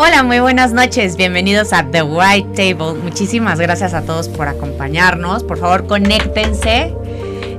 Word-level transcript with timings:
Hola, 0.00 0.22
muy 0.22 0.38
buenas 0.38 0.72
noches. 0.72 1.16
Bienvenidos 1.16 1.72
a 1.72 1.82
The 1.90 2.04
White 2.04 2.50
Table. 2.54 3.02
Muchísimas 3.02 3.58
gracias 3.58 3.94
a 3.94 4.02
todos 4.02 4.28
por 4.28 4.46
acompañarnos. 4.46 5.42
Por 5.42 5.58
favor, 5.58 5.88
conéctense 5.88 6.94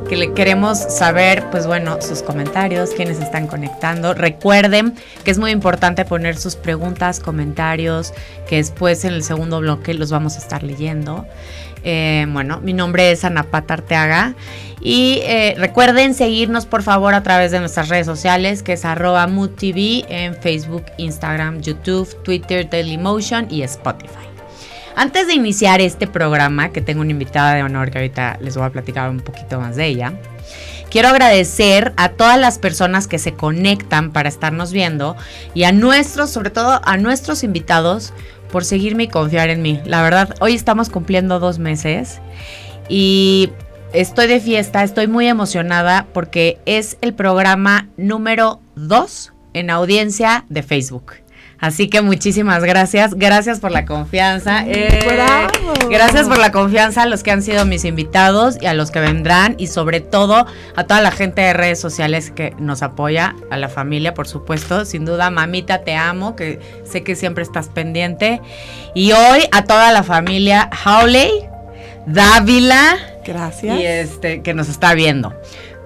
que 0.10 0.18
le 0.18 0.34
queremos 0.34 0.80
saber, 0.80 1.46
pues 1.52 1.68
bueno, 1.68 2.02
sus 2.02 2.24
comentarios, 2.24 2.90
quienes 2.90 3.20
están 3.20 3.46
conectando. 3.46 4.16
Recuerden 4.16 4.96
que 5.24 5.30
es 5.30 5.38
muy 5.38 5.52
importante 5.52 6.04
poner 6.04 6.36
sus 6.36 6.56
preguntas, 6.56 7.20
comentarios, 7.20 8.14
que 8.48 8.56
después 8.56 9.06
en 9.06 9.14
el 9.14 9.24
segundo 9.24 9.60
bloque 9.60 9.94
los 9.94 10.10
vamos 10.10 10.36
a 10.36 10.40
estar 10.40 10.64
leyendo. 10.64 11.28
Eh, 11.84 12.26
bueno, 12.30 12.60
mi 12.60 12.74
nombre 12.74 13.12
es 13.12 13.24
Ana 13.24 13.44
Pata 13.44 13.76
Arteaga 13.76 14.34
y 14.82 15.20
eh, 15.24 15.56
recuerden 15.58 16.14
seguirnos 16.14 16.66
por 16.66 16.84
favor 16.84 17.14
a 17.14 17.24
través 17.24 17.52
de 17.52 17.60
nuestras 17.60 17.88
redes 17.88 18.06
sociales 18.06 18.64
que 18.64 18.74
es 18.74 18.84
arroba 18.84 19.30
TV 19.58 20.06
en 20.10 20.36
Facebook, 20.36 20.86
Instagram, 20.98 21.62
YouTube, 21.62 22.22
Twitter, 22.24 22.68
Dailymotion 22.70 23.48
y 23.50 23.62
Spotify. 23.62 24.29
Antes 25.02 25.28
de 25.28 25.34
iniciar 25.34 25.80
este 25.80 26.08
programa, 26.08 26.74
que 26.74 26.82
tengo 26.82 27.00
una 27.00 27.12
invitada 27.12 27.56
de 27.56 27.64
honor 27.64 27.90
que 27.90 28.00
ahorita 28.00 28.38
les 28.42 28.58
voy 28.58 28.66
a 28.66 28.70
platicar 28.70 29.10
un 29.10 29.22
poquito 29.22 29.58
más 29.58 29.78
de 29.78 29.86
ella, 29.86 30.12
quiero 30.92 31.08
agradecer 31.08 31.94
a 31.96 32.10
todas 32.10 32.38
las 32.38 32.60
personas 32.60 33.08
que 33.08 33.18
se 33.18 33.32
conectan 33.34 34.12
para 34.12 34.28
estarnos 34.28 34.74
viendo 34.74 35.16
y 35.54 35.64
a 35.64 35.72
nuestros, 35.72 36.32
sobre 36.32 36.50
todo 36.50 36.82
a 36.84 36.98
nuestros 36.98 37.46
invitados, 37.46 38.12
por 38.52 38.66
seguirme 38.66 39.04
y 39.04 39.08
confiar 39.08 39.50
en 39.50 39.62
mí. 39.62 39.80
La 39.86 40.02
verdad, 40.02 40.36
hoy 40.42 40.54
estamos 40.54 40.90
cumpliendo 40.90 41.40
dos 41.40 41.60
meses 41.60 42.20
y 42.90 43.52
estoy 43.94 44.28
de 44.28 44.42
fiesta, 44.42 44.84
estoy 44.84 45.08
muy 45.08 45.28
emocionada 45.28 46.08
porque 46.12 46.60
es 46.66 46.98
el 47.00 47.14
programa 47.14 47.88
número 47.96 48.60
dos 48.76 49.32
en 49.54 49.70
audiencia 49.70 50.44
de 50.50 50.62
Facebook. 50.62 51.14
Así 51.60 51.90
que 51.90 52.02
muchísimas 52.02 52.64
gracias. 52.64 53.16
Gracias 53.16 53.60
por 53.60 53.72
la 53.72 53.86
confianza. 53.86 54.64
Eh, 54.66 55.00
gracias 55.90 56.28
por 56.28 56.38
la 56.38 56.52
confianza 56.52 57.04
a 57.04 57.06
los 57.06 57.22
que 57.22 57.32
han 57.32 57.42
sido 57.42 57.66
mis 57.66 57.84
invitados 57.84 58.58
y 58.62 58.66
a 58.66 58.74
los 58.74 58.92
que 58.92 59.00
vendrán 59.00 59.56
y 59.58 59.68
sobre 59.68 60.00
todo 60.00 60.46
a 60.76 60.84
toda 60.86 61.02
la 61.02 61.12
gente 61.12 61.42
de 61.42 61.54
redes 61.54 61.80
sociales 61.80 62.32
que 62.32 62.56
nos 62.60 62.82
apoya, 62.82 63.36
a 63.52 63.58
la 63.58 63.68
familia, 63.68 64.14
por 64.14 64.28
supuesto. 64.28 64.86
Sin 64.86 65.04
duda, 65.04 65.30
mamita, 65.30 65.84
te 65.84 65.96
amo, 65.96 66.36
que 66.36 66.60
sé 66.86 67.04
que 67.04 67.16
siempre 67.16 67.44
estás 67.44 67.68
pendiente. 67.68 68.42
Y 68.94 69.12
hoy 69.12 69.48
a 69.52 69.66
toda 69.66 69.92
la 69.92 70.04
familia 70.04 70.70
Howley, 70.86 71.32
Dávila. 72.06 72.98
Gracias. 73.26 73.80
Y 73.80 73.86
este, 73.86 74.42
que 74.42 74.54
nos 74.54 74.70
está 74.70 74.94
viendo. 74.94 75.34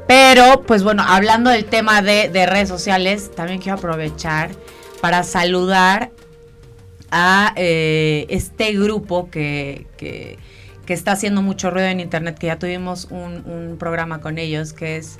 Pero, 0.08 0.64
pues 0.64 0.84
bueno, 0.84 1.04
hablando 1.06 1.50
del 1.50 1.66
tema 1.66 2.02
de, 2.02 2.30
de 2.30 2.46
redes 2.46 2.70
sociales, 2.70 3.32
también 3.36 3.60
quiero 3.60 3.78
aprovechar 3.78 4.52
para 5.02 5.24
saludar 5.24 6.12
a 7.16 7.54
eh, 7.56 8.26
este 8.30 8.74
grupo 8.74 9.30
que, 9.30 9.86
que, 9.98 10.40
está 10.88 11.12
haciendo 11.12 11.44
mucho 11.44 11.70
ruido 11.70 11.88
en 11.88 12.00
internet, 12.00 12.38
que 12.40 12.48
ya 12.48 12.58
tuvimos 12.58 13.08
un, 13.12 13.76
programa 13.78 14.20
con 14.20 14.40
ellos, 14.40 14.74
que 14.74 14.98
es 14.98 15.20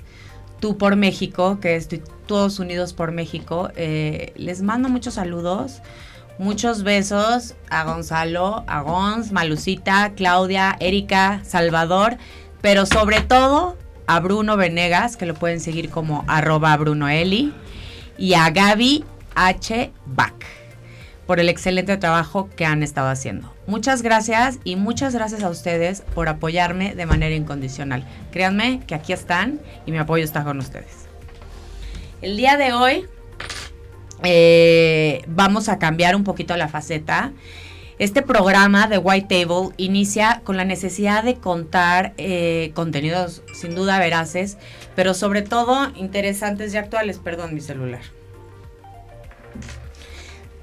Tú 0.60 0.78
por 0.78 0.96
México, 0.96 1.60
que 1.60 1.76
es 1.76 1.90
Todos 2.26 2.58
Unidos 2.58 2.94
por 2.94 3.12
México. 3.12 3.70
Eh, 3.76 4.34
les 4.36 4.62
mando 4.62 4.90
muchos 4.90 5.16
saludos. 5.16 5.82
Muchos 6.40 6.84
besos 6.84 7.54
a 7.70 7.84
Gonzalo, 7.84 8.64
a 8.66 8.82
Gonz, 8.82 9.32
Malucita, 9.32 10.14
Claudia, 10.16 10.78
Erika, 10.80 11.42
Salvador, 11.44 12.18
pero 12.62 12.88
sobre 12.88 13.22
todo 13.22 13.78
a 14.08 14.20
Bruno 14.20 14.58
Venegas, 14.58 15.18
que 15.18 15.26
lo 15.26 15.34
pueden 15.34 15.60
seguir 15.60 15.90
como 15.90 16.24
arroba 16.28 16.76
Brunoeli, 16.78 17.54
y 18.18 18.34
a 18.34 18.50
Gaby 18.50 19.04
H. 19.36 19.92
Bach 20.06 20.34
por 21.26 21.40
el 21.40 21.50
excelente 21.50 21.98
trabajo 21.98 22.50
que 22.56 22.66
han 22.66 22.84
estado 22.84 23.10
haciendo. 23.10 23.54
Muchas 23.66 24.02
gracias 24.02 24.60
y 24.64 24.76
muchas 24.76 25.16
gracias 25.16 25.44
a 25.44 25.50
ustedes 25.50 26.02
por 26.14 26.28
apoyarme 26.28 26.96
de 26.96 27.06
manera 27.06 27.34
incondicional. 27.34 28.06
Créanme 28.32 28.82
que 28.86 28.96
aquí 28.96 29.14
están 29.14 29.60
y 29.86 29.92
mi 29.92 29.98
apoyo 29.98 30.24
está 30.24 30.44
con 30.44 30.60
ustedes. 30.60 31.08
El 32.22 32.38
día 32.38 32.58
de 32.58 32.74
hoy 32.74 33.06
eh, 34.24 35.22
vamos 35.28 35.70
a 35.70 35.80
cambiar 35.80 36.16
un 36.16 36.24
poquito 36.24 36.56
la 36.58 36.68
faceta. 36.68 37.32
Este 38.00 38.24
programa 38.24 38.88
de 38.88 38.98
White 38.98 39.46
Table 39.46 39.70
inicia 39.78 40.42
con 40.44 40.58
la 40.58 40.66
necesidad 40.66 41.24
de 41.24 41.36
contar 41.36 42.14
eh, 42.18 42.72
contenidos 42.74 43.44
sin 43.54 43.76
duda 43.76 44.00
veraces, 44.00 44.58
pero 44.96 45.14
sobre 45.14 45.44
todo 45.44 45.92
interesantes 45.96 46.74
y 46.74 46.78
actuales. 46.78 47.20
Perdón, 47.20 47.54
mi 47.54 47.62
celular. 47.62 48.02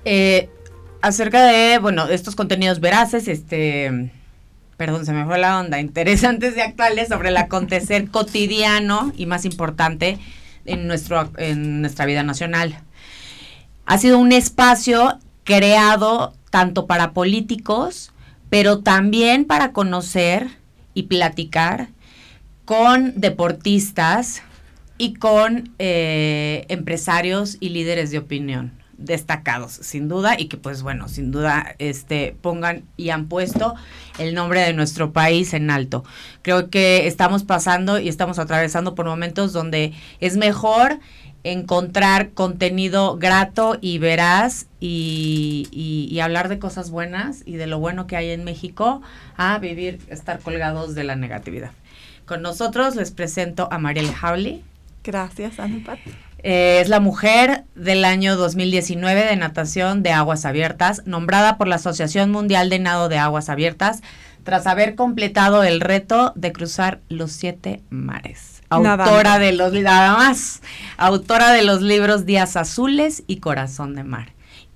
Eh, 0.05 0.49
acerca 1.03 1.45
de, 1.45 1.79
bueno, 1.79 2.09
estos 2.09 2.35
contenidos 2.35 2.81
veraces, 2.81 3.29
este, 3.29 4.11
perdón, 4.77 5.07
se 5.07 5.13
me 5.13 5.25
fue 5.25 5.39
la 5.39 5.61
onda, 5.61 5.79
interesantes 5.79 6.57
y 6.57 6.61
actuales 6.61 7.09
sobre 7.09 7.29
el 7.29 7.37
acontecer 7.37 8.09
cotidiano 8.11 9.13
y 9.17 9.27
más 9.27 9.45
importante 9.45 10.19
en, 10.65 10.89
nuestro, 10.89 11.31
en 11.37 11.81
nuestra 11.81 12.07
vida 12.07 12.25
nacional. 12.25 12.81
Ha 13.87 13.99
sido 13.99 14.19
un 14.19 14.33
espacio 14.33 15.19
creado 15.45 16.35
tanto 16.51 16.87
para 16.87 17.13
políticos, 17.13 18.13
pero 18.49 18.81
también 18.81 19.45
para 19.45 19.73
conocer 19.73 20.49
y 20.93 21.05
platicar 21.05 21.89
con 22.65 23.21
deportistas 23.21 24.43
y 24.99 25.15
con 25.15 25.73
eh, 25.79 26.67
empresarios 26.69 27.57
y 27.61 27.71
líderes 27.71 28.11
de 28.11 28.19
opinión 28.19 28.80
destacados, 29.01 29.73
sin 29.73 30.09
duda, 30.09 30.39
y 30.39 30.47
que 30.47 30.57
pues 30.57 30.83
bueno, 30.83 31.09
sin 31.09 31.31
duda 31.31 31.75
este 31.79 32.37
pongan 32.41 32.85
y 32.97 33.11
han 33.11 33.27
puesto 33.27 33.75
el 34.19 34.35
nombre 34.35 34.61
de 34.61 34.73
nuestro 34.73 35.13
país 35.13 35.55
en 35.55 35.71
alto. 35.71 36.05
Creo 36.43 36.71
que 36.71 37.07
estamos 37.07 37.45
pasando 37.45 37.99
y 37.99 38.09
estamos 38.09 38.39
atravesando 38.39 38.95
por 38.95 39.07
momentos 39.07 39.53
donde 39.53 39.93
es 40.21 40.37
mejor 40.37 41.01
encontrar 41.43 42.31
contenido 42.31 43.17
grato 43.17 43.79
y 43.81 43.99
veraz 43.99 44.67
y, 44.79 46.19
hablar 46.23 46.51
de 46.51 46.59
cosas 46.59 46.91
buenas 46.91 47.43
y 47.47 47.57
de 47.57 47.67
lo 47.67 47.79
bueno 47.79 48.07
que 48.07 48.17
hay 48.17 48.31
en 48.31 48.45
México 48.45 49.01
a 49.37 49.59
vivir, 49.59 50.01
estar 50.09 50.39
colgados 50.41 50.95
de 50.95 51.05
la 51.05 51.17
negatividad. 51.17 51.71
Con 52.27 52.43
nosotros 52.43 52.95
les 52.95 53.11
presento 53.11 53.69
a 53.73 53.79
Mariel 53.79 54.11
Howley. 54.23 54.63
Gracias, 55.03 55.59
Ana 55.59 55.83
eh, 56.43 56.81
es 56.81 56.89
la 56.89 57.01
mujer 57.01 57.65
del 57.75 58.05
año 58.05 58.37
2019 58.37 59.25
de 59.25 59.37
natación 59.37 60.03
de 60.03 60.13
aguas 60.13 60.45
abiertas, 60.45 61.03
nombrada 61.07 61.59
por 61.59 61.69
la 61.69 61.77
Asociación 61.77 62.31
Mundial 62.31 62.71
de 62.71 62.79
Nado 62.79 63.09
de 63.09 63.19
Aguas 63.19 63.49
Abiertas, 63.49 64.03
tras 64.45 64.67
haber 64.67 64.95
completado 64.95 65.63
el 65.63 65.81
reto 65.81 66.33
de 66.37 66.53
cruzar 66.53 67.01
los 67.09 67.33
siete 67.33 67.83
mares. 67.91 68.63
Autora 68.71 69.39
de 69.39 69.53
los 69.53 69.73
nada 69.73 70.17
más, 70.17 70.63
autora 70.97 71.53
de 71.53 71.63
los 71.63 71.83
libros 71.83 72.25
Días 72.25 72.57
Azules 72.57 73.25
y 73.27 73.39
Corazón 73.39 73.95
de 73.95 74.05
Mar. 74.05 74.33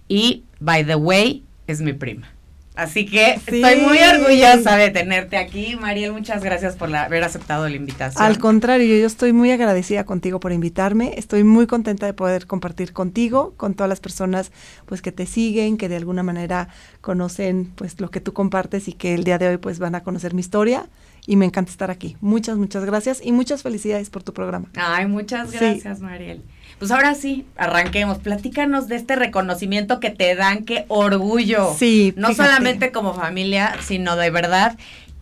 Y 0.08 0.44
by 0.60 0.84
the 0.84 0.96
way, 0.96 1.44
es 1.66 1.80
mi 1.80 1.92
prima. 1.92 2.33
Así 2.74 3.06
que 3.06 3.34
estoy 3.34 3.76
muy 3.76 3.98
orgullosa 3.98 4.76
de 4.76 4.90
tenerte 4.90 5.36
aquí. 5.36 5.76
Mariel, 5.76 6.12
muchas 6.12 6.42
gracias 6.42 6.74
por 6.74 6.94
haber 6.94 7.22
aceptado 7.22 7.68
la 7.68 7.76
invitación. 7.76 8.24
Al 8.24 8.38
contrario, 8.38 8.98
yo 8.98 9.06
estoy 9.06 9.32
muy 9.32 9.52
agradecida 9.52 10.04
contigo 10.04 10.40
por 10.40 10.50
invitarme. 10.50 11.14
Estoy 11.16 11.44
muy 11.44 11.68
contenta 11.68 12.06
de 12.06 12.14
poder 12.14 12.48
compartir 12.48 12.92
contigo, 12.92 13.54
con 13.56 13.74
todas 13.74 13.88
las 13.88 14.00
personas 14.00 14.50
pues 14.86 15.02
que 15.02 15.12
te 15.12 15.26
siguen, 15.26 15.76
que 15.76 15.88
de 15.88 15.96
alguna 15.96 16.24
manera 16.24 16.68
conocen 17.00 17.70
pues 17.76 18.00
lo 18.00 18.10
que 18.10 18.20
tú 18.20 18.32
compartes 18.32 18.88
y 18.88 18.92
que 18.92 19.14
el 19.14 19.22
día 19.22 19.38
de 19.38 19.48
hoy 19.48 19.58
pues 19.58 19.78
van 19.78 19.94
a 19.94 20.02
conocer 20.02 20.34
mi 20.34 20.40
historia 20.40 20.88
y 21.26 21.36
me 21.36 21.44
encanta 21.44 21.70
estar 21.70 21.92
aquí. 21.92 22.16
Muchas, 22.20 22.58
muchas 22.58 22.84
gracias 22.84 23.20
y 23.22 23.30
muchas 23.30 23.62
felicidades 23.62 24.10
por 24.10 24.24
tu 24.24 24.32
programa. 24.32 24.68
Ay, 24.74 25.06
muchas 25.06 25.52
gracias, 25.52 26.00
Mariel. 26.00 26.42
Pues 26.78 26.90
ahora 26.90 27.14
sí, 27.14 27.46
arranquemos. 27.56 28.18
Platícanos 28.18 28.88
de 28.88 28.96
este 28.96 29.16
reconocimiento 29.16 30.00
que 30.00 30.10
te 30.10 30.34
dan, 30.34 30.64
qué 30.64 30.84
orgullo. 30.88 31.74
Sí. 31.78 32.12
No 32.16 32.34
solamente 32.34 32.92
como 32.92 33.14
familia, 33.14 33.76
sino 33.80 34.16
de 34.16 34.30
verdad, 34.30 34.76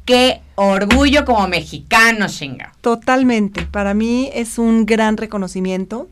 qué 0.04 0.40
orgullo 0.54 1.24
como 1.24 1.46
mexicano, 1.48 2.26
chinga. 2.28 2.72
Totalmente. 2.80 3.66
Para 3.66 3.94
mí 3.94 4.30
es 4.32 4.58
un 4.58 4.86
gran 4.86 5.16
reconocimiento. 5.16 6.08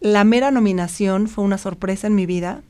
La 0.00 0.24
mera 0.24 0.50
nominación 0.50 1.28
fue 1.28 1.44
una 1.44 1.58
sorpresa 1.58 2.08
en 2.08 2.16
mi 2.16 2.26
vida 2.26 2.62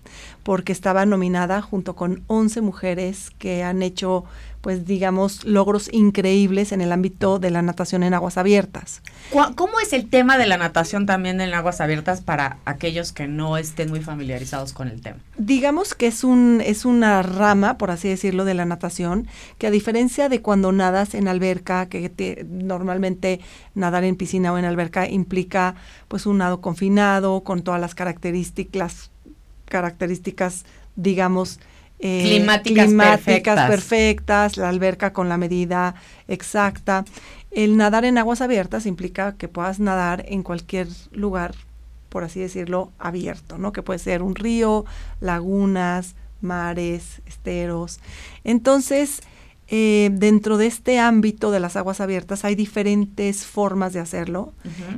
porque 0.42 0.72
estaba 0.72 1.06
nominada 1.06 1.62
junto 1.62 1.94
con 1.96 2.22
11 2.26 2.60
mujeres 2.60 3.30
que 3.38 3.62
han 3.62 3.82
hecho 3.82 4.24
pues 4.62 4.86
digamos, 4.86 5.44
logros 5.44 5.92
increíbles 5.92 6.70
en 6.70 6.80
el 6.80 6.92
ámbito 6.92 7.40
de 7.40 7.50
la 7.50 7.62
natación 7.62 8.04
en 8.04 8.14
aguas 8.14 8.38
abiertas. 8.38 9.02
¿Cómo 9.56 9.80
es 9.80 9.92
el 9.92 10.08
tema 10.08 10.38
de 10.38 10.46
la 10.46 10.56
natación 10.56 11.04
también 11.04 11.40
en 11.40 11.52
aguas 11.52 11.80
abiertas 11.80 12.20
para 12.20 12.58
aquellos 12.64 13.12
que 13.12 13.26
no 13.26 13.56
estén 13.56 13.90
muy 13.90 14.00
familiarizados 14.00 14.72
con 14.72 14.86
el 14.86 15.00
tema? 15.00 15.18
Digamos 15.36 15.94
que 15.94 16.06
es, 16.06 16.22
un, 16.22 16.62
es 16.64 16.84
una 16.84 17.22
rama, 17.22 17.76
por 17.76 17.90
así 17.90 18.08
decirlo, 18.08 18.44
de 18.44 18.54
la 18.54 18.64
natación, 18.64 19.26
que 19.58 19.66
a 19.66 19.72
diferencia 19.72 20.28
de 20.28 20.40
cuando 20.40 20.70
nadas 20.70 21.14
en 21.14 21.26
alberca, 21.26 21.86
que 21.86 22.46
normalmente 22.48 23.40
nadar 23.74 24.04
en 24.04 24.14
piscina 24.14 24.52
o 24.52 24.58
en 24.58 24.64
alberca 24.64 25.08
implica 25.08 25.74
pues 26.06 26.24
un 26.24 26.38
nado 26.38 26.60
confinado, 26.60 27.42
con 27.42 27.62
todas 27.62 27.80
las 27.80 27.96
características, 27.96 29.10
características 29.64 30.64
digamos, 30.96 31.60
eh, 32.04 32.22
climáticas, 32.24 32.86
climáticas 32.86 33.68
perfectas, 33.68 34.56
la 34.56 34.68
alberca 34.68 35.12
con 35.12 35.28
la 35.28 35.36
medida 35.36 35.94
exacta. 36.26 37.04
El 37.52 37.76
nadar 37.76 38.04
en 38.04 38.18
aguas 38.18 38.40
abiertas 38.40 38.86
implica 38.86 39.36
que 39.36 39.46
puedas 39.46 39.78
nadar 39.78 40.24
en 40.26 40.42
cualquier 40.42 40.88
lugar, 41.12 41.54
por 42.08 42.24
así 42.24 42.40
decirlo, 42.40 42.90
abierto, 42.98 43.56
¿no? 43.56 43.72
Que 43.72 43.82
puede 43.82 44.00
ser 44.00 44.22
un 44.22 44.34
río, 44.34 44.84
lagunas, 45.20 46.16
mares, 46.40 47.22
esteros. 47.24 48.00
Entonces, 48.42 49.22
eh, 49.68 50.10
dentro 50.12 50.58
de 50.58 50.66
este 50.66 50.98
ámbito 50.98 51.52
de 51.52 51.60
las 51.60 51.76
aguas 51.76 52.00
abiertas 52.00 52.44
hay 52.44 52.56
diferentes 52.56 53.46
formas 53.46 53.92
de 53.92 54.00
hacerlo. 54.00 54.52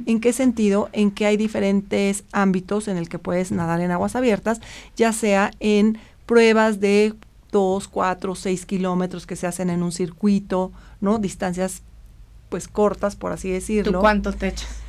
¿En 0.06 0.20
qué 0.20 0.32
sentido? 0.32 0.88
En 0.92 1.10
que 1.10 1.26
hay 1.26 1.36
diferentes 1.36 2.24
ámbitos 2.32 2.88
en 2.88 2.96
el 2.96 3.10
que 3.10 3.18
puedes 3.18 3.52
nadar 3.52 3.82
en 3.82 3.90
aguas 3.90 4.16
abiertas, 4.16 4.60
ya 4.96 5.12
sea 5.12 5.50
en 5.60 5.98
pruebas 6.26 6.80
de 6.80 7.14
2, 7.50 7.88
4, 7.88 8.34
6 8.34 8.66
kilómetros 8.66 9.26
que 9.26 9.36
se 9.36 9.46
hacen 9.46 9.70
en 9.70 9.82
un 9.82 9.92
circuito, 9.92 10.72
¿no? 11.00 11.18
Distancias 11.18 11.82
pues 12.48 12.68
cortas, 12.68 13.16
por 13.16 13.32
así 13.32 13.50
decirlo. 13.50 13.92
¿Tú 13.92 14.00
cuántos 14.00 14.36
te 14.36 14.48
echas? 14.48 14.83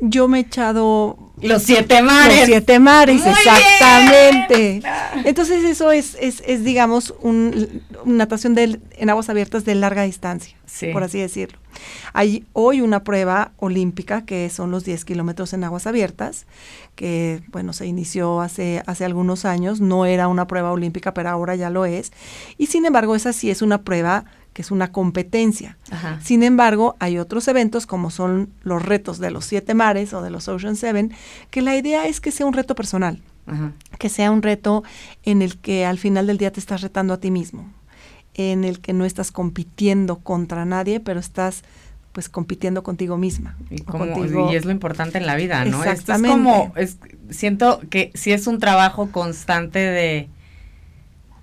Yo 0.00 0.28
me 0.28 0.38
he 0.38 0.40
echado 0.42 1.32
los 1.40 1.62
siete 1.62 2.02
mares. 2.02 2.38
Los 2.38 2.46
siete 2.46 2.78
mares, 2.78 3.22
exactamente. 3.26 4.82
Entonces 5.24 5.64
eso 5.64 5.90
es, 5.90 6.16
es, 6.20 6.42
es 6.46 6.64
digamos, 6.64 7.14
un, 7.20 7.82
una 8.04 8.18
natación 8.18 8.54
de, 8.54 8.80
en 8.92 9.10
aguas 9.10 9.28
abiertas 9.28 9.64
de 9.64 9.74
larga 9.74 10.02
distancia, 10.02 10.56
por 10.92 11.02
así 11.02 11.18
decirlo. 11.18 11.58
Hay 12.12 12.44
hoy 12.52 12.80
una 12.80 13.04
prueba 13.04 13.52
olímpica 13.58 14.24
que 14.24 14.50
son 14.50 14.70
los 14.70 14.84
10 14.84 15.04
kilómetros 15.04 15.52
en 15.52 15.64
aguas 15.64 15.86
abiertas, 15.86 16.46
que 16.94 17.42
bueno, 17.48 17.72
se 17.72 17.86
inició 17.86 18.40
hace, 18.40 18.82
hace 18.86 19.04
algunos 19.04 19.44
años, 19.44 19.80
no 19.80 20.06
era 20.06 20.28
una 20.28 20.46
prueba 20.46 20.72
olímpica, 20.72 21.14
pero 21.14 21.30
ahora 21.30 21.56
ya 21.56 21.70
lo 21.70 21.86
es. 21.86 22.12
Y 22.56 22.66
sin 22.66 22.84
embargo, 22.84 23.14
esa 23.14 23.32
sí 23.32 23.50
es 23.50 23.62
una 23.62 23.82
prueba 23.82 24.24
que 24.58 24.62
es 24.62 24.72
una 24.72 24.90
competencia. 24.90 25.78
Sin 26.20 26.42
embargo, 26.42 26.96
hay 26.98 27.20
otros 27.20 27.46
eventos 27.46 27.86
como 27.86 28.10
son 28.10 28.50
los 28.64 28.84
retos 28.84 29.20
de 29.20 29.30
los 29.30 29.44
siete 29.44 29.72
mares 29.72 30.12
o 30.12 30.20
de 30.20 30.30
los 30.30 30.48
Ocean 30.48 30.74
Seven, 30.74 31.12
que 31.52 31.62
la 31.62 31.76
idea 31.76 32.08
es 32.08 32.20
que 32.20 32.32
sea 32.32 32.44
un 32.44 32.54
reto 32.54 32.74
personal, 32.74 33.22
que 34.00 34.08
sea 34.08 34.32
un 34.32 34.42
reto 34.42 34.82
en 35.22 35.42
el 35.42 35.58
que 35.58 35.86
al 35.86 35.96
final 35.96 36.26
del 36.26 36.38
día 36.38 36.50
te 36.50 36.58
estás 36.58 36.80
retando 36.80 37.14
a 37.14 37.20
ti 37.20 37.30
mismo, 37.30 37.72
en 38.34 38.64
el 38.64 38.80
que 38.80 38.92
no 38.92 39.04
estás 39.04 39.30
compitiendo 39.30 40.16
contra 40.16 40.64
nadie, 40.64 40.98
pero 40.98 41.20
estás 41.20 41.62
pues 42.10 42.28
compitiendo 42.28 42.82
contigo 42.82 43.16
misma. 43.16 43.56
Y, 43.70 43.76
es 44.56 44.64
lo 44.64 44.72
importante 44.72 45.18
en 45.18 45.26
la 45.26 45.36
vida, 45.36 45.64
¿no? 45.66 45.84
Exactamente. 45.84 46.30
es 46.82 46.96
como, 46.96 47.30
siento 47.30 47.80
que 47.90 48.10
si 48.14 48.32
es 48.32 48.48
un 48.48 48.58
trabajo 48.58 49.12
constante 49.12 49.78
de, 49.78 50.28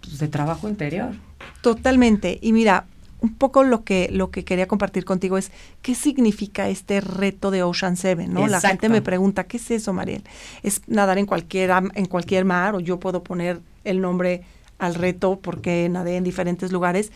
pues, 0.02 0.20
de 0.20 0.28
trabajo 0.28 0.68
interior. 0.68 1.14
Totalmente. 1.62 2.40
Y 2.42 2.52
mira, 2.52 2.88
un 3.22 3.34
poco 3.34 3.64
lo 3.64 3.84
que, 3.84 4.10
lo 4.12 4.30
que 4.30 4.44
quería 4.44 4.68
compartir 4.68 5.06
contigo 5.06 5.38
es 5.38 5.52
qué 5.82 5.96
significa 5.96 6.70
este 6.70 7.02
reto 7.02 7.52
de 7.52 7.64
Ocean 7.64 7.98
Seven, 7.98 8.34
¿no? 8.34 8.48
La 8.48 8.62
gente 8.62 8.90
me 8.90 9.02
pregunta, 9.02 9.46
¿qué 9.46 9.58
es 9.58 9.72
eso, 9.72 9.94
Mariel? 9.94 10.24
¿Es 10.64 10.82
nadar 10.88 11.18
en 11.18 11.26
cualquier, 11.26 11.72
en 11.94 12.06
cualquier 12.06 12.46
mar 12.46 12.76
o 12.76 12.80
yo 12.80 13.00
puedo 13.00 13.24
poner 13.24 13.62
el 13.84 14.02
nombre 14.02 14.44
al 14.78 14.94
reto 14.94 15.40
porque 15.42 15.88
nadé 15.90 16.18
en 16.18 16.24
diferentes 16.24 16.72
lugares? 16.72 17.12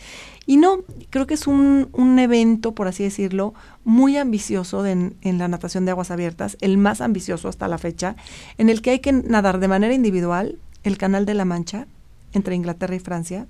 Y 0.46 0.57
no, 0.57 0.80
creo 1.10 1.28
que 1.28 1.36
es 1.36 1.46
un, 1.46 1.90
un 1.92 2.18
evento, 2.18 2.74
por 2.74 2.88
así 2.88 3.04
decirlo, 3.04 3.54
muy 3.84 4.18
ambicioso 4.18 4.86
en, 4.86 5.16
en 5.22 5.38
la 5.38 5.48
natación 5.48 5.86
de 5.86 5.92
aguas 5.92 6.10
abiertas, 6.10 6.57
el 6.62 6.78
más 6.78 7.01
ambicioso 7.01 7.50
hasta 7.50 7.68
la 7.68 7.78
fecha, 7.78 8.16
en 8.57 8.69
el 8.69 8.81
que 8.81 8.92
hay 8.92 9.00
que 9.00 9.12
nadar 9.12 9.60
de 9.60 9.68
manera 9.68 9.94
individual 9.94 10.57
el 10.84 10.98
Canal 10.98 11.25
de 11.25 11.34
la 11.36 11.46
Mancha 11.46 11.88
entre 12.34 12.56
Inglaterra 12.56 12.96
y 12.96 13.00
Francia, 13.00 13.48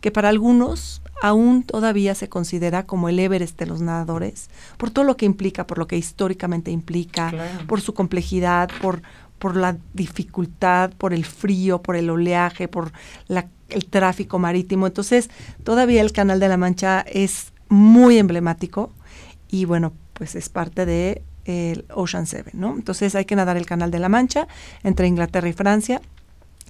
que 0.00 0.10
para 0.10 0.28
algunos 0.28 1.02
aún 1.22 1.62
todavía 1.62 2.14
se 2.14 2.28
considera 2.28 2.86
como 2.86 3.08
el 3.08 3.18
Everest 3.18 3.58
de 3.58 3.66
los 3.66 3.80
nadadores, 3.80 4.48
por 4.76 4.90
todo 4.90 5.04
lo 5.04 5.16
que 5.16 5.26
implica, 5.26 5.66
por 5.66 5.78
lo 5.78 5.86
que 5.86 5.96
históricamente 5.96 6.70
implica, 6.70 7.32
por 7.66 7.80
su 7.80 7.94
complejidad, 7.94 8.70
por, 8.80 9.02
por 9.38 9.56
la 9.56 9.76
dificultad, 9.94 10.92
por 10.98 11.12
el 11.14 11.24
frío, 11.24 11.82
por 11.82 11.96
el 11.96 12.10
oleaje, 12.10 12.68
por 12.68 12.92
el 13.28 13.84
tráfico 13.86 14.38
marítimo. 14.38 14.86
Entonces, 14.86 15.30
todavía 15.64 16.02
el 16.02 16.12
Canal 16.12 16.40
de 16.40 16.48
la 16.48 16.56
Mancha 16.56 17.00
es 17.00 17.52
muy 17.68 18.18
emblemático 18.18 18.92
y 19.48 19.64
bueno, 19.64 19.92
pues 20.12 20.34
es 20.34 20.48
parte 20.48 20.86
de 20.86 21.22
el 21.44 21.84
Ocean 21.94 22.26
Seven, 22.26 22.54
¿no? 22.54 22.74
Entonces 22.74 23.14
hay 23.14 23.24
que 23.24 23.36
nadar 23.36 23.56
el 23.56 23.66
Canal 23.66 23.90
de 23.90 23.98
la 23.98 24.08
Mancha 24.08 24.48
entre 24.82 25.06
Inglaterra 25.06 25.48
y 25.48 25.52
Francia. 25.52 26.02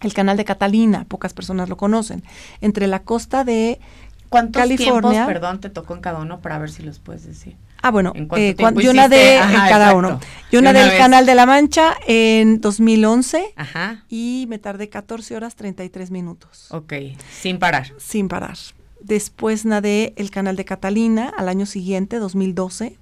El 0.03 0.13
canal 0.15 0.37
de 0.37 0.45
Catalina, 0.45 1.05
pocas 1.09 1.33
personas 1.33 1.69
lo 1.69 1.77
conocen, 1.77 2.23
entre 2.61 2.87
la 2.87 3.03
costa 3.03 3.45
de 3.45 3.81
¿Cuántos 4.29 4.61
California. 4.61 5.11
tiempos, 5.11 5.27
perdón, 5.27 5.61
te 5.61 5.71
tocó 5.71 5.95
en 5.95 6.01
cada 6.01 6.19
uno 6.19 6.41
para 6.41 6.59
ver 6.59 6.71
si 6.71 6.83
los 6.83 6.99
puedes 6.99 7.25
decir? 7.25 7.57
Ah, 7.83 7.91
bueno, 7.91 8.13
eh, 8.37 8.57
yo 8.83 8.93
nadé 8.93 9.37
en 9.39 9.53
cada 9.53 9.95
uno. 9.95 10.21
Yo 10.51 10.61
nadé 10.61 10.83
el 10.83 10.99
Canal 10.99 11.25
de 11.25 11.35
la 11.35 11.47
Mancha 11.47 11.95
en 12.07 12.61
2011 12.61 13.55
Ajá. 13.55 14.05
y 14.09 14.47
me 14.49 14.59
tardé 14.59 14.89
14 14.89 15.37
horas 15.37 15.55
33 15.55 16.11
minutos. 16.11 16.67
Ok, 16.71 16.93
sin 17.31 17.59
parar. 17.59 17.93
Sin 17.99 18.29
parar. 18.29 18.57
Después 19.01 19.65
nadé 19.65 20.15
el 20.17 20.31
Canal 20.31 20.57
de 20.57 20.65
Catalina 20.65 21.33
al 21.37 21.49
año 21.49 21.65
siguiente, 21.65 22.19
2012, 22.19 22.99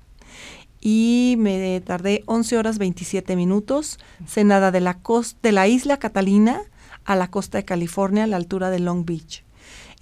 y 0.86 1.36
me 1.38 1.80
tardé 1.80 2.22
11 2.26 2.58
horas 2.58 2.78
27 2.78 3.34
minutos. 3.36 3.98
Se 4.26 4.44
nada 4.44 4.70
de 4.70 4.80
la, 4.80 4.98
costa, 4.98 5.38
de 5.42 5.50
la 5.50 5.66
isla 5.66 5.96
Catalina 5.96 6.60
a 7.06 7.16
la 7.16 7.28
costa 7.28 7.56
de 7.56 7.64
California 7.64 8.24
a 8.24 8.26
la 8.26 8.36
altura 8.36 8.68
de 8.68 8.80
Long 8.80 9.06
Beach. 9.06 9.44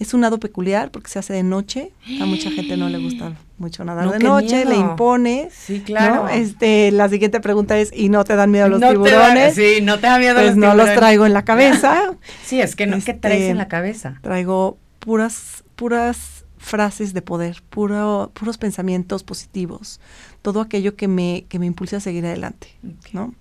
Es 0.00 0.12
un 0.12 0.22
nado 0.22 0.40
peculiar 0.40 0.90
porque 0.90 1.08
se 1.08 1.20
hace 1.20 1.34
de 1.34 1.44
noche. 1.44 1.92
A 2.20 2.26
mucha 2.26 2.50
gente 2.50 2.76
no 2.76 2.88
le 2.88 2.98
gusta 2.98 3.36
mucho 3.58 3.84
nadar 3.84 4.10
de 4.10 4.18
noche, 4.18 4.64
le 4.64 4.74
impone. 4.74 5.50
Sí, 5.52 5.82
claro. 5.82 6.28
Este, 6.28 6.90
la 6.90 7.08
siguiente 7.08 7.38
pregunta 7.38 7.78
es, 7.78 7.92
¿y 7.94 8.08
no 8.08 8.24
te 8.24 8.34
dan 8.34 8.50
miedo 8.50 8.68
los 8.68 8.80
tiburones? 8.80 9.54
sí, 9.54 9.78
no 9.82 10.00
te 10.00 10.08
dan 10.08 10.20
miedo 10.20 10.34
pues 10.34 10.48
los 10.48 10.56
no 10.56 10.74
los 10.74 10.92
traigo 10.94 11.26
en 11.26 11.32
la 11.32 11.44
cabeza. 11.44 12.16
sí, 12.44 12.60
es 12.60 12.74
que 12.74 12.88
no 12.88 12.96
es 12.96 13.04
que 13.04 13.14
traes 13.14 13.42
en 13.42 13.58
la 13.58 13.68
cabeza. 13.68 14.18
Traigo 14.20 14.78
puras, 14.98 15.62
puras 15.76 16.41
frases 16.62 17.12
de 17.12 17.22
poder, 17.22 17.62
puro, 17.68 18.30
puros 18.32 18.56
pensamientos 18.56 19.24
positivos, 19.24 20.00
todo 20.40 20.60
aquello 20.60 20.96
que 20.96 21.08
me, 21.08 21.44
que 21.48 21.58
me 21.58 21.66
impulse 21.66 21.96
a 21.96 22.00
seguir 22.00 22.24
adelante, 22.24 22.68
¿no? 23.12 23.34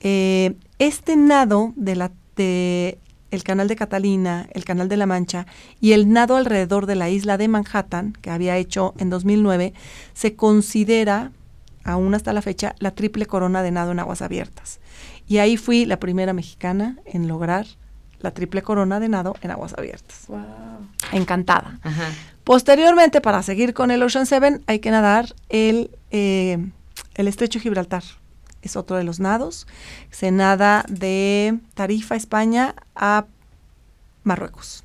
Eh, 0.00 0.56
este 0.78 1.16
nado 1.16 1.72
de 1.76 1.96
la 1.96 2.10
de 2.36 2.98
el 3.30 3.44
canal 3.44 3.68
de 3.68 3.76
Catalina, 3.76 4.48
el 4.52 4.64
canal 4.64 4.88
de 4.88 4.96
la 4.96 5.06
Mancha 5.06 5.46
y 5.80 5.92
el 5.92 6.12
nado 6.12 6.36
alrededor 6.36 6.86
de 6.86 6.96
la 6.96 7.08
isla 7.08 7.36
de 7.36 7.46
Manhattan, 7.46 8.14
que 8.20 8.30
había 8.30 8.56
hecho 8.56 8.94
en 8.98 9.08
2009, 9.08 9.72
se 10.14 10.34
considera, 10.34 11.30
aún 11.84 12.14
hasta 12.14 12.32
la 12.32 12.42
fecha, 12.42 12.74
la 12.80 12.90
triple 12.90 13.26
corona 13.26 13.62
de 13.62 13.70
nado 13.70 13.92
en 13.92 14.00
aguas 14.00 14.22
abiertas. 14.22 14.80
Y 15.28 15.38
ahí 15.38 15.56
fui 15.56 15.84
la 15.84 16.00
primera 16.00 16.32
mexicana 16.32 16.98
en 17.06 17.28
lograr 17.28 17.66
la 18.20 18.32
triple 18.32 18.62
corona 18.62 19.00
de 19.00 19.08
nado 19.08 19.34
en 19.42 19.50
aguas 19.50 19.74
abiertas. 19.76 20.24
Wow. 20.28 20.40
Encantada. 21.12 21.78
Posteriormente, 22.50 23.20
para 23.20 23.44
seguir 23.44 23.74
con 23.74 23.92
el 23.92 24.02
Ocean 24.02 24.26
Seven, 24.26 24.64
hay 24.66 24.80
que 24.80 24.90
nadar 24.90 25.36
el, 25.50 25.96
eh, 26.10 26.58
el 27.14 27.28
estrecho 27.28 27.60
Gibraltar 27.60 28.02
es 28.60 28.74
otro 28.74 28.96
de 28.96 29.04
los 29.04 29.20
nados. 29.20 29.68
Se 30.10 30.32
nada 30.32 30.84
de 30.88 31.60
Tarifa, 31.74 32.16
España, 32.16 32.74
a 32.96 33.26
Marruecos. 34.24 34.82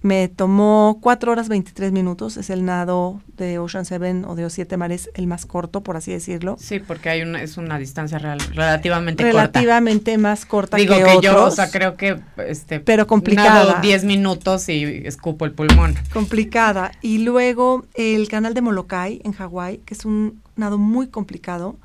Me 0.00 0.28
tomó 0.28 0.98
4 1.02 1.32
horas 1.32 1.48
23 1.48 1.90
minutos, 1.90 2.36
es 2.36 2.50
el 2.50 2.64
nado 2.64 3.20
de 3.36 3.58
Ocean 3.58 3.84
Seven 3.84 4.24
o 4.24 4.36
de 4.36 4.42
los 4.42 4.52
siete 4.52 4.76
mares 4.76 5.10
el 5.14 5.26
más 5.26 5.44
corto, 5.44 5.82
por 5.82 5.96
así 5.96 6.12
decirlo. 6.12 6.56
Sí, 6.60 6.78
porque 6.78 7.08
hay 7.08 7.22
una, 7.22 7.42
es 7.42 7.56
una 7.56 7.78
distancia 7.78 8.18
relativamente 8.18 9.24
corta. 9.24 9.38
Relativamente 9.38 10.16
más 10.16 10.46
corta 10.46 10.76
Digo 10.76 10.94
que, 10.94 11.02
que 11.02 11.20
yo, 11.20 11.46
o 11.46 11.50
sea, 11.50 11.70
creo 11.70 11.96
que 11.96 12.20
este 12.46 12.78
pero 12.78 13.06
complicada. 13.08 13.64
Nado 13.64 13.80
10 13.82 14.04
minutos 14.04 14.68
y 14.68 14.84
escupo 15.04 15.44
el 15.44 15.52
pulmón. 15.52 15.96
Complicada. 16.12 16.92
Y 17.02 17.18
luego 17.18 17.84
el 17.94 18.28
canal 18.28 18.54
de 18.54 18.60
Molokai 18.60 19.20
en 19.24 19.32
Hawái, 19.32 19.78
que 19.78 19.94
es 19.94 20.04
un 20.04 20.40
nado 20.54 20.78
muy 20.78 21.08
complicado 21.08 21.76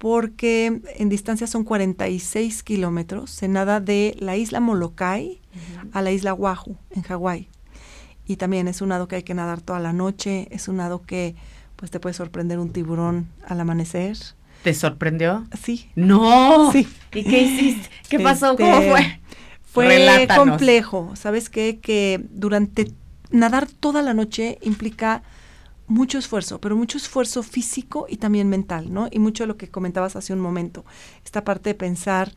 porque 0.00 0.80
en 0.96 1.10
distancia 1.10 1.46
son 1.46 1.62
46 1.62 2.62
kilómetros. 2.62 3.30
Se 3.30 3.48
nada 3.48 3.80
de 3.80 4.16
la 4.18 4.34
isla 4.34 4.58
Molokai 4.58 5.42
a 5.92 6.00
la 6.00 6.10
isla 6.10 6.32
Oahu, 6.32 6.78
en 6.92 7.02
Hawái. 7.02 7.50
Y 8.26 8.36
también 8.36 8.66
es 8.66 8.80
un 8.80 8.88
nado 8.88 9.08
que 9.08 9.16
hay 9.16 9.22
que 9.24 9.34
nadar 9.34 9.60
toda 9.60 9.78
la 9.78 9.92
noche. 9.92 10.48
Es 10.50 10.68
un 10.68 10.78
nado 10.78 11.02
que 11.02 11.34
pues 11.76 11.90
te 11.90 12.00
puede 12.00 12.14
sorprender 12.14 12.58
un 12.58 12.72
tiburón 12.72 13.28
al 13.46 13.60
amanecer. 13.60 14.16
¿Te 14.62 14.72
sorprendió? 14.72 15.46
Sí. 15.62 15.90
¡No! 15.96 16.72
Sí. 16.72 16.88
¿Y 17.12 17.22
qué 17.22 17.42
hiciste? 17.42 17.90
¿Qué 18.08 18.20
pasó? 18.20 18.56
¿Cómo 18.56 18.78
este, 18.78 18.90
fue? 18.90 19.20
Fue 19.64 20.28
complejo. 20.34 21.12
¿Sabes 21.14 21.50
qué? 21.50 21.78
Que 21.78 22.24
durante 22.30 22.90
nadar 23.30 23.68
toda 23.68 24.00
la 24.00 24.14
noche 24.14 24.58
implica 24.62 25.22
mucho 25.90 26.18
esfuerzo, 26.18 26.60
pero 26.60 26.76
mucho 26.76 26.98
esfuerzo 26.98 27.42
físico 27.42 28.06
y 28.08 28.16
también 28.16 28.48
mental, 28.48 28.92
¿no? 28.92 29.08
Y 29.10 29.18
mucho 29.18 29.42
de 29.42 29.48
lo 29.48 29.56
que 29.56 29.68
comentabas 29.68 30.14
hace 30.14 30.32
un 30.32 30.40
momento, 30.40 30.84
esta 31.24 31.44
parte 31.44 31.70
de 31.70 31.74
pensar 31.74 32.32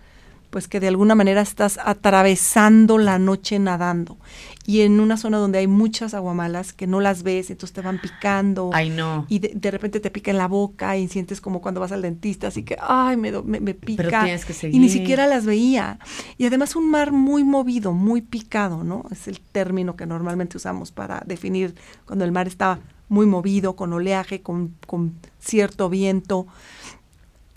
pues 0.50 0.68
que 0.68 0.80
de 0.80 0.88
alguna 0.88 1.16
manera 1.16 1.42
estás 1.42 1.80
atravesando 1.84 3.00
la 3.00 3.18
noche 3.18 3.58
nadando 3.58 4.20
y 4.68 4.82
en 4.82 5.00
una 5.00 5.18
zona 5.18 5.40
donde 5.40 5.58
hay 5.58 5.66
muchas 5.66 6.14
aguamalas 6.14 6.74
que 6.74 6.86
no 6.86 7.00
las 7.00 7.24
ves, 7.24 7.50
entonces 7.50 7.74
te 7.74 7.82
van 7.82 8.00
picando. 8.00 8.70
Ay, 8.72 8.92
no. 8.92 9.26
Y 9.30 9.40
de, 9.40 9.72
repente 9.72 10.00
te 10.00 10.12
pica 10.12 10.30
en 10.30 10.38
la 10.38 10.48
boca 10.48 10.96
y 10.96 11.08
sientes 11.08 11.42
como 11.42 11.60
cuando 11.60 11.82
vas 11.82 11.92
al 11.92 12.04
dentista, 12.04 12.50
así 12.50 12.62
que, 12.62 12.78
ay, 12.80 13.18
me, 13.18 13.32
me, 13.32 13.74
pica. 13.74 14.04
Pero 14.04 14.24
tienes 14.24 14.46
que 14.46 14.54
seguir. 14.54 14.76
Y 14.76 14.80
ni 14.80 14.90
siquiera 14.90 15.26
las 15.26 15.48
veía. 15.48 15.98
Y 16.38 16.46
además 16.46 16.76
un 16.76 16.88
mar 16.88 17.12
muy 17.12 17.44
movido, 17.44 17.94
muy 17.94 18.22
picado, 18.22 18.84
¿no? 18.84 19.06
Es 19.10 19.28
el 19.28 19.40
término 19.40 19.96
que 19.96 20.06
normalmente 20.06 20.58
usamos 20.58 20.92
para 20.92 21.24
definir 21.26 21.74
cuando 22.06 22.26
el 22.26 22.32
mar 22.32 22.48
está 22.48 22.80
muy 23.14 23.28
movido, 23.28 23.76
con 23.76 23.94
oleaje, 23.94 24.42
con, 24.42 24.76
con 24.88 25.14
cierto 25.40 25.88
viento. 25.88 26.48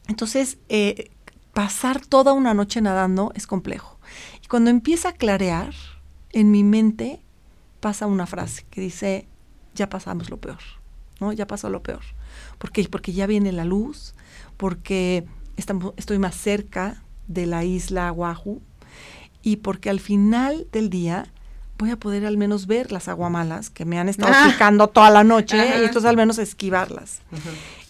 Entonces, 0.07 0.59
eh, 0.69 1.11
pasar 1.55 2.05
toda 2.05 2.35
una 2.35 2.53
noche 2.53 2.83
nadando 2.83 3.33
es 3.35 3.47
complejo. 3.47 3.99
Y 4.45 4.49
cuando 4.49 4.69
empieza 4.69 5.09
a 5.09 5.13
clarear, 5.15 5.73
en 6.33 6.51
mi 6.51 6.63
mente 6.63 7.23
pasa 7.81 8.07
una 8.07 8.27
frase 8.27 8.67
que 8.69 8.83
dice, 8.83 9.29
ya 9.75 9.89
pasamos 9.89 10.29
lo 10.29 10.37
peor, 10.37 10.61
¿no? 11.21 11.33
Ya 11.33 11.47
pasó 11.47 11.71
lo 11.71 11.83
peor. 11.83 12.03
¿Por 12.59 12.71
qué? 12.71 12.87
Porque 12.91 13.15
ya 13.15 13.27
viene 13.27 13.51
la 13.51 13.65
luz, 13.65 14.15
porque 14.59 15.25
estamos, 15.57 15.95
estoy 15.97 16.19
más 16.19 16.35
cerca 16.35 17.03
de 17.29 17.47
la 17.47 17.65
isla 17.65 18.13
Oahu 18.13 18.61
y 19.43 19.57
porque 19.57 19.89
al 19.89 20.01
final 20.01 20.67
del 20.71 20.91
día 20.91 21.33
voy 21.79 21.91
a 21.91 21.97
poder 21.97 22.27
al 22.27 22.37
menos 22.37 22.67
ver 22.67 22.93
las 22.93 23.09
aguamalas 23.09 23.71
que 23.71 23.85
me 23.85 23.99
han 23.99 24.09
estado 24.09 24.33
ah. 24.35 24.49
picando 24.51 24.89
toda 24.89 25.11
la 25.11 25.25
noche 25.25 25.57
y 25.57 25.85
entonces 25.85 26.09
al 26.09 26.17
menos 26.17 26.39
esquivarlas. 26.39 27.21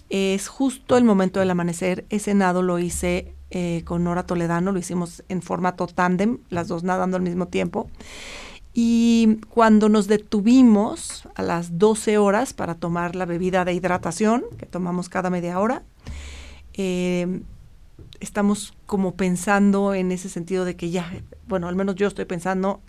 Es 0.08 0.48
justo 0.48 0.96
el 0.96 1.04
momento 1.04 1.40
del 1.40 1.50
amanecer. 1.50 2.04
Ese 2.10 2.34
nado 2.34 2.62
lo 2.62 2.78
hice 2.78 3.34
eh, 3.50 3.82
con 3.84 4.04
Nora 4.04 4.24
Toledano, 4.24 4.72
lo 4.72 4.78
hicimos 4.78 5.24
en 5.28 5.42
formato 5.42 5.86
tándem, 5.86 6.38
las 6.50 6.68
dos 6.68 6.84
nadando 6.84 7.16
al 7.16 7.22
mismo 7.22 7.46
tiempo. 7.46 7.88
Y 8.74 9.38
cuando 9.48 9.88
nos 9.88 10.06
detuvimos 10.06 11.26
a 11.34 11.42
las 11.42 11.78
12 11.78 12.18
horas 12.18 12.52
para 12.52 12.74
tomar 12.74 13.16
la 13.16 13.24
bebida 13.24 13.64
de 13.64 13.72
hidratación, 13.72 14.44
que 14.58 14.66
tomamos 14.66 15.08
cada 15.08 15.30
media 15.30 15.58
hora, 15.58 15.82
eh, 16.74 17.40
estamos 18.20 18.74
como 18.86 19.14
pensando 19.14 19.94
en 19.94 20.12
ese 20.12 20.28
sentido 20.28 20.64
de 20.64 20.76
que 20.76 20.90
ya, 20.90 21.10
bueno, 21.48 21.68
al 21.68 21.76
menos 21.76 21.94
yo 21.94 22.06
estoy 22.06 22.24
pensando, 22.24 22.80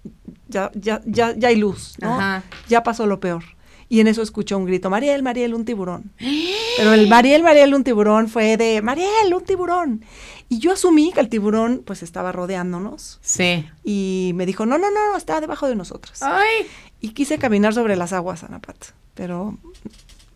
ya, 0.47 0.71
ya, 0.73 1.01
ya, 1.05 1.33
ya 1.35 1.47
hay 1.47 1.55
luz, 1.55 1.95
¿no? 1.99 2.43
Ya 2.67 2.83
pasó 2.83 3.05
lo 3.05 3.19
peor. 3.19 3.43
Y 3.89 4.01
en 4.01 4.07
eso 4.07 4.21
escuchó 4.21 4.57
un 4.57 4.65
grito, 4.65 4.89
Mariel, 4.89 5.23
Mariel, 5.23 5.53
un 5.53 5.63
tiburón. 5.63 6.11
Pero 6.77 6.93
el 6.93 7.07
Mariel, 7.07 7.41
Mariel, 7.41 7.73
un 7.73 7.83
tiburón 7.83 8.27
fue 8.27 8.57
de, 8.57 8.81
Mariel, 8.81 9.33
un 9.33 9.43
tiburón. 9.43 10.05
Y 10.49 10.59
yo 10.59 10.73
asumí 10.73 11.11
que 11.13 11.21
el 11.21 11.29
tiburón 11.29 11.83
pues 11.85 12.03
estaba 12.03 12.31
rodeándonos. 12.31 13.19
Sí. 13.21 13.65
Y 13.83 14.31
me 14.35 14.45
dijo, 14.45 14.65
no, 14.65 14.77
no, 14.77 14.91
no, 14.91 15.11
no 15.11 15.17
está 15.17 15.39
debajo 15.39 15.67
de 15.67 15.75
nosotros. 15.75 16.21
Ay. 16.21 16.67
Y 16.99 17.09
quise 17.09 17.37
caminar 17.37 17.73
sobre 17.73 17.95
las 17.95 18.11
aguas, 18.11 18.43
Anapat, 18.43 18.77
pero 19.13 19.57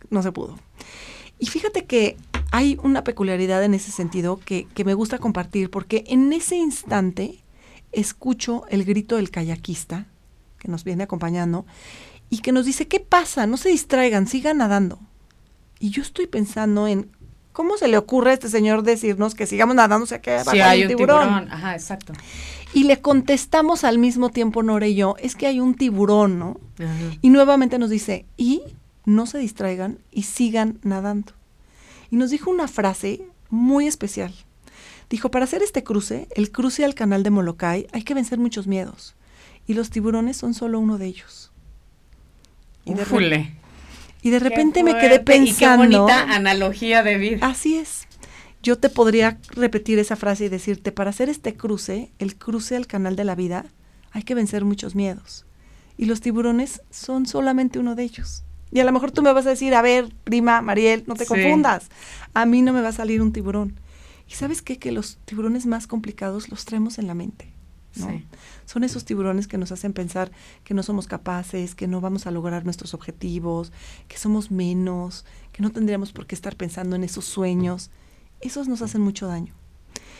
no 0.09 0.23
se 0.23 0.31
pudo. 0.31 0.57
Y 1.39 1.47
fíjate 1.47 1.85
que 1.85 2.17
hay 2.51 2.77
una 2.83 3.03
peculiaridad 3.03 3.63
en 3.63 3.73
ese 3.73 3.91
sentido 3.91 4.39
que, 4.43 4.67
que 4.73 4.85
me 4.85 4.93
gusta 4.93 5.17
compartir, 5.17 5.69
porque 5.69 6.03
en 6.07 6.31
ese 6.31 6.55
instante 6.55 7.39
escucho 7.91 8.65
el 8.69 8.85
grito 8.85 9.17
del 9.17 9.31
kayakista 9.31 10.07
que 10.57 10.67
nos 10.67 10.83
viene 10.83 11.03
acompañando 11.03 11.65
y 12.29 12.39
que 12.39 12.51
nos 12.51 12.65
dice, 12.65 12.87
¿qué 12.87 12.99
pasa? 12.99 13.47
No 13.47 13.57
se 13.57 13.69
distraigan, 13.69 14.27
sigan 14.27 14.57
nadando. 14.57 14.99
Y 15.79 15.89
yo 15.89 16.01
estoy 16.01 16.27
pensando 16.27 16.87
en 16.87 17.09
¿Cómo 17.53 17.77
se 17.77 17.87
le 17.87 17.97
ocurre 17.97 18.31
a 18.31 18.33
este 18.33 18.49
señor 18.49 18.83
decirnos 18.83 19.35
que 19.35 19.45
sigamos 19.45 19.75
nadando, 19.75 20.05
o 20.05 20.07
sea, 20.07 20.21
que 20.21 20.39
sí, 20.49 20.61
hay 20.61 20.83
un 20.83 20.87
tiburón? 20.87 21.51
Ajá, 21.51 21.73
exacto. 21.73 22.13
Y 22.73 22.85
le 22.85 23.01
contestamos 23.01 23.83
al 23.83 23.97
mismo 23.97 24.29
tiempo, 24.29 24.63
Nora 24.63 24.87
y 24.87 24.95
yo, 24.95 25.15
es 25.19 25.35
que 25.35 25.47
hay 25.47 25.59
un 25.59 25.75
tiburón, 25.75 26.39
¿no? 26.39 26.59
Y 27.21 27.29
nuevamente 27.29 27.77
nos 27.77 27.89
dice, 27.89 28.25
y 28.37 28.61
no 29.05 29.25
se 29.25 29.37
distraigan 29.39 29.99
y 30.11 30.23
sigan 30.23 30.79
nadando. 30.83 31.33
Y 32.09 32.15
nos 32.15 32.29
dijo 32.29 32.49
una 32.49 32.69
frase 32.69 33.21
muy 33.49 33.87
especial. 33.87 34.33
Dijo, 35.11 35.29
para 35.29 35.43
hacer 35.43 35.61
este 35.61 35.83
cruce, 35.83 36.29
el 36.35 36.53
cruce 36.53 36.85
al 36.85 36.95
canal 36.95 37.21
de 37.21 37.31
Molokai, 37.31 37.85
hay 37.91 38.03
que 38.03 38.13
vencer 38.13 38.39
muchos 38.39 38.65
miedos. 38.65 39.13
Y 39.67 39.73
los 39.73 39.89
tiburones 39.89 40.37
son 40.37 40.53
solo 40.53 40.79
uno 40.79 40.97
de 40.97 41.07
ellos. 41.07 41.51
Y 42.85 42.93
de, 42.93 43.51
y 44.21 44.29
de 44.29 44.39
repente 44.39 44.85
me 44.85 44.97
quedé 44.97 45.19
pensando. 45.19 45.83
Y 45.83 45.89
qué 45.89 45.97
bonita 45.97 46.33
analogía 46.33 47.03
de 47.03 47.17
vida. 47.17 47.45
Así 47.45 47.75
es. 47.75 48.07
Yo 48.63 48.77
te 48.77 48.87
podría 48.87 49.37
repetir 49.49 49.99
esa 49.99 50.15
frase 50.15 50.45
y 50.45 50.49
decirte, 50.49 50.93
para 50.93 51.09
hacer 51.09 51.27
este 51.27 51.55
cruce, 51.55 52.13
el 52.17 52.37
cruce 52.37 52.77
al 52.77 52.87
canal 52.87 53.17
de 53.17 53.25
la 53.25 53.35
vida, 53.35 53.65
hay 54.11 54.23
que 54.23 54.33
vencer 54.33 54.63
muchos 54.63 54.95
miedos. 54.95 55.45
Y 55.97 56.05
los 56.05 56.21
tiburones 56.21 56.83
son 56.89 57.25
solamente 57.25 57.79
uno 57.79 57.95
de 57.95 58.03
ellos. 58.03 58.45
Y 58.71 58.79
a 58.79 58.85
lo 58.85 58.93
mejor 58.93 59.11
tú 59.11 59.23
me 59.23 59.33
vas 59.33 59.45
a 59.45 59.49
decir, 59.49 59.75
a 59.75 59.81
ver, 59.81 60.07
prima, 60.23 60.61
Mariel, 60.61 61.03
no 61.05 61.15
te 61.15 61.25
confundas. 61.25 61.89
A 62.33 62.45
mí 62.45 62.61
no 62.61 62.71
me 62.71 62.81
va 62.81 62.87
a 62.87 62.93
salir 62.93 63.21
un 63.21 63.33
tiburón. 63.33 63.77
¿Y 64.31 64.35
sabes 64.35 64.61
qué? 64.61 64.79
Que 64.79 64.93
los 64.93 65.17
tiburones 65.25 65.65
más 65.65 65.87
complicados 65.87 66.47
los 66.47 66.63
traemos 66.63 66.97
en 66.99 67.07
la 67.07 67.13
mente. 67.13 67.51
Son 68.65 68.85
esos 68.85 69.03
tiburones 69.03 69.49
que 69.49 69.57
nos 69.57 69.73
hacen 69.73 69.91
pensar 69.91 70.31
que 70.63 70.73
no 70.73 70.81
somos 70.81 71.07
capaces, 71.07 71.75
que 71.75 71.89
no 71.89 71.99
vamos 71.99 72.25
a 72.25 72.31
lograr 72.31 72.63
nuestros 72.63 72.93
objetivos, 72.93 73.73
que 74.07 74.17
somos 74.17 74.49
menos, 74.49 75.25
que 75.51 75.61
no 75.61 75.71
tendríamos 75.71 76.13
por 76.13 76.27
qué 76.27 76.35
estar 76.35 76.55
pensando 76.55 76.95
en 76.95 77.03
esos 77.03 77.25
sueños. 77.25 77.91
Esos 78.39 78.69
nos 78.69 78.81
hacen 78.81 79.01
mucho 79.01 79.27
daño. 79.27 79.53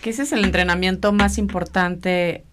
Que 0.01 0.09
ese 0.09 0.23
es 0.23 0.33
el 0.33 0.43
entrenamiento 0.43 1.13
más 1.13 1.37
importante. 1.37 2.43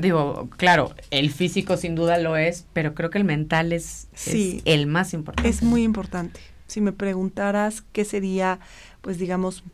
Digo, 0.00 0.48
claro, 0.56 0.94
el 1.10 1.32
físico 1.32 1.76
sin 1.76 1.96
duda 1.96 2.18
lo 2.18 2.36
es, 2.36 2.64
pero 2.72 2.94
creo 2.94 3.10
que 3.10 3.18
el 3.18 3.24
mental 3.24 3.72
es, 3.72 4.06
es 4.14 4.62
el 4.64 4.86
más 4.86 5.12
importante. 5.12 5.50
Es 5.50 5.64
muy 5.64 5.82
importante. 5.82 6.38
Si 6.68 6.80
me 6.80 6.92
preguntaras 6.92 7.82
qué 7.92 8.04
sería, 8.04 8.60
pues 9.00 9.18
digamos, 9.18 9.64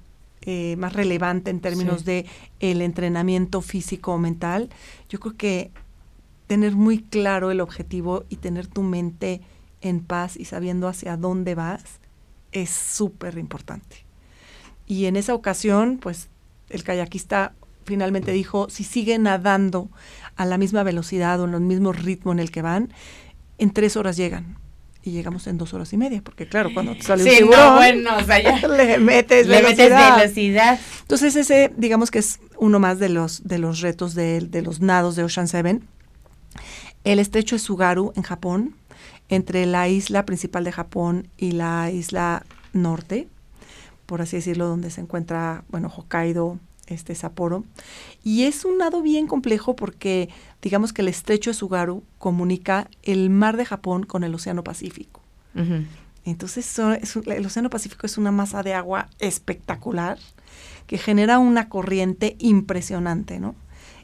eh, 0.46 0.76
más 0.76 0.92
relevante 0.92 1.50
en 1.50 1.60
términos 1.60 2.04
de 2.04 2.26
el 2.60 2.82
entrenamiento 2.82 3.62
físico 3.62 4.12
o 4.12 4.18
mental, 4.18 4.68
yo 5.08 5.18
creo 5.18 5.36
que 5.36 5.70
tener 6.46 6.76
muy 6.76 6.98
claro 6.98 7.50
el 7.50 7.62
objetivo 7.62 8.24
y 8.28 8.36
tener 8.36 8.66
tu 8.66 8.82
mente 8.82 9.40
en 9.80 10.00
paz 10.00 10.36
y 10.36 10.44
sabiendo 10.44 10.86
hacia 10.86 11.16
dónde 11.16 11.54
vas 11.54 11.84
es 12.52 12.68
súper 12.68 13.38
importante. 13.38 14.04
Y 14.86 15.06
en 15.06 15.16
esa 15.16 15.34
ocasión, 15.34 15.98
pues 15.98 16.28
el 16.68 16.84
kayakista 16.84 17.54
finalmente 17.84 18.32
dijo, 18.32 18.68
si 18.68 18.84
sigue 18.84 19.18
nadando 19.18 19.88
a 20.36 20.44
la 20.44 20.58
misma 20.58 20.82
velocidad 20.82 21.40
o 21.40 21.44
en 21.46 21.54
el 21.54 21.60
mismo 21.60 21.92
ritmo 21.92 22.32
en 22.32 22.38
el 22.38 22.50
que 22.50 22.60
van, 22.60 22.92
en 23.56 23.70
tres 23.70 23.96
horas 23.96 24.18
llegan 24.18 24.58
y 25.04 25.10
llegamos 25.10 25.46
en 25.46 25.58
dos 25.58 25.74
horas 25.74 25.92
y 25.92 25.98
media, 25.98 26.22
porque 26.24 26.48
claro, 26.48 26.70
cuando 26.72 26.94
sale 27.00 27.24
un 27.24 27.28
tiburón, 27.28 27.76
bueno, 27.76 28.16
o 28.16 28.24
sea, 28.24 28.68
le 28.68 28.98
metes 28.98 29.46
le 29.46 29.56
velocidad. 29.60 30.16
Metes 30.16 30.34
velocidad. 30.34 30.80
Entonces 31.02 31.36
ese, 31.36 31.70
digamos 31.76 32.10
que 32.10 32.20
es 32.20 32.40
uno 32.56 32.80
más 32.80 32.98
de 32.98 33.10
los, 33.10 33.46
de 33.46 33.58
los 33.58 33.80
retos 33.80 34.14
de, 34.14 34.40
de 34.40 34.62
los 34.62 34.80
nados 34.80 35.14
de 35.14 35.22
Ocean 35.24 35.46
Seven. 35.46 35.86
El 37.04 37.18
estrecho 37.18 37.56
de 37.56 37.60
Sugaru 37.60 38.14
en 38.16 38.22
Japón, 38.22 38.76
entre 39.28 39.66
la 39.66 39.88
isla 39.88 40.24
principal 40.24 40.64
de 40.64 40.72
Japón 40.72 41.28
y 41.36 41.52
la 41.52 41.90
isla 41.90 42.46
norte, 42.72 43.28
por 44.06 44.22
así 44.22 44.36
decirlo, 44.36 44.68
donde 44.68 44.90
se 44.90 45.02
encuentra, 45.02 45.64
bueno, 45.68 45.88
Hokkaido, 45.94 46.58
este 46.86 47.14
Sapporo. 47.14 47.64
Y 48.22 48.44
es 48.44 48.64
un 48.64 48.78
nado 48.78 49.02
bien 49.02 49.26
complejo 49.26 49.76
porque 49.76 50.28
digamos 50.62 50.92
que 50.92 51.02
el 51.02 51.08
estrecho 51.08 51.50
de 51.50 51.54
Sugaru 51.54 52.02
comunica 52.18 52.88
el 53.02 53.30
mar 53.30 53.56
de 53.56 53.64
Japón 53.64 54.04
con 54.04 54.24
el 54.24 54.34
Océano 54.34 54.64
Pacífico. 54.64 55.20
Entonces 56.24 56.78
el 56.78 57.46
Océano 57.46 57.70
Pacífico 57.70 58.06
es 58.06 58.18
una 58.18 58.32
masa 58.32 58.62
de 58.62 58.74
agua 58.74 59.08
espectacular 59.18 60.18
que 60.86 60.98
genera 60.98 61.38
una 61.38 61.68
corriente 61.68 62.36
impresionante, 62.38 63.38
¿no? 63.38 63.54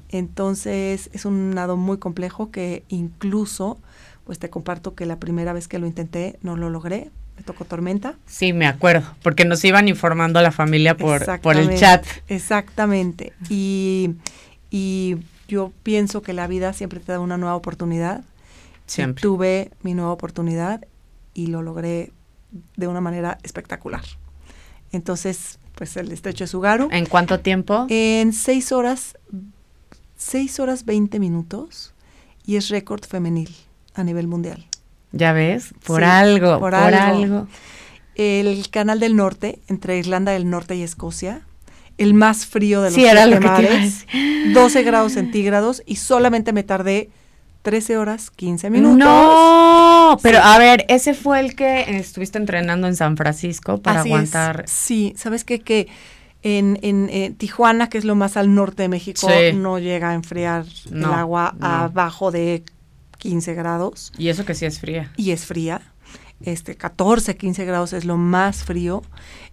Entonces 0.09 1.11
es 1.13 1.25
un 1.25 1.51
nado 1.51 1.77
muy 1.77 1.99
complejo 1.99 2.51
que 2.51 2.85
incluso, 2.89 3.79
pues 4.25 4.39
te 4.39 4.51
comparto 4.51 4.95
que 4.95 5.07
la 5.07 5.19
primera 5.19 5.53
vez 5.53 5.69
que 5.69 5.79
lo 5.79 5.87
intenté 5.87 6.39
no 6.43 6.57
lo 6.57 6.69
logré, 6.69 7.11
tocó 7.41 7.65
tormenta. 7.65 8.15
Sí, 8.27 8.53
me 8.53 8.67
acuerdo, 8.67 9.15
porque 9.23 9.45
nos 9.45 9.65
iban 9.65 9.89
informando 9.89 10.39
a 10.39 10.43
la 10.43 10.53
familia 10.53 10.97
por, 10.97 11.41
por 11.41 11.57
el 11.57 11.79
chat. 11.79 12.07
Exactamente. 12.29 13.33
Y, 13.49 14.15
y 14.71 15.17
yo 15.49 15.73
pienso 15.83 16.23
que 16.23 16.33
la 16.33 16.47
vida 16.47 16.73
siempre 16.73 17.01
te 17.01 17.13
da 17.13 17.21
una 17.21 17.39
nueva 17.39 17.57
oportunidad. 17.57 18.23
Siempre. 18.87 19.23
tuve 19.23 19.71
mi 19.83 19.95
nueva 19.95 20.11
oportunidad 20.11 20.85
y 21.33 21.47
lo 21.47 21.63
logré 21.63 22.13
de 22.77 22.89
una 22.89 23.01
manera 23.01 23.39
espectacular. 23.45 24.03
Entonces, 24.91 25.61
pues 25.77 25.97
el 25.97 26.11
estrecho 26.11 26.43
de 26.43 26.49
Sugaru. 26.49 26.89
¿En 26.91 27.07
cuánto 27.07 27.39
tiempo? 27.39 27.87
En 27.89 28.33
seis 28.33 28.73
horas, 28.73 29.17
seis 30.17 30.59
horas 30.59 30.85
veinte 30.85 31.21
minutos 31.21 31.95
y 32.45 32.57
es 32.57 32.69
récord 32.69 33.05
femenil 33.05 33.55
a 33.95 34.03
nivel 34.03 34.27
mundial. 34.27 34.67
Ya 35.13 35.33
ves, 35.33 35.75
por 35.85 36.05
algo, 36.05 36.59
por, 36.61 36.75
algo. 36.75 37.47
El 38.15 38.69
canal 38.71 39.01
del 39.01 39.17
norte, 39.17 39.61
entre 39.69 39.99
Irlanda 39.99 40.33
del 40.33 40.49
Norte 40.51 40.77
y 40.77 40.83
Escocia, 40.83 41.43
el 41.99 42.15
más 42.15 42.47
frío 42.47 42.81
de 42.83 42.91
los 42.91 42.95
Sí, 42.95 43.05
era 43.05 43.27
lo 43.27 43.41
que 43.41 43.47
mares, 43.47 44.07
12 44.53 44.83
grados 44.83 45.13
centígrados 45.13 45.83
y 45.87 45.97
solamente 45.97 46.53
me 46.53 46.63
tardé 46.63 47.11
13 47.63 47.99
horas 47.99 48.31
15 48.31 48.71
minutos. 48.71 48.99
No, 48.99 50.19
pero 50.23 50.39
a 50.39 50.59
ver, 50.59 50.87
ese 50.89 51.13
fue 51.15 51.41
el 51.41 51.55
que 51.55 51.99
estuviste 51.99 52.39
entrenando 52.39 52.87
en 52.87 52.97
San 52.97 53.17
Francisco 53.17 53.79
para 53.83 54.01
Así 54.01 54.09
es. 54.09 54.15
aguantar. 54.15 54.65
Sí, 54.67 55.13
¿sabes 55.17 55.45
qué? 55.45 55.61
Que 55.61 55.89
en, 56.43 56.79
en, 56.83 57.09
eh, 57.11 57.35
Tijuana, 57.37 57.91
que 57.91 57.99
es 57.99 58.05
lo 58.07 58.15
más 58.15 58.39
al 58.39 58.55
norte 58.55 58.83
de 58.85 58.89
México, 58.89 59.29
Sí. 59.29 59.55
no 59.55 59.79
llega 59.79 60.11
a 60.11 60.15
enfriar 60.15 60.65
el 60.91 61.05
agua 61.05 61.55
no. 61.59 61.67
abajo 61.67 62.31
de 62.31 62.65
15 63.21 63.55
grados 63.55 64.13
Y 64.19 64.29
eso 64.29 64.45
que 64.45 64.55
sí 64.55 64.65
es 64.67 64.81
fría. 64.81 65.13
y 65.17 65.31
es 65.31 65.47
fría. 65.47 65.81
Este 66.43 66.75
14, 66.75 67.37
15 67.37 67.65
grados 67.67 67.93
es 67.93 68.05
lo 68.05 68.17
más 68.17 68.65
frío. 68.65 69.03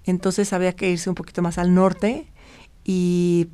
Entonces 0.06 0.54
había 0.54 0.74
que 0.74 0.90
irse 0.90 1.10
un 1.10 1.16
poquito 1.16 1.42
más 1.42 1.58
al 1.58 1.74
norte 1.74 2.28
y 2.86 3.48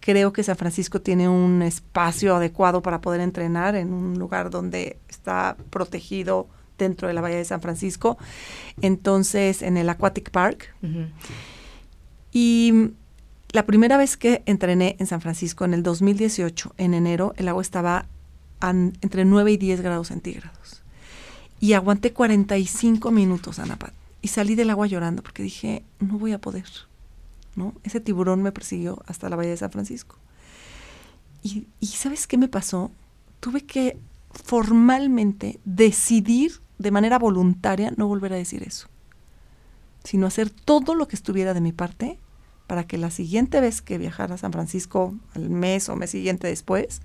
creo 0.00 0.34
que 0.34 0.42
San 0.42 0.56
Francisco 0.56 1.00
tiene 1.00 1.28
un 1.28 1.62
espacio 1.62 2.36
adecuado 2.36 2.82
para 2.82 3.00
poder 3.00 3.22
entrenar 3.22 3.74
en 3.74 3.94
un 3.94 4.18
lugar 4.18 4.50
donde 4.50 4.98
está 5.08 5.56
protegido 5.70 6.46
dentro 6.76 7.08
de 7.08 7.14
la 7.14 7.22
bahía 7.22 7.38
de 7.38 7.44
San 7.46 7.62
Francisco. 7.62 8.18
Entonces, 8.82 9.62
en 9.62 9.78
el 9.78 9.88
Aquatic 9.88 10.30
Park, 10.30 10.74
y 12.32 12.90
la 13.52 13.64
primera 13.64 13.96
vez 13.96 14.16
que 14.16 14.42
entrené 14.44 14.96
en 14.98 15.06
San 15.06 15.20
Francisco, 15.22 15.64
en 15.64 15.72
el 15.72 15.82
2018, 15.82 16.74
en 16.76 16.92
enero, 16.92 17.32
el 17.36 17.48
agua 17.48 17.62
estaba 17.62 18.06
entre 18.60 19.24
9 19.24 19.52
y 19.52 19.56
10 19.56 19.80
grados 19.80 20.08
centígrados. 20.08 20.82
Y 21.60 21.72
aguanté 21.72 22.12
45 22.12 23.10
minutos, 23.10 23.58
Anapat. 23.58 23.94
Y 24.22 24.28
salí 24.28 24.54
del 24.54 24.70
agua 24.70 24.86
llorando 24.86 25.22
porque 25.22 25.42
dije, 25.42 25.82
no 26.00 26.18
voy 26.18 26.32
a 26.32 26.40
poder. 26.40 26.66
¿no? 27.56 27.74
Ese 27.84 28.00
tiburón 28.00 28.42
me 28.42 28.52
persiguió 28.52 29.02
hasta 29.06 29.28
la 29.28 29.36
bahía 29.36 29.50
de 29.50 29.56
San 29.56 29.70
Francisco. 29.70 30.16
Y, 31.42 31.66
y 31.80 31.86
¿sabes 31.88 32.26
qué 32.26 32.38
me 32.38 32.48
pasó? 32.48 32.90
Tuve 33.40 33.62
que 33.62 33.98
formalmente 34.30 35.60
decidir 35.64 36.60
de 36.78 36.90
manera 36.90 37.18
voluntaria 37.18 37.92
no 37.96 38.08
volver 38.08 38.32
a 38.32 38.36
decir 38.36 38.62
eso 38.62 38.88
sino 40.04 40.26
hacer 40.26 40.50
todo 40.50 40.94
lo 40.94 41.08
que 41.08 41.16
estuviera 41.16 41.54
de 41.54 41.62
mi 41.62 41.72
parte 41.72 42.18
para 42.66 42.86
que 42.86 42.98
la 42.98 43.10
siguiente 43.10 43.60
vez 43.60 43.82
que 43.82 43.98
viajara 43.98 44.36
a 44.36 44.38
San 44.38 44.52
Francisco, 44.52 45.14
al 45.34 45.50
mes 45.50 45.88
o 45.88 45.96
mes 45.96 46.10
siguiente 46.10 46.46
después, 46.46 47.00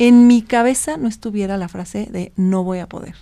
en 0.00 0.26
mi 0.26 0.40
cabeza 0.42 0.96
no 0.96 1.08
estuviera 1.08 1.56
la 1.58 1.68
frase 1.68 2.08
de 2.10 2.32
no 2.36 2.64
voy 2.64 2.78
a 2.78 2.88
poder. 2.88 3.14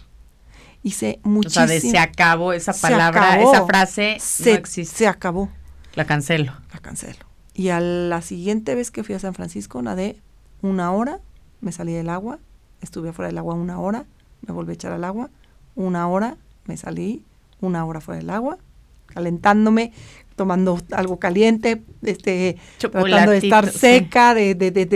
Hice 0.82 1.18
O 1.24 1.28
muchísimo. 1.28 1.66
sea, 1.66 1.74
de 1.74 1.80
se 1.80 1.98
acabó 1.98 2.52
esa 2.52 2.72
palabra, 2.72 3.34
acabó. 3.34 3.52
esa 3.52 3.66
frase 3.66 4.16
se, 4.20 4.52
no 4.52 4.56
existe. 4.58 4.96
se 4.96 5.06
acabó, 5.08 5.50
La 5.96 6.04
cancelo. 6.06 6.52
la 6.72 6.78
cancelo. 6.78 7.26
Y 7.52 7.70
a 7.70 7.80
la 7.80 8.22
siguiente 8.22 8.76
vez 8.76 8.90
que 8.92 9.02
fui 9.02 9.14
a 9.16 9.18
San 9.18 9.34
Francisco 9.34 9.82
nadé 9.82 10.20
una 10.62 10.92
hora, 10.92 11.18
me 11.60 11.72
salí 11.72 11.92
del 11.92 12.08
agua, 12.08 12.38
estuve 12.80 13.08
afuera 13.08 13.26
del 13.26 13.38
agua 13.38 13.54
una 13.54 13.80
hora, 13.80 14.06
me 14.46 14.54
volví 14.54 14.70
a 14.70 14.74
echar 14.74 14.92
al 14.92 15.02
agua, 15.02 15.30
una 15.74 16.06
hora, 16.08 16.36
me 16.66 16.76
salí, 16.76 17.24
una 17.60 17.84
hora 17.84 18.00
fuera 18.00 18.20
del 18.20 18.30
agua, 18.30 18.58
calentándome, 19.06 19.92
tomando 20.36 20.78
algo 20.92 21.18
caliente, 21.18 21.82
este, 22.02 22.56
tratando 22.78 23.32
de 23.32 23.38
estar 23.38 23.68
seca, 23.72 24.34
de, 24.34 24.54
de, 24.54 24.70
de, 24.70 24.86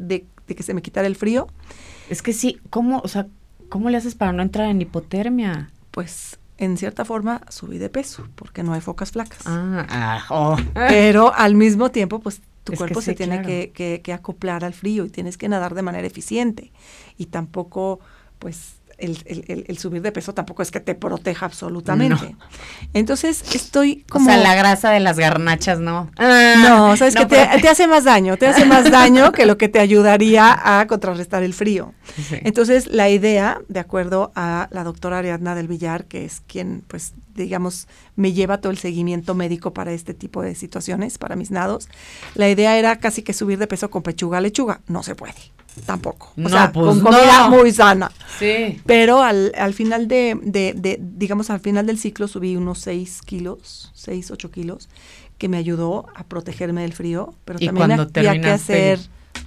de, 0.00 0.26
de, 0.46 0.54
que 0.54 0.62
se 0.62 0.74
me 0.74 0.82
quitara 0.82 1.06
el 1.06 1.16
frío, 1.16 1.46
Es 2.08 2.22
que 2.22 2.32
sí, 2.32 2.60
¿cómo, 2.70 3.00
o 3.04 3.08
sea, 3.08 3.26
cómo 3.68 3.90
le 3.90 3.96
haces 3.96 4.14
para 4.14 4.32
no 4.32 4.42
entrar 4.42 4.68
en 4.68 4.80
hipotermia? 4.82 5.70
pues 5.90 6.38
en 6.58 6.76
cierta 6.78 7.04
forma 7.04 7.42
subí 7.48 7.78
de 7.78 7.88
peso, 7.88 8.28
porque 8.34 8.62
no 8.62 8.72
hay 8.72 8.80
focas 8.80 9.10
flacas. 9.12 9.40
Ah, 9.46 9.84
ah, 9.90 10.24
oh. 10.30 10.56
Pero 10.74 11.34
al 11.34 11.54
mismo 11.54 11.90
tiempo, 11.90 12.20
pues 12.20 12.40
tu 12.64 12.72
Es 12.72 12.78
cuerpo 12.78 13.00
se 13.00 13.10
sí, 13.12 13.16
tiene 13.16 13.36
claro. 13.36 13.48
que, 13.48 13.72
que- 13.72 14.00
que 14.02 14.12
acoplar 14.12 14.64
al 14.64 14.72
frío 14.72 15.04
y 15.04 15.10
tienes 15.10 15.36
que 15.36 15.48
nadar 15.48 15.74
de 15.74 15.82
manera 15.82 16.06
eficiente. 16.06 16.70
Y 17.18 17.26
tampoco, 17.26 17.98
pues, 18.38 18.74
el, 19.02 19.18
el- 19.26 19.64
el- 19.68 19.78
subir 19.78 20.00
de 20.02 20.12
peso 20.12 20.32
tampoco 20.32 20.62
es 20.62 20.70
que 20.70 20.80
te 20.80 20.94
proteja 20.94 21.46
absolutamente. 21.46 22.34
Entonces, 22.94 23.54
estoy 23.54 24.04
como... 24.08 24.26
O 24.26 24.28
sea, 24.32 24.38
la 24.42 24.54
grasa 24.54 24.90
de 24.90 25.00
las 25.00 25.18
garnachas, 25.18 25.78
¿no. 25.80 26.10
No, 26.18 26.96
sabes 26.96 27.14
que 27.14 27.26
te, 27.26 27.38
hace 27.68 27.86
más 27.86 28.04
daño, 28.04 28.36
te 28.36 28.46
hace 28.46 28.64
más 28.64 28.90
daño 28.90 29.32
que 29.32 29.46
lo 29.46 29.58
que 29.58 29.68
te 29.68 29.80
ayudaría 29.80 30.80
a 30.80 30.86
contrarrestar 30.86 31.42
el 31.42 31.54
frío. 31.54 31.92
Sí. 32.16 32.36
Entonces, 32.42 32.86
la 32.86 33.08
idea, 33.10 33.60
de 33.68 33.80
acuerdo 33.80 34.32
a 34.34 34.68
la 34.70 34.84
doctora 34.84 35.18
Ariadna 35.18 35.54
del 35.54 35.68
Villar, 35.68 36.04
que 36.04 36.24
es 36.24 36.42
quien, 36.46 36.82
pues, 36.86 37.14
digamos, 37.34 37.88
me 38.14 38.32
lleva 38.32 38.58
todo 38.60 38.70
el 38.70 38.78
seguimiento 38.78 39.34
médico 39.34 39.72
para 39.72 39.92
este 39.92 40.14
tipo 40.14 40.42
de 40.42 40.54
situaciones, 40.54 41.18
para 41.18 41.34
mis 41.36 41.50
nados, 41.50 41.88
la 42.34 42.48
idea 42.48 42.76
era 42.78 42.96
casi 42.96 43.22
que 43.22 43.32
subir 43.32 43.58
de 43.58 43.66
peso 43.66 43.90
con 43.90 44.02
pechuga 44.02 44.38
a 44.38 44.40
lechuga. 44.40 44.80
No 44.86 45.02
se 45.02 45.14
puede, 45.14 45.34
tampoco. 45.86 46.32
O 46.36 46.40
No, 46.40 46.48
sea, 46.48 46.72
pues, 46.72 46.86
con 46.86 47.00
comida 47.00 47.48
no. 47.48 47.50
muy 47.56 47.72
sana. 47.72 48.10
Sí. 48.38 48.80
Pero 48.86 49.22
al, 49.22 49.52
al 49.56 49.74
final 49.74 50.08
de, 50.08 50.38
de- 50.42 50.74
de- 50.76 50.98
digamos, 51.00 51.50
al 51.50 51.60
final 51.60 51.86
del 51.86 51.98
ciclo 51.98 52.28
subí 52.28 52.56
unos 52.56 52.78
6 52.80 53.22
kilos, 53.22 53.90
6, 53.94 54.30
8 54.30 54.50
kilos, 54.50 54.88
que 55.38 55.48
me 55.48 55.56
ayudó 55.56 56.06
a 56.14 56.24
protegerme 56.24 56.82
del 56.82 56.92
frío, 56.92 57.34
pero 57.44 57.58
Y 57.60 57.66
también 57.66 57.92
había 57.92 58.40
que 58.40 58.50
hacer 58.50 59.00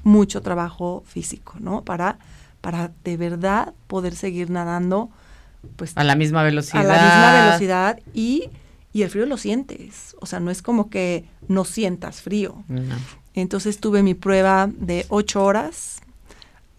mucho 0.03 0.41
trabajo 0.41 1.03
físico, 1.07 1.55
¿no? 1.59 1.83
Para, 1.83 2.19
para 2.61 2.91
de 3.03 3.17
verdad 3.17 3.73
poder 3.87 4.15
seguir 4.15 4.49
nadando, 4.49 5.09
pues, 5.77 5.93
A 5.95 6.03
la 6.03 6.15
misma 6.15 6.43
velocidad. 6.43 6.81
a 6.81 6.83
la 6.83 7.01
misma 7.01 7.43
velocidad 7.45 7.99
y, 8.13 8.49
y 8.93 9.01
el 9.03 9.09
frío 9.09 9.25
lo 9.25 9.37
sientes. 9.37 10.15
O 10.19 10.25
sea, 10.25 10.39
no 10.39 10.51
es 10.51 10.61
como 10.61 10.89
que 10.89 11.25
no 11.47 11.65
sientas 11.65 12.21
frío. 12.21 12.63
No. 12.67 12.95
Entonces 13.33 13.79
tuve 13.79 14.01
mi 14.03 14.13
prueba 14.13 14.69
de 14.77 15.05
8 15.09 15.43
horas 15.43 16.01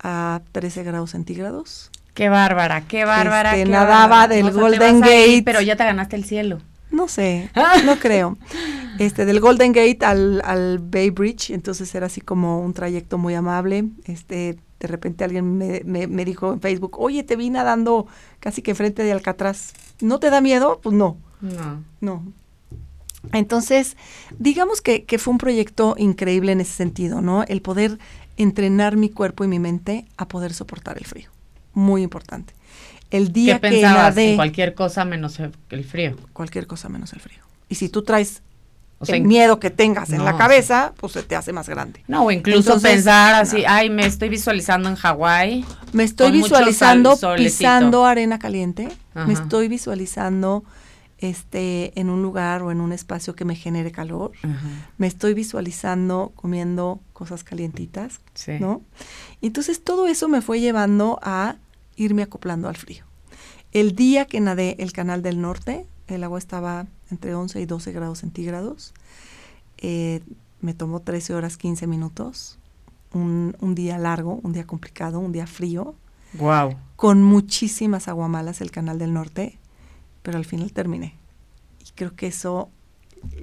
a 0.03 0.43
13 0.53 0.83
grados 0.85 1.11
centígrados. 1.11 1.91
Qué 2.15 2.29
bárbara, 2.29 2.83
qué 2.89 3.05
bárbara. 3.05 3.51
Este, 3.53 3.65
qué 3.65 3.71
nadaba 3.71 4.07
bárbara. 4.07 4.35
del 4.35 4.45
O 4.47 4.49
sea, 4.49 4.55
te 4.55 4.61
Golden 4.61 5.01
Gate. 5.01 5.43
pero 5.45 5.61
ya 5.61 5.77
te 5.77 5.85
ganaste 5.85 6.17
el 6.17 6.25
cielo. 6.25 6.59
No 6.91 7.09
sé, 7.09 7.51
no 7.85 7.97
creo. 7.99 8.39
Este, 8.99 9.27
del 9.27 9.41
Golden 9.41 9.73
Gate 9.73 9.99
al, 10.07 10.41
al 10.45 10.79
Bay 10.79 11.11
Bridge, 11.11 11.51
entonces 11.51 11.95
era 11.95 12.07
así 12.07 12.21
como 12.23 12.61
un 12.61 12.73
trayecto 12.73 13.19
muy 13.19 13.35
amable. 13.35 13.85
Este, 14.07 14.57
de 14.81 14.87
repente 14.89 15.25
alguien 15.25 15.59
me, 15.59 15.83
me- 15.85 16.07
me 16.07 16.25
dijo 16.25 16.53
en 16.53 16.61
Facebook, 16.61 16.97
oye, 16.99 17.23
te 17.23 17.37
vi 17.37 17.51
nadando 17.51 18.07
casi 18.41 18.63
que 18.63 18.71
enfrente 18.71 19.03
de 19.03 19.13
Alcatraz. 19.13 19.73
¿No 20.01 20.19
te 20.19 20.31
da 20.31 20.41
miedo? 20.41 20.81
Pues 20.83 20.95
no, 20.97 21.19
No. 21.43 21.83
no. 22.01 22.25
Entonces, 23.33 23.97
digamos 24.39 24.81
que, 24.81 25.05
que 25.05 25.19
fue 25.19 25.33
un 25.33 25.39
proyecto 25.39 25.97
increíble 25.99 26.53
en 26.53 26.61
ese 26.61 26.73
sentido, 26.73 27.21
¿no? 27.23 27.43
El 27.43 27.61
poder 27.61 27.99
entrenar 28.37 28.97
mi 28.97 29.11
cuerpo 29.11 29.45
y 29.45 29.49
mi 29.49 29.59
mente 29.59 30.07
a 30.17 30.29
poder 30.29 30.53
soportar 30.53 30.99
el 30.99 31.07
frío. 31.07 31.31
Muy 31.73 32.03
importante. 32.03 32.55
El 33.11 33.33
día 33.33 33.61
¿Qué 33.61 33.69
que 33.69 33.75
pensabas? 33.77 34.03
nadé, 34.17 34.31
En 34.31 34.37
cualquier 34.37 34.75
cosa 34.75 35.05
menos 35.05 35.39
el 35.41 35.85
frío. 35.85 36.17
cualquier 36.33 36.67
cosa 36.67 36.89
menos 36.89 37.13
el 37.13 37.21
frío. 37.21 37.39
Y 37.69 37.77
si 37.77 37.89
tú 37.89 38.03
traes 38.03 38.43
O 38.99 39.05
sea, 39.07 39.17
el 39.17 39.23
miedo 39.25 39.61
que 39.61 39.71
tengas 39.71 40.11
en 40.11 40.25
la 40.25 40.37
cabeza, 40.37 40.93
pues 40.97 41.13
se 41.13 41.23
te 41.23 41.37
hace 41.37 41.53
más 41.53 41.69
grande. 41.69 42.03
No, 42.09 42.25
o 42.25 42.31
incluso 42.31 42.61
Entonces, 42.75 42.91
pensar 42.93 43.35
así, 43.35 43.59
no. 43.59 43.65
ay, 43.69 43.91
me 43.91 44.07
estoy 44.07 44.29
visualizando 44.29 44.89
en 44.89 44.95
Hawái. 44.97 45.65
Me 45.93 46.03
estoy 46.05 46.31
visualizando 46.33 47.17
pisando 47.37 48.07
arena 48.07 48.39
caliente. 48.39 48.89
Ajá. 49.15 49.27
Me 49.27 49.35
estoy 49.35 49.69
visualizando 49.69 50.65
este 51.19 51.99
en 51.99 52.11
un 52.11 52.23
lugar 52.23 52.63
o 52.63 52.71
en 52.71 52.81
un 52.81 52.93
espacio 52.93 53.35
que 53.35 53.45
me 53.45 53.55
genere 53.55 53.93
calor. 53.93 54.33
Me 54.99 55.07
estoy 55.07 55.35
visualizando 55.35 56.33
comiendo 56.35 57.01
cosas 57.17 57.43
calientitas, 57.45 58.21
Sí. 58.35 58.53
¿no? 58.61 58.83
Entonces 59.41 59.83
todo 59.83 60.07
eso 60.07 60.29
me 60.29 60.43
fue 60.43 60.61
llevando 60.61 61.19
a 61.23 61.57
irme 61.97 62.23
acoplando 62.23 62.69
al 62.69 62.77
frío. 62.77 63.05
El 63.73 63.97
día 63.97 64.27
que 64.27 64.39
nadé 64.41 64.77
el 64.79 64.93
Canal 64.93 65.23
del 65.23 65.41
Norte, 65.41 65.87
el 66.09 66.23
agua 66.25 66.39
estaba 66.39 66.87
entre 67.11 67.35
11 67.35 67.59
y 67.61 67.65
12 67.67 67.93
grados 67.93 68.19
centígrados. 68.19 68.93
Eh, 69.79 70.21
me 70.61 70.75
tomó 70.75 71.01
13 71.01 71.35
horas 71.35 71.57
15 71.57 71.87
minutos. 71.87 72.59
Un, 73.15 73.57
un 73.61 73.75
día 73.75 73.97
largo, 73.99 74.41
un 74.43 74.53
día 74.53 74.67
complicado, 74.67 75.19
un 75.21 75.33
día 75.33 75.47
frío, 75.47 75.95
Wow. 76.35 76.77
con 76.97 77.23
muchísimas 77.23 78.09
aguamalas 78.09 78.61
el 78.61 78.71
Canal 78.71 78.99
del 78.99 79.15
Norte, 79.15 79.59
pero 80.23 80.37
al 80.37 80.45
final 80.45 80.73
terminé. 80.73 81.15
Y 81.81 81.93
creo 81.95 82.15
que 82.15 82.27
eso 82.27 82.69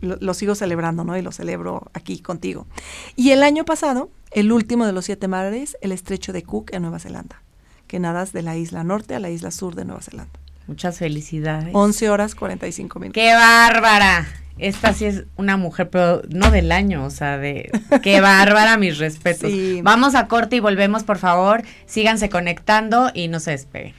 lo, 0.01 0.17
lo 0.19 0.33
sigo 0.33 0.55
celebrando, 0.55 1.03
¿no? 1.03 1.17
Y 1.17 1.21
lo 1.21 1.31
celebro 1.31 1.89
aquí 1.93 2.19
contigo. 2.19 2.67
Y 3.15 3.31
el 3.31 3.43
año 3.43 3.65
pasado, 3.65 4.09
el 4.31 4.51
último 4.51 4.85
de 4.85 4.93
los 4.93 5.05
siete 5.05 5.27
mares, 5.27 5.77
el 5.81 5.91
estrecho 5.91 6.33
de 6.33 6.43
Cook 6.43 6.71
en 6.73 6.81
Nueva 6.81 6.99
Zelanda, 6.99 7.41
que 7.87 7.99
nadas 7.99 8.33
de 8.33 8.41
la 8.41 8.57
isla 8.57 8.83
norte 8.83 9.15
a 9.15 9.19
la 9.19 9.29
isla 9.29 9.51
sur 9.51 9.75
de 9.75 9.85
Nueva 9.85 10.01
Zelanda. 10.01 10.39
Muchas 10.67 10.97
felicidades. 10.97 11.71
11 11.73 12.09
horas 12.09 12.35
45 12.35 12.99
minutos. 12.99 13.21
¡Qué 13.21 13.33
bárbara! 13.33 14.27
Esta 14.59 14.93
sí 14.93 15.05
es 15.05 15.23
una 15.35 15.57
mujer, 15.57 15.89
pero 15.89 16.21
no 16.29 16.51
del 16.51 16.71
año, 16.71 17.05
o 17.05 17.09
sea, 17.09 17.37
de 17.37 17.71
qué 18.03 18.21
bárbara, 18.21 18.77
mis 18.77 18.97
respetos. 18.97 19.49
Sí. 19.49 19.81
Vamos 19.83 20.15
a 20.15 20.27
corte 20.27 20.57
y 20.57 20.59
volvemos, 20.59 21.03
por 21.03 21.17
favor. 21.17 21.63
Síganse 21.85 22.29
conectando 22.29 23.09
y 23.13 23.27
no 23.27 23.39
se 23.39 23.51
despeguen. 23.51 23.95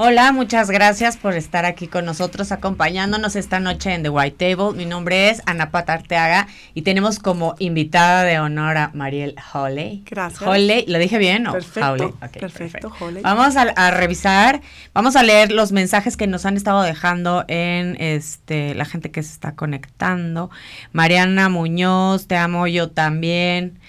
Hola, 0.00 0.30
muchas 0.30 0.70
gracias 0.70 1.16
por 1.16 1.34
estar 1.34 1.64
aquí 1.64 1.88
con 1.88 2.04
nosotros, 2.04 2.52
acompañándonos 2.52 3.34
esta 3.34 3.58
noche 3.58 3.92
en 3.92 4.04
The 4.04 4.10
White 4.10 4.54
Table. 4.54 4.76
Mi 4.76 4.86
nombre 4.86 5.28
es 5.28 5.42
Ana 5.44 5.72
Pata 5.72 5.94
Arteaga 5.94 6.46
y 6.72 6.82
tenemos 6.82 7.18
como 7.18 7.56
invitada 7.58 8.22
de 8.22 8.38
honor 8.38 8.76
a 8.76 8.90
Mariel 8.94 9.34
Holley. 9.52 10.04
Gracias. 10.08 10.40
Holley, 10.48 10.84
¿lo 10.86 11.00
dije 11.00 11.18
bien 11.18 11.48
o 11.48 11.52
Perfecto? 11.52 12.16
Ok, 12.22 12.38
perfecto, 12.38 12.92
Holley. 13.00 13.24
Vamos 13.24 13.56
a, 13.56 13.62
a 13.62 13.90
revisar, 13.90 14.60
vamos 14.94 15.16
a 15.16 15.24
leer 15.24 15.50
los 15.50 15.72
mensajes 15.72 16.16
que 16.16 16.28
nos 16.28 16.46
han 16.46 16.56
estado 16.56 16.82
dejando 16.82 17.44
en 17.48 17.96
este 17.98 18.76
la 18.76 18.84
gente 18.84 19.10
que 19.10 19.24
se 19.24 19.32
está 19.32 19.56
conectando. 19.56 20.48
Mariana 20.92 21.48
Muñoz, 21.48 22.28
te 22.28 22.36
amo 22.36 22.68
yo 22.68 22.88
también. 22.88 23.80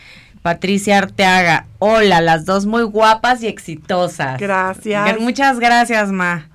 Patricia 0.41 0.97
Arteaga, 0.97 1.67
hola, 1.80 2.21
las 2.21 2.45
dos 2.45 2.65
muy 2.65 2.84
guapas 2.84 3.43
y 3.43 3.47
exitosas. 3.47 4.39
Gracias. 4.39 5.19
Muchas 5.19 5.60
gracias, 5.60 6.12
Ma. 6.12 6.49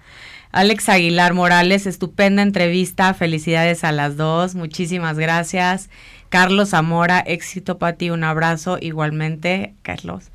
Alex 0.52 0.88
Aguilar 0.88 1.34
Morales, 1.34 1.86
estupenda 1.86 2.40
entrevista, 2.42 3.12
felicidades 3.12 3.82
a 3.82 3.90
las 3.90 4.16
dos, 4.16 4.54
muchísimas 4.54 5.18
gracias. 5.18 5.90
Carlos 6.28 6.70
Zamora, 6.70 7.18
éxito 7.20 7.78
para 7.78 7.96
ti, 7.96 8.10
un 8.10 8.24
abrazo 8.24 8.78
igualmente, 8.80 9.74
Carlos. 9.82 10.30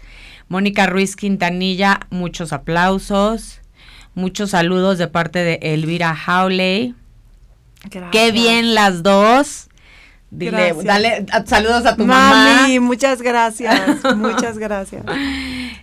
Mónica 0.49 0.87
Ruiz 0.87 1.15
Quintanilla, 1.15 2.01
muchos 2.09 2.51
aplausos, 2.53 3.61
muchos 4.13 4.51
saludos 4.51 4.97
de 4.97 5.07
parte 5.07 5.39
de 5.39 5.59
Elvira 5.61 6.13
Howley. 6.27 6.95
Gracias. 7.89 8.11
Qué 8.11 8.31
bien 8.31 8.75
las 8.75 9.03
dos. 9.03 9.68
Dile, 10.31 10.51
Gracias. 10.73 10.83
dale 10.85 11.25
saludos 11.45 11.85
a 11.87 11.95
tu 11.95 12.05
Mami, 12.05 12.75
mamá. 12.77 12.85
muchas 12.87 13.21
gracias. 13.21 14.03
muchas 14.15 14.57
gracias. 14.59 15.03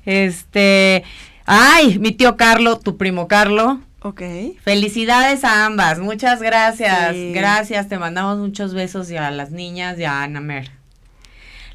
Este, 0.05 1.03
ay, 1.47 1.99
mi 1.99 2.13
tío 2.13 2.37
Carlo, 2.37 2.79
tu 2.79 2.97
primo 2.97 3.27
Carlo. 3.29 3.81
Ok. 4.03 4.23
Felicidades 4.63 5.43
a 5.43 5.67
ambas, 5.67 5.99
muchas 5.99 6.41
gracias. 6.41 7.13
Sí. 7.13 7.33
Gracias, 7.35 7.89
te 7.89 7.99
mandamos 7.99 8.39
muchos 8.39 8.73
besos 8.73 9.11
y 9.11 9.17
a 9.17 9.31
las 9.33 9.51
niñas 9.51 9.99
y 9.99 10.05
a 10.05 10.23
Ana 10.23 10.41
Mer. 10.41 10.71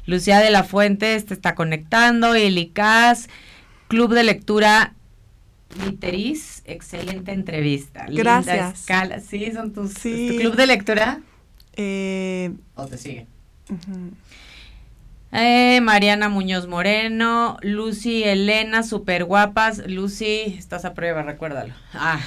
Lucía 0.06 0.38
de 0.40 0.50
la 0.50 0.64
Fuente 0.64 1.20
te 1.20 1.34
está 1.34 1.54
conectando, 1.54 2.34
Elicaz, 2.34 3.28
Club 3.88 4.14
de 4.14 4.24
Lectura 4.24 4.94
Literis, 5.84 6.62
excelente 6.64 7.32
entrevista. 7.32 8.06
Linda 8.06 8.42
Gracias. 8.42 8.80
escala. 8.80 9.20
Sí, 9.20 9.50
son 9.52 9.72
tus 9.72 9.92
Sí. 9.92 10.28
¿es 10.28 10.32
tu 10.36 10.40
club 10.40 10.56
de 10.56 10.66
lectura 10.66 11.20
Eh, 11.74 12.52
o 12.74 12.86
te 12.86 12.98
siguen. 12.98 13.26
ujú. 13.68 14.12
Eh, 15.34 15.80
Mariana 15.80 16.28
Muñoz 16.28 16.66
Moreno, 16.66 17.56
Lucy 17.62 18.22
Elena, 18.22 18.82
super 18.82 19.24
guapas. 19.24 19.78
Lucy, 19.86 20.54
estás 20.58 20.84
a 20.84 20.92
prueba, 20.92 21.22
recuérdalo. 21.22 21.72
Ah. 21.94 22.20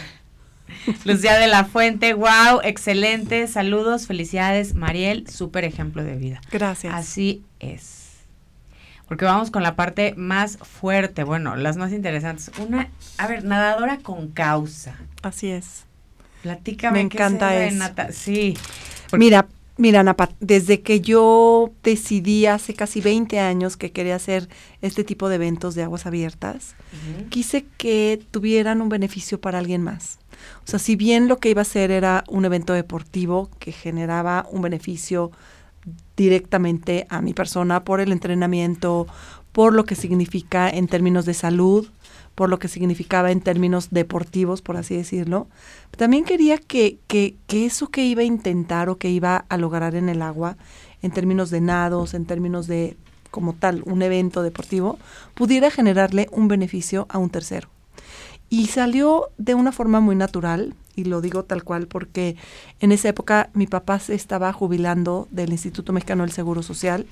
Lucía 1.05 1.37
de 1.37 1.45
la 1.45 1.65
Fuente, 1.65 2.15
wow, 2.15 2.61
excelente, 2.63 3.47
saludos, 3.47 4.07
felicidades. 4.07 4.73
Mariel, 4.73 5.29
súper 5.29 5.65
ejemplo 5.65 6.03
de 6.03 6.15
vida. 6.15 6.41
Gracias. 6.51 6.93
Así 6.95 7.43
es. 7.59 8.05
Porque 9.07 9.25
vamos 9.25 9.51
con 9.51 9.61
la 9.61 9.75
parte 9.75 10.15
más 10.17 10.57
fuerte, 10.57 11.23
bueno, 11.23 11.55
las 11.55 11.77
más 11.77 11.91
interesantes. 11.91 12.51
Una, 12.57 12.89
a 13.19 13.27
ver, 13.27 13.43
nadadora 13.43 13.99
con 13.99 14.29
causa. 14.29 14.95
Así 15.21 15.49
es. 15.51 15.85
Platícame. 16.45 17.03
Me 17.03 17.09
qué 17.09 17.17
encanta 17.17 17.57
es 17.65 17.73
eso. 17.73 17.79
nata- 17.79 18.11
Sí. 18.11 18.55
Mira, 19.13 19.47
mira, 19.77 20.03
Napat, 20.03 20.31
desde 20.39 20.81
que 20.81 21.01
yo 21.01 21.71
decidí 21.83 22.45
hace 22.45 22.75
casi 22.75 23.01
20 23.01 23.39
años 23.39 23.77
que 23.77 23.91
quería 23.91 24.15
hacer 24.15 24.47
este 24.83 25.03
tipo 25.03 25.27
de 25.27 25.35
eventos 25.35 25.73
de 25.73 25.81
aguas 25.81 26.05
abiertas, 26.05 26.75
quise 27.29 27.65
que 27.77 28.21
tuvieran 28.29 28.81
un 28.81 28.89
beneficio 28.89 29.41
para 29.41 29.57
alguien 29.57 29.81
más. 29.81 30.19
O 30.63 30.67
sea, 30.69 30.77
si 30.77 30.95
bien 30.95 31.27
lo 31.27 31.37
que 31.37 31.49
iba 31.49 31.61
a 31.61 31.63
hacer 31.63 31.89
era 31.89 32.23
un 32.27 32.45
evento 32.45 32.73
deportivo 32.73 33.49
que 33.57 33.71
generaba 33.71 34.45
un 34.51 34.61
beneficio 34.61 35.31
directamente 36.15 37.05
a 37.09 37.21
mi 37.21 37.33
persona 37.33 37.83
por 37.83 37.99
el 38.01 38.11
entrenamiento, 38.11 39.07
por 39.51 39.73
lo 39.73 39.85
que 39.85 39.95
significa 39.95 40.69
en 40.69 40.87
términos 40.87 41.25
de 41.25 41.33
salud, 41.33 41.87
por 42.35 42.49
lo 42.49 42.59
que 42.59 42.67
significaba 42.67 43.31
en 43.31 43.41
términos 43.41 43.89
deportivos, 43.91 44.61
por 44.61 44.77
así 44.77 44.95
decirlo. 44.95 45.47
También 45.97 46.25
quería 46.25 46.57
que, 46.57 46.99
que, 47.07 47.35
que 47.47 47.65
eso 47.65 47.87
que 47.87 48.05
iba 48.05 48.21
a 48.21 48.25
intentar 48.25 48.89
o 48.89 48.97
que 48.97 49.09
iba 49.09 49.45
a 49.47 49.57
lograr 49.57 49.95
en 49.95 50.09
el 50.09 50.21
agua, 50.21 50.57
en 51.01 51.11
términos 51.11 51.49
de 51.49 51.61
nados, 51.61 52.13
en 52.13 52.25
términos 52.25 52.67
de 52.67 52.97
como 53.31 53.53
tal, 53.53 53.83
un 53.85 54.01
evento 54.01 54.43
deportivo, 54.43 54.97
pudiera 55.33 55.69
generarle 55.69 56.29
un 56.31 56.47
beneficio 56.47 57.05
a 57.09 57.17
un 57.17 57.29
tercero. 57.29 57.67
Y 58.49 58.67
salió 58.67 59.27
de 59.37 59.55
una 59.55 59.73
forma 59.73 59.99
muy 59.99 60.15
natural, 60.15 60.73
y 60.95 61.03
lo 61.03 61.19
digo 61.19 61.43
tal 61.43 61.63
cual 61.65 61.87
porque 61.87 62.37
en 62.79 62.93
esa 62.93 63.09
época 63.09 63.49
mi 63.53 63.67
papá 63.67 63.99
se 63.99 64.15
estaba 64.15 64.53
jubilando 64.53 65.27
del 65.31 65.51
Instituto 65.51 65.91
Mexicano 65.91 66.23
del 66.23 66.31
Seguro 66.31 66.63
Social. 66.63 67.05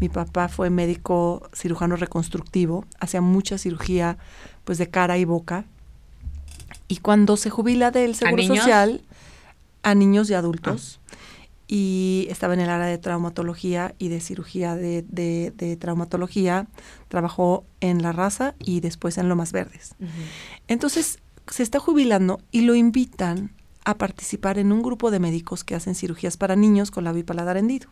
Mi 0.00 0.10
papá 0.10 0.48
fue 0.48 0.68
médico 0.68 1.48
cirujano 1.54 1.96
reconstructivo, 1.96 2.84
hacía 3.00 3.22
mucha 3.22 3.56
cirugía 3.56 4.18
pues 4.64 4.78
de 4.78 4.88
cara 4.88 5.18
y 5.18 5.24
boca. 5.24 5.64
Y 6.88 6.98
cuando 6.98 7.36
se 7.36 7.50
jubila 7.50 7.90
del 7.90 8.14
Seguro? 8.14 8.36
Social, 8.60 9.02
a 9.82 9.94
niños 9.94 10.28
y 10.30 10.34
adultos, 10.34 11.00
y 11.66 12.26
estaba 12.30 12.54
en 12.54 12.60
el 12.60 12.68
área 12.68 12.86
de 12.86 12.98
traumatología 12.98 13.94
y 13.98 14.08
de 14.08 14.20
cirugía 14.20 14.74
de, 14.76 15.02
de- 15.08 15.52
de 15.56 15.76
traumatología, 15.76 16.66
trabajó 17.08 17.64
en 17.80 18.02
La 18.02 18.12
Raza 18.12 18.54
y 18.58 18.80
después 18.80 19.16
en 19.18 19.28
Lomas 19.28 19.52
Verdes. 19.52 19.94
Entonces 20.68 21.18
se 21.48 21.62
está 21.62 21.78
jubilando 21.80 22.40
y 22.50 22.62
lo 22.62 22.74
invitan 22.74 23.50
a 23.84 23.96
participar 23.98 24.58
en 24.58 24.72
un 24.72 24.82
grupo 24.82 25.10
de 25.10 25.20
médicos 25.20 25.64
que 25.64 25.74
hacen 25.74 25.94
cirugías 25.94 26.36
para 26.36 26.56
niños 26.56 26.90
con 26.90 27.04
labio 27.04 27.20
y 27.20 27.24
paladar 27.24 27.56
hendido, 27.58 27.88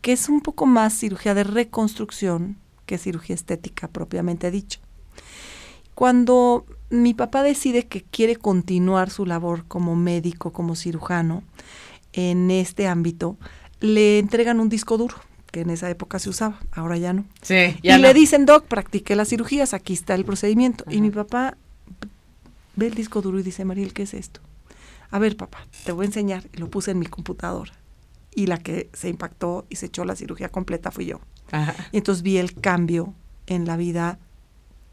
que 0.00 0.12
es 0.12 0.28
un 0.28 0.40
poco 0.40 0.66
más 0.66 0.92
cirugía 0.94 1.34
de 1.34 1.44
reconstrucción 1.44 2.56
que 2.86 2.98
cirugía 2.98 3.34
estética 3.34 3.88
propiamente 3.88 4.50
dicha. 4.50 4.80
Cuando 5.96 6.66
mi 6.90 7.14
papá 7.14 7.42
decide 7.42 7.86
que 7.86 8.02
quiere 8.02 8.36
continuar 8.36 9.08
su 9.08 9.24
labor 9.24 9.64
como 9.66 9.96
médico, 9.96 10.52
como 10.52 10.76
cirujano, 10.76 11.42
en 12.12 12.50
este 12.50 12.86
ámbito, 12.86 13.38
le 13.80 14.18
entregan 14.18 14.60
un 14.60 14.68
disco 14.68 14.98
duro, 14.98 15.16
que 15.50 15.62
en 15.62 15.70
esa 15.70 15.88
época 15.88 16.18
se 16.18 16.28
usaba, 16.28 16.60
ahora 16.70 16.98
ya 16.98 17.14
no. 17.14 17.24
Sí, 17.40 17.78
Y 17.82 17.88
ya 17.88 17.96
le 17.96 18.08
no. 18.08 18.14
dicen, 18.14 18.44
Doc, 18.44 18.66
practique 18.66 19.16
las 19.16 19.30
cirugías, 19.30 19.72
aquí 19.72 19.94
está 19.94 20.14
el 20.14 20.26
procedimiento. 20.26 20.84
Y 20.90 21.00
mi 21.00 21.10
papá 21.10 21.56
ve 22.74 22.88
el 22.88 22.94
disco 22.94 23.22
duro 23.22 23.38
y 23.38 23.42
dice, 23.42 23.64
Mariel, 23.64 23.94
¿qué 23.94 24.02
es 24.02 24.12
esto? 24.12 24.42
A 25.10 25.18
ver, 25.18 25.34
papá, 25.38 25.66
te 25.86 25.92
voy 25.92 26.04
a 26.04 26.08
enseñar. 26.08 26.44
Y 26.52 26.58
lo 26.58 26.68
puse 26.68 26.90
en 26.90 26.98
mi 26.98 27.06
computadora. 27.06 27.72
Y 28.34 28.48
la 28.48 28.58
que 28.58 28.90
se 28.92 29.08
impactó 29.08 29.64
y 29.70 29.76
se 29.76 29.86
echó 29.86 30.04
la 30.04 30.14
cirugía 30.14 30.50
completa 30.50 30.90
fui 30.90 31.06
yo. 31.06 31.20
Ajá. 31.52 31.74
Y 31.90 31.96
entonces 31.96 32.22
vi 32.22 32.36
el 32.36 32.52
cambio 32.52 33.14
en 33.46 33.64
la 33.66 33.78
vida 33.78 34.18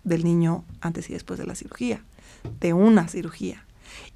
del 0.04 0.24
niño 0.24 0.66
antes 0.82 1.10
y 1.10 1.14
después 1.14 1.40
de 1.40 1.46
la 1.46 1.56
cirugía, 1.56 2.04
de 2.60 2.74
una 2.74 3.08
cirugía. 3.08 3.66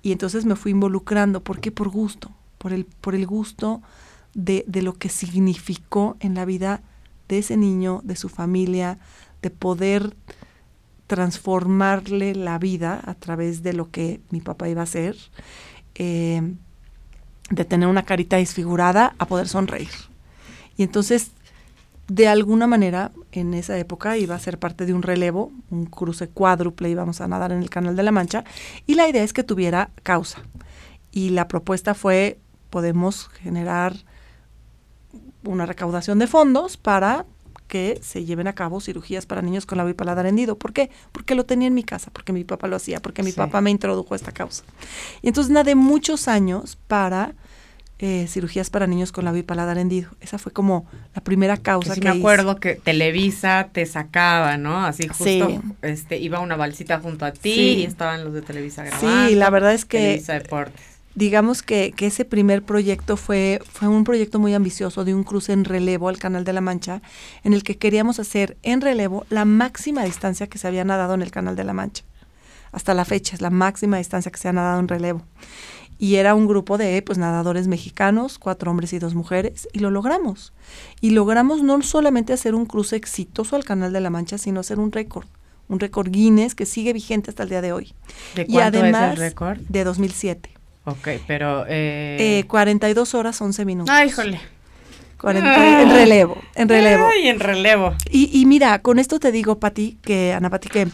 Y 0.01 0.11
entonces 0.11 0.45
me 0.45 0.55
fui 0.55 0.71
involucrando, 0.71 1.43
¿por 1.43 1.59
qué? 1.59 1.71
Por 1.71 1.89
gusto, 1.89 2.31
por 2.57 2.73
el, 2.73 2.85
por 2.85 3.15
el 3.15 3.25
gusto 3.25 3.81
de, 4.33 4.63
de 4.67 4.81
lo 4.81 4.93
que 4.93 5.09
significó 5.09 6.17
en 6.19 6.35
la 6.35 6.45
vida 6.45 6.81
de 7.27 7.39
ese 7.39 7.57
niño, 7.57 8.01
de 8.03 8.15
su 8.15 8.29
familia, 8.29 8.99
de 9.41 9.49
poder 9.49 10.15
transformarle 11.07 12.35
la 12.35 12.59
vida 12.59 13.01
a 13.05 13.15
través 13.15 13.63
de 13.63 13.73
lo 13.73 13.89
que 13.89 14.19
mi 14.29 14.41
papá 14.41 14.69
iba 14.69 14.81
a 14.81 14.83
hacer, 14.83 15.15
eh, 15.95 16.53
de 17.49 17.65
tener 17.65 17.87
una 17.87 18.03
carita 18.03 18.37
desfigurada 18.37 19.15
a 19.17 19.25
poder 19.25 19.47
sonreír. 19.47 19.89
Y 20.75 20.83
entonces, 20.83 21.31
de 22.07 22.27
alguna 22.27 22.67
manera, 22.67 23.11
en 23.31 23.53
esa 23.53 23.77
época 23.77 24.17
iba 24.17 24.33
a 24.35 24.39
ser 24.39 24.59
parte 24.59 24.85
de 24.85 24.93
un 24.93 25.01
relevo, 25.03 25.51
un 25.69 25.85
cruce 25.85 26.29
cuádruple, 26.29 26.89
íbamos 26.89 27.19
a 27.21 27.27
nadar 27.27 27.51
en 27.51 27.61
el 27.61 27.69
Canal 27.69 27.95
de 27.95 28.03
la 28.03 28.11
Mancha, 28.11 28.43
y 28.85 28.95
la 28.95 29.09
idea 29.09 29.23
es 29.23 29.33
que 29.33 29.43
tuviera 29.43 29.89
causa. 30.03 30.39
Y 31.11 31.29
la 31.31 31.47
propuesta 31.47 31.93
fue, 31.93 32.39
podemos 32.69 33.27
generar 33.41 33.95
una 35.43 35.65
recaudación 35.65 36.19
de 36.19 36.27
fondos 36.27 36.77
para 36.77 37.25
que 37.67 37.99
se 38.01 38.23
lleven 38.23 38.47
a 38.47 38.53
cabo 38.53 38.79
cirugías 38.79 39.25
para 39.25 39.41
niños 39.41 39.65
con 39.65 39.77
labio 39.77 39.91
y 39.91 39.93
paladar 39.93 40.25
hendido. 40.25 40.57
¿Por 40.57 40.71
qué? 40.71 40.89
Porque 41.11 41.35
lo 41.35 41.45
tenía 41.45 41.67
en 41.67 41.73
mi 41.73 41.83
casa, 41.83 42.11
porque 42.13 42.31
mi 42.31 42.45
papá 42.45 42.67
lo 42.67 42.77
hacía, 42.77 43.01
porque 43.01 43.23
mi 43.23 43.31
Sí. 43.31 43.37
papá 43.37 43.59
me 43.59 43.69
introdujo 43.71 44.13
a 44.13 44.17
esta 44.17 44.31
causa. 44.31 44.63
Y 45.21 45.27
entonces 45.27 45.51
nadé 45.51 45.75
muchos 45.75 46.29
años 46.29 46.77
para 46.87 47.33
eh, 47.99 48.27
cirugías 48.27 48.69
para 48.69 48.85
niños 48.87 49.11
con 49.11 49.25
labio 49.25 49.39
y 49.39 49.43
paladar 49.43 49.77
hendido. 49.77 50.11
Esa 50.21 50.37
fue 50.37 50.51
como 50.51 50.85
la 51.15 51.23
primera 51.23 51.57
Que 51.57 51.63
causa 51.63 51.95
sí 51.95 51.99
que 52.01 52.07
me 52.09 52.13
hice. 52.15 52.21
acuerdo 52.21 52.57
que 52.57 52.75
Televisa 52.75 53.69
te 53.71 53.85
sacaba, 53.85 54.57
¿no? 54.57 54.85
Así 54.85 55.07
justo 55.07 55.23
Sí. 55.25 55.59
este 55.81 56.17
iba 56.19 56.39
una 56.39 56.55
balsita 56.55 56.99
junto 56.99 57.25
a 57.25 57.31
ti 57.31 57.53
Sí. 57.53 57.75
y 57.79 57.83
estaban 57.85 58.23
los 58.23 58.33
de 58.33 58.41
Televisa 58.43 58.83
grabando. 58.83 59.27
Sí, 59.29 59.35
la 59.35 59.49
verdad 59.49 59.73
es 59.73 59.85
que 59.85 59.97
Televisa 59.97 60.33
Deportes. 60.33 60.81
digamos 61.15 61.63
que, 61.63 61.91
que 61.95 62.05
ese 62.05 62.23
primer 62.25 62.61
proyecto 62.61 63.17
fue, 63.17 63.59
fue 63.71 63.87
un 63.87 64.03
proyecto 64.03 64.37
muy 64.37 64.53
ambicioso 64.53 65.03
de 65.03 65.15
un 65.15 65.23
cruce 65.23 65.51
en 65.53 65.65
relevo 65.65 66.09
al 66.09 66.19
Canal 66.19 66.43
de 66.43 66.53
la 66.53 66.61
Mancha, 66.61 67.01
en 67.43 67.53
el 67.53 67.63
que 67.63 67.77
queríamos 67.77 68.19
hacer 68.19 68.57
en 68.61 68.81
relevo 68.81 69.25
la 69.31 69.43
máxima 69.45 70.03
distancia 70.03 70.45
que 70.45 70.59
se 70.59 70.67
había 70.67 70.83
nadado 70.83 71.15
en 71.15 71.23
el 71.23 71.31
Canal 71.31 71.55
de 71.55 71.63
la 71.63 71.73
Mancha. 71.73 72.03
hasta 72.73 72.93
la 72.93 73.05
fecha, 73.05 73.33
es 73.33 73.41
la 73.41 73.49
máxima 73.49 73.97
distancia 73.97 74.29
que 74.31 74.37
se 74.37 74.49
ha 74.49 74.53
nadado 74.53 74.79
en 74.79 74.87
relevo. 74.87 75.23
Y 75.99 76.15
era 76.15 76.35
un 76.35 76.47
grupo 76.47 76.77
de 76.77 77.01
pues, 77.01 77.17
nadadores 77.17 77.67
mexicanos, 77.67 78.37
cuatro 78.37 78.71
hombres 78.71 78.93
y 78.93 78.99
dos 78.99 79.15
mujeres, 79.15 79.67
y 79.73 79.79
lo 79.79 79.89
logramos. 79.89 80.53
Y 81.01 81.11
logramos 81.11 81.63
no 81.63 81.81
solamente 81.81 82.33
hacer 82.33 82.55
un 82.55 82.65
cruce 82.65 82.95
exitoso 82.95 83.55
al 83.55 83.63
Canal 83.63 83.93
de 83.93 84.01
la 84.01 84.09
Mancha, 84.09 84.37
sino 84.37 84.59
hacer 84.59 84.79
un 84.79 84.91
récord, 84.91 85.27
un 85.67 85.79
récord 85.79 86.09
Guinness 86.09 86.55
que 86.55 86.65
sigue 86.65 86.93
vigente 86.93 87.31
hasta 87.31 87.43
el 87.43 87.49
día 87.49 87.61
de 87.61 87.73
hoy. 87.73 87.93
¿De 88.35 88.43
y 88.43 88.53
cuánto 88.53 88.79
además, 88.79 89.03
es 89.03 89.11
el 89.11 89.17
récord? 89.17 89.59
De 89.69 89.83
2007. 89.83 90.51
Ok, 90.85 91.07
pero... 91.25 91.65
Eh... 91.67 92.39
Eh, 92.39 92.43
42 92.47 93.15
horas 93.15 93.41
11 93.41 93.65
minutos. 93.65 93.93
Ay, 93.93 94.09
híjole. 94.09 94.39
40, 95.19 95.81
en 95.81 95.89
relevo, 95.89 96.37
en 96.55 96.69
relevo. 96.69 97.07
Ay, 97.11 97.27
en 97.27 97.39
relevo. 97.39 97.95
Y, 98.11 98.29
y 98.39 98.45
mira, 98.45 98.79
con 98.83 98.99
esto 98.99 99.19
te 99.19 99.31
digo, 99.31 99.59
Pati, 99.59 99.97
que 100.03 100.31
Ana 100.33 100.51
Pati, 100.51 100.69
que, 100.69 100.87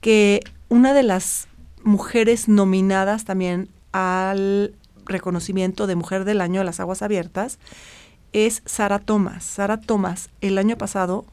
que 0.00 0.40
una 0.68 0.94
de 0.94 1.02
las 1.02 1.48
mujeres 1.82 2.48
nominadas 2.48 3.24
también 3.24 3.68
al 3.94 4.74
reconocimiento 5.06 5.86
de 5.86 5.94
Mujer 5.94 6.24
del 6.24 6.40
Año 6.40 6.60
de 6.60 6.64
las 6.64 6.80
Aguas 6.80 7.00
Abiertas 7.02 7.58
es 8.32 8.62
Sara 8.66 8.98
Thomas. 8.98 9.44
Sara 9.44 9.80
Thomas 9.80 10.28
el 10.40 10.58
año 10.58 10.76
pasado 10.76 11.24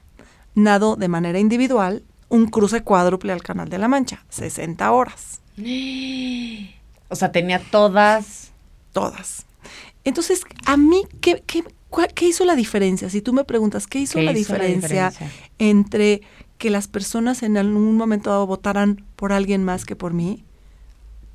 nadó 0.53 0.95
de 0.95 1.07
manera 1.07 1.39
individual 1.39 2.03
un 2.29 2.45
cruce 2.45 2.83
cuádruple 2.83 3.33
al 3.33 3.41
Canal 3.41 3.67
de 3.69 3.79
la 3.79 3.87
Mancha, 3.87 4.23
60 4.29 4.89
horas. 4.91 5.41
O 7.09 7.15
sea, 7.17 7.31
tenía 7.33 7.59
todas. 7.71 8.51
Todas. 8.93 9.45
Entonces, 10.05 10.43
a 10.65 10.77
mí, 10.77 11.03
¿qué, 11.19 11.43
qué, 11.45 11.63
cuál- 11.89 12.13
qué 12.13 12.27
hizo 12.29 12.45
la 12.45 12.55
diferencia? 12.55 13.09
Si 13.09 13.21
tú 13.21 13.33
me 13.33 13.43
preguntas, 13.43 13.85
¿qué 13.85 13.99
hizo, 13.99 14.17
¿Qué 14.19 14.23
la, 14.23 14.31
hizo 14.31 14.53
la 14.55 14.63
diferencia 14.63 15.09
diferencia? 15.09 15.41
entre 15.59 16.21
que 16.57 16.69
las 16.69 16.87
personas 16.87 17.43
en 17.43 17.57
algún 17.57 17.97
momento 17.97 18.29
dado 18.29 18.47
votaran 18.47 19.03
por 19.17 19.33
alguien 19.33 19.63
más 19.65 19.83
que 19.83 19.97
por 19.97 20.13
mí? 20.13 20.45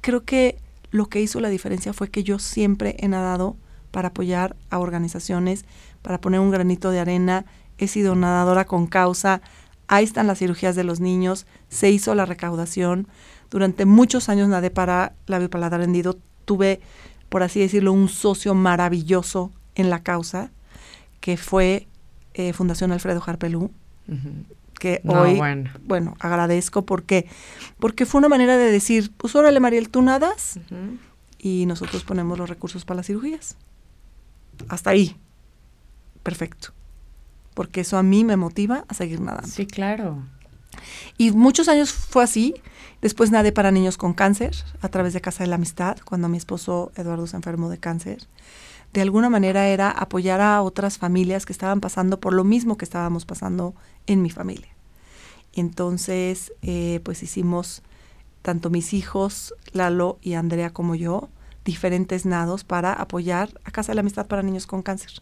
Creo 0.01 0.25
que 0.25 0.57
lo 0.97 1.07
que 1.09 1.21
hizo 1.21 1.41
la 1.41 1.49
diferencia 1.49 1.93
fue 1.93 2.11
que 2.11 2.25
yo 2.25 2.39
siempre 2.39 2.97
he 2.99 3.09
nadado 3.09 3.57
para 3.91 4.09
apoyar 4.09 4.57
a 4.71 4.79
organizaciones, 4.79 5.65
para 6.03 6.21
poner 6.21 6.41
un 6.41 6.51
granito 6.51 6.91
de 6.91 7.01
arena, 7.01 7.47
he 7.79 7.89
sido 7.89 8.15
nadadora 8.15 8.65
con 8.65 8.87
causa, 8.87 9.41
ahí 9.89 10.05
están 10.05 10.27
las 10.27 10.39
cirugías 10.39 10.77
de 10.77 10.85
los 10.85 11.01
niños, 11.01 11.47
se 11.69 11.91
hizo 11.91 12.15
la 12.15 12.27
recaudación, 12.27 13.09
durante 13.51 13.87
muchos 13.87 14.29
años 14.29 14.49
nadé 14.49 14.71
para 14.71 15.15
labio 15.27 15.51
paladar 15.51 15.83
hendido, 15.83 16.19
tuve, 16.45 16.81
por 17.29 17.43
así 17.43 17.61
decirlo, 17.61 17.93
un 17.93 18.09
socio 18.09 18.55
maravilloso 18.55 19.53
en 19.75 19.91
la 19.91 20.03
causa, 20.03 20.51
que 21.21 21.37
fue 21.37 21.87
eh, 22.35 22.53
Fundación 22.53 22.93
Alfredo 22.93 23.23
Harpelú. 23.25 23.71
Que 24.79 25.01
No, 25.05 25.21
hoy, 25.23 25.35
bueno. 25.37 25.71
bueno, 25.85 26.15
agradezco 26.21 26.85
porque, 26.87 27.27
porque 27.79 28.07
fue 28.07 28.19
una 28.19 28.29
manera 28.29 28.57
de 28.57 28.71
decir, 28.71 29.13
pues 29.17 29.35
órale 29.35 29.61
Mariel, 29.61 29.89
tú 29.89 30.03
nadas 30.03 30.59
Ujú. 30.71 30.99
y 31.39 31.67
nosotros 31.67 32.05
ponemos 32.05 32.39
los 32.39 32.49
recursos 32.49 32.85
para 32.85 32.99
las 32.99 33.07
cirugías. 33.07 33.57
Hasta 34.69 34.91
ahí. 34.91 35.17
Perfecto. 36.23 36.73
Porque 37.55 37.81
eso 37.83 37.97
a 37.99 38.03
mí 38.03 38.25
me 38.25 38.37
motiva 38.37 38.85
a 38.89 38.95
seguir 38.95 39.21
nadando. 39.21 39.49
Sí, 39.49 39.67
claro. 39.67 40.23
Y 41.17 41.31
muchos 41.31 41.69
años 41.69 41.93
fue 41.93 42.23
así. 42.25 42.55
Después 43.01 43.31
nadé 43.31 43.53
para 43.53 43.71
niños 43.71 43.97
con 43.97 44.13
cáncer 44.15 44.55
a 44.81 44.89
través 44.89 45.13
de 45.13 45.21
Casa 45.21 45.45
de 45.45 45.49
la 45.49 45.57
Amistad, 45.57 45.99
cuando 46.05 46.29
mi 46.29 46.37
esposo 46.39 46.93
Eduardo 46.97 47.27
se 47.27 47.37
enfermó 47.37 47.69
de 47.71 47.79
cáncer. 47.79 48.27
De 48.97 49.03
alguna 49.03 49.29
manera 49.29 49.69
era 49.69 49.91
apoyar 49.91 50.41
a 50.41 50.63
otras 50.63 50.97
familias 50.97 51.45
que 51.45 51.53
estaban 51.53 51.83
pasando 51.83 52.19
por 52.19 52.33
lo 52.33 52.45
mismo 52.45 52.79
que 52.79 52.87
estábamos 52.87 53.27
pasando 53.27 53.75
en 54.07 54.23
mi 54.23 54.31
familia. 54.31 54.75
Entonces, 55.53 56.55
eh, 56.63 57.01
pues 57.05 57.23
hicimos 57.23 57.83
tanto 58.41 58.71
mis 58.71 58.95
hijos, 58.95 59.53
Lalo 59.73 60.19
y 60.23 60.33
Andrea 60.33 60.71
como 60.71 60.95
yo, 60.95 61.29
diferentes 61.63 62.25
nados 62.25 62.65
para 62.65 62.95
apoyar 62.95 63.51
a 63.65 63.71
Casa 63.71 63.93
de 63.93 63.97
la 63.97 64.01
Amistad 64.01 64.29
para 64.29 64.43
niños 64.43 64.67
con 64.67 64.81
cáncer. 64.81 65.21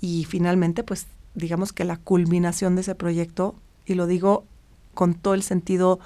Y 0.00 0.24
finalmente, 0.24 0.84
pues 0.84 1.08
digamos 1.34 1.72
que 1.72 1.82
la 1.82 1.96
culminación 1.96 2.76
de 2.76 2.82
ese 2.82 2.94
proyecto, 2.94 3.56
y 3.84 3.94
lo 3.94 4.06
digo 4.06 4.44
con 4.94 5.14
todo 5.14 5.34
el 5.34 5.42
sentido 5.42 5.98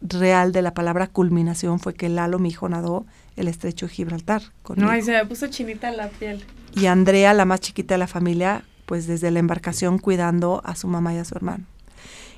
real 0.00 0.52
de 0.52 0.62
la 0.62 0.72
palabra 0.72 1.08
culminación, 1.08 1.78
fue 1.80 1.92
que 1.92 2.08
Lalo, 2.08 2.38
mi 2.38 2.48
hijo, 2.48 2.66
nadó 2.66 3.04
el 3.38 3.48
estrecho 3.48 3.86
de 3.86 3.92
Gibraltar. 3.92 4.42
conmigo. 4.62 4.88
No, 4.88 4.96
y 4.96 5.02
se 5.02 5.12
me 5.12 5.24
puso 5.24 5.46
chinita 5.46 5.90
la 5.90 6.08
piel. 6.08 6.44
Y 6.74 6.86
Andrea, 6.86 7.32
la 7.34 7.44
más 7.44 7.60
chiquita 7.60 7.94
de 7.94 7.98
la 7.98 8.06
familia, 8.06 8.64
pues 8.86 9.06
desde 9.06 9.30
la 9.30 9.38
embarcación 9.38 9.98
cuidando 9.98 10.62
a 10.64 10.74
su 10.74 10.88
mamá 10.88 11.14
y 11.14 11.18
a 11.18 11.24
su 11.24 11.34
hermano. 11.34 11.64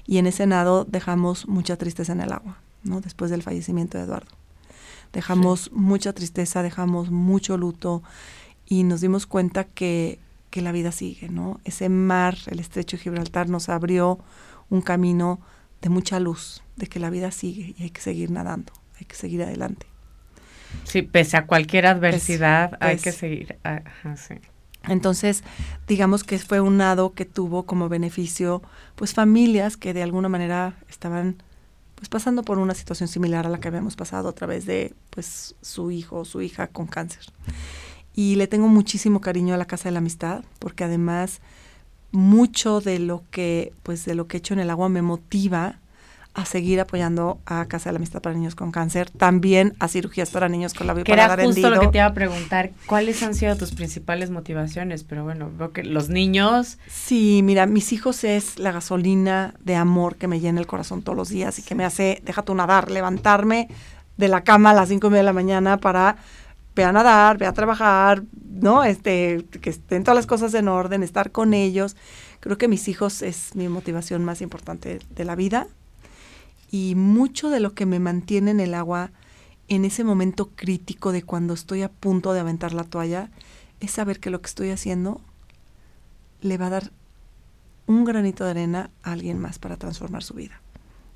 Y 0.07 0.19
en 0.19 0.27
ese 0.27 0.47
nado 0.47 0.85
dejamos 0.85 1.47
mucha 1.47 1.77
tristeza 1.77 2.13
en 2.13 2.21
el 2.21 2.33
agua, 2.33 2.59
¿no? 2.83 3.01
Después 3.01 3.31
del 3.31 3.43
fallecimiento 3.43 3.99
de 3.99 4.05
Eduardo. 4.05 4.31
Dejamos 5.13 5.71
mucha 5.73 6.13
tristeza, 6.13 6.63
dejamos 6.63 7.11
mucho 7.11 7.57
luto 7.57 8.03
y 8.67 8.85
nos 8.85 9.01
dimos 9.01 9.27
cuenta 9.27 9.65
que, 9.65 10.21
que 10.51 10.63
la 10.63 10.73
vida 10.73 10.93
sigue, 10.93 11.29
¿no? 11.29 11.61
Ese 11.65 11.89
mar, 11.89 12.37
el 12.47 12.61
estrecho 12.61 12.97
de 12.97 13.03
Gibraltar, 13.03 13.49
nos 13.49 13.69
abrió 13.69 14.19
un 14.69 14.83
camino 14.83 15.41
de 15.83 15.89
mucha 15.89 16.21
luz, 16.21 16.63
de 16.77 16.87
que 16.87 17.01
la 17.01 17.11
vida 17.11 17.31
sigue 17.31 17.75
y 17.77 17.83
hay 17.83 17.91
que 17.91 18.01
seguir 18.01 18.31
nadando, 18.31 18.73
hay 18.99 19.07
que 19.07 19.17
seguir 19.17 19.43
adelante. 19.43 19.90
Sí, 20.85 21.03
pese 21.03 21.37
a 21.37 21.47
cualquier 21.47 21.87
adversidad, 21.87 22.77
hay 22.81 22.99
que 22.99 23.13
seguir. 23.13 23.59
Ajá, 23.63 24.17
sí. 24.17 24.35
Entonces, 24.89 25.45
digamos 25.87 26.25
que 26.25 26.39
fue 26.39 26.61
un 26.61 26.79
nado 26.79 27.13
que 27.13 27.27
tuvo 27.27 27.65
como 27.65 27.89
beneficio, 27.89 28.63
pues 28.97 29.13
familias 29.15 29.77
que 29.77 29.93
de 29.93 30.03
alguna 30.03 30.29
manera 30.29 30.75
estaban 30.89 31.43
pues 31.95 32.09
pasando 32.09 32.43
por 32.43 32.59
una 32.59 32.75
situación 32.75 33.09
similar 33.09 33.47
a 33.47 33.51
la 33.51 33.61
que 33.61 33.69
habíamos 33.69 33.95
pasado 33.95 34.31
a 34.31 34.33
través 34.33 34.65
de 34.65 34.95
pues 35.11 35.55
su 35.61 35.91
hijo 35.91 36.21
o 36.21 36.25
su 36.25 36.41
hija 36.41 36.67
con 36.67 36.87
cáncer. 36.87 37.25
Y 38.15 38.37
le 38.37 38.47
tengo 38.47 38.69
muchísimo 38.69 39.21
cariño 39.21 39.55
a 39.55 39.59
la 39.59 39.67
Casa 39.67 39.91
de 39.91 39.93
la 39.93 39.99
Amistad, 39.99 40.43
porque 40.59 40.85
además 40.85 41.41
mucho 42.11 42.81
de 42.81 42.99
lo 42.99 43.23
que 43.31 43.75
pues 43.83 44.07
de 44.07 44.15
lo 44.15 44.27
que 44.27 44.37
he 44.37 44.39
hecho 44.39 44.55
en 44.55 44.61
el 44.61 44.71
agua 44.71 44.89
me 44.89 45.03
motiva 45.03 45.79
a 46.35 46.45
seguir 46.45 46.81
apoyando 46.81 47.41
a 47.45 47.67
Casa 47.67 47.89
de 47.89 47.95
la 47.95 47.97
Amistad 47.97 48.23
para 48.23 48.37
niños 48.37 48.55
con 48.55 48.71
cáncer, 48.71 49.11
también 49.11 49.75
a 49.81 49.89
cirugías 49.89 50.31
para 50.31 50.49
niños 50.49 50.75
con 50.75 50.87
labio 50.87 51.05
Que 51.05 51.13
era 51.13 51.25
paladar 51.25 51.47
justo 51.47 51.63
lo 51.63 51.69
que 51.69 51.75
hendido. 51.75 51.91
te 51.91 51.99
iba 51.99 52.07
a 52.07 52.15
preguntar. 52.15 52.71
¿Cuáles 52.87 53.23
han 53.23 53.35
sido 53.35 53.57
tus 53.57 53.73
principales 53.73 54.31
motivaciones? 54.31 55.03
Pero 55.05 55.25
bueno, 55.25 55.51
veo 55.57 55.73
que 55.73 55.83
los 55.83 56.09
niños. 56.09 56.79
Sí, 56.89 57.41
mira, 57.43 57.67
mis 57.67 57.93
hijos 57.93 58.23
es 58.25 58.59
la 58.59 58.71
gasolina 58.71 59.55
de 59.61 59.75
amor 59.75 60.17
que 60.17 60.29
me 60.29 60.41
llena 60.41 60.61
el 60.61 60.67
corazón 60.67 61.03
todos 61.03 61.17
los 61.17 61.29
días 61.29 61.59
y 61.59 61.63
que 61.63 61.75
me 61.75 61.85
hace, 61.85 62.23
déjate 62.25 62.55
nadar, 62.55 62.91
levantarme 62.91 63.69
de 64.17 64.29
la 64.29 64.45
cama 64.45 64.71
a 64.71 64.75
las 64.75 64.89
cinco 64.89 65.09
y 65.09 65.11
media 65.11 65.23
de 65.23 65.27
la 65.27 65.33
mañana 65.33 65.79
para 65.79 66.17
ve 66.77 66.85
a 66.85 66.93
nadar, 66.93 67.39
ve 67.39 67.47
a 67.47 67.53
trabajar, 67.53 68.23
¿no? 68.45 68.85
Este, 68.85 69.45
que 69.61 69.71
estén 69.71 70.05
todas 70.05 70.17
las 70.17 70.27
cosas 70.27 70.55
en 70.55 70.69
orden, 70.69 71.03
estar 71.03 71.33
con 71.33 71.55
ellos. 71.55 71.97
Creo 72.39 72.57
que 72.57 72.69
mis 72.69 72.87
hijos 72.89 73.23
es 73.23 73.57
mi 73.57 73.69
motivación 73.69 74.25
más 74.25 74.41
importante 74.41 75.01
de 75.11 75.25
la 75.25 75.35
vida 75.35 75.67
y 76.71 76.95
mucho 76.95 77.51
de 77.51 77.61
lo 77.61 77.75
que 77.75 77.87
me 77.87 77.99
mantiene 77.99 78.51
en 78.53 78.61
el 78.61 78.75
agua 78.75 79.11
en 79.69 79.85
ese 79.85 80.05
momento 80.05 80.51
crítico 80.55 81.13
de 81.13 81.23
cuando 81.23 81.55
estoy 81.55 81.83
a 81.83 81.89
punto 81.89 82.33
de 82.33 82.41
aventar 82.41 82.73
la 82.73 82.85
toalla 82.85 83.29
es 83.81 83.93
saber 83.93 84.21
que 84.21 84.31
lo 84.31 84.41
que 84.41 84.47
estoy 84.49 84.71
haciendo 84.71 85.21
le 86.43 86.59
va 86.59 86.67
a 86.67 86.71
dar 86.71 86.91
un 87.87 88.05
granito 88.05 88.45
de 88.45 88.51
arena 88.51 88.91
a 89.03 89.13
alguien 89.13 89.39
más 89.39 89.59
para 89.59 89.77
transformar 89.77 90.23
su 90.23 90.35
vida. 90.35 90.61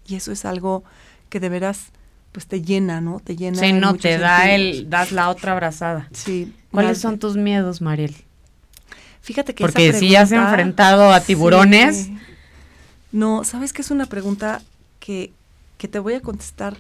Y 0.07 0.17
eso 0.17 0.33
es 0.33 0.45
algo 0.45 0.85
que 1.31 1.41
de 1.41 1.49
veras 1.49 1.87
pues 2.33 2.47
te 2.47 2.63
llena, 2.63 3.01
¿no? 3.01 3.21
Te 3.21 3.37
llena. 3.37 3.59
Sí, 3.61 3.73
no, 3.73 3.95
te 3.95 4.19
da 4.19 4.43
sentidos. 4.43 4.77
el, 4.83 4.91
das 4.91 5.13
la 5.13 5.29
otra 5.31 5.53
abrazada. 5.53 6.09
Sí. 6.13 6.53
¿Cuáles 6.73 6.99
son 6.99 7.19
tus 7.21 7.37
miedos, 7.37 7.81
Mariel? 7.81 8.15
Fíjate 9.23 9.55
que 9.55 9.63
esa 9.63 9.73
Porque 9.73 9.93
si 9.93 10.17
has 10.17 10.31
pregunta- 10.31 10.51
enfrentado 10.51 11.13
a 11.13 11.21
tiburones. 11.21 11.97
Sí. 12.07 12.19
No, 13.13 13.45
¿sabes 13.45 13.73
qué 13.73 13.83
es 13.83 13.91
una 13.93 14.07
pregunta 14.07 14.61
que, 14.99 15.33
que 15.85 15.89
te 15.89 15.99
voy 15.99 16.15
a 16.15 16.23
contestar 16.23 16.79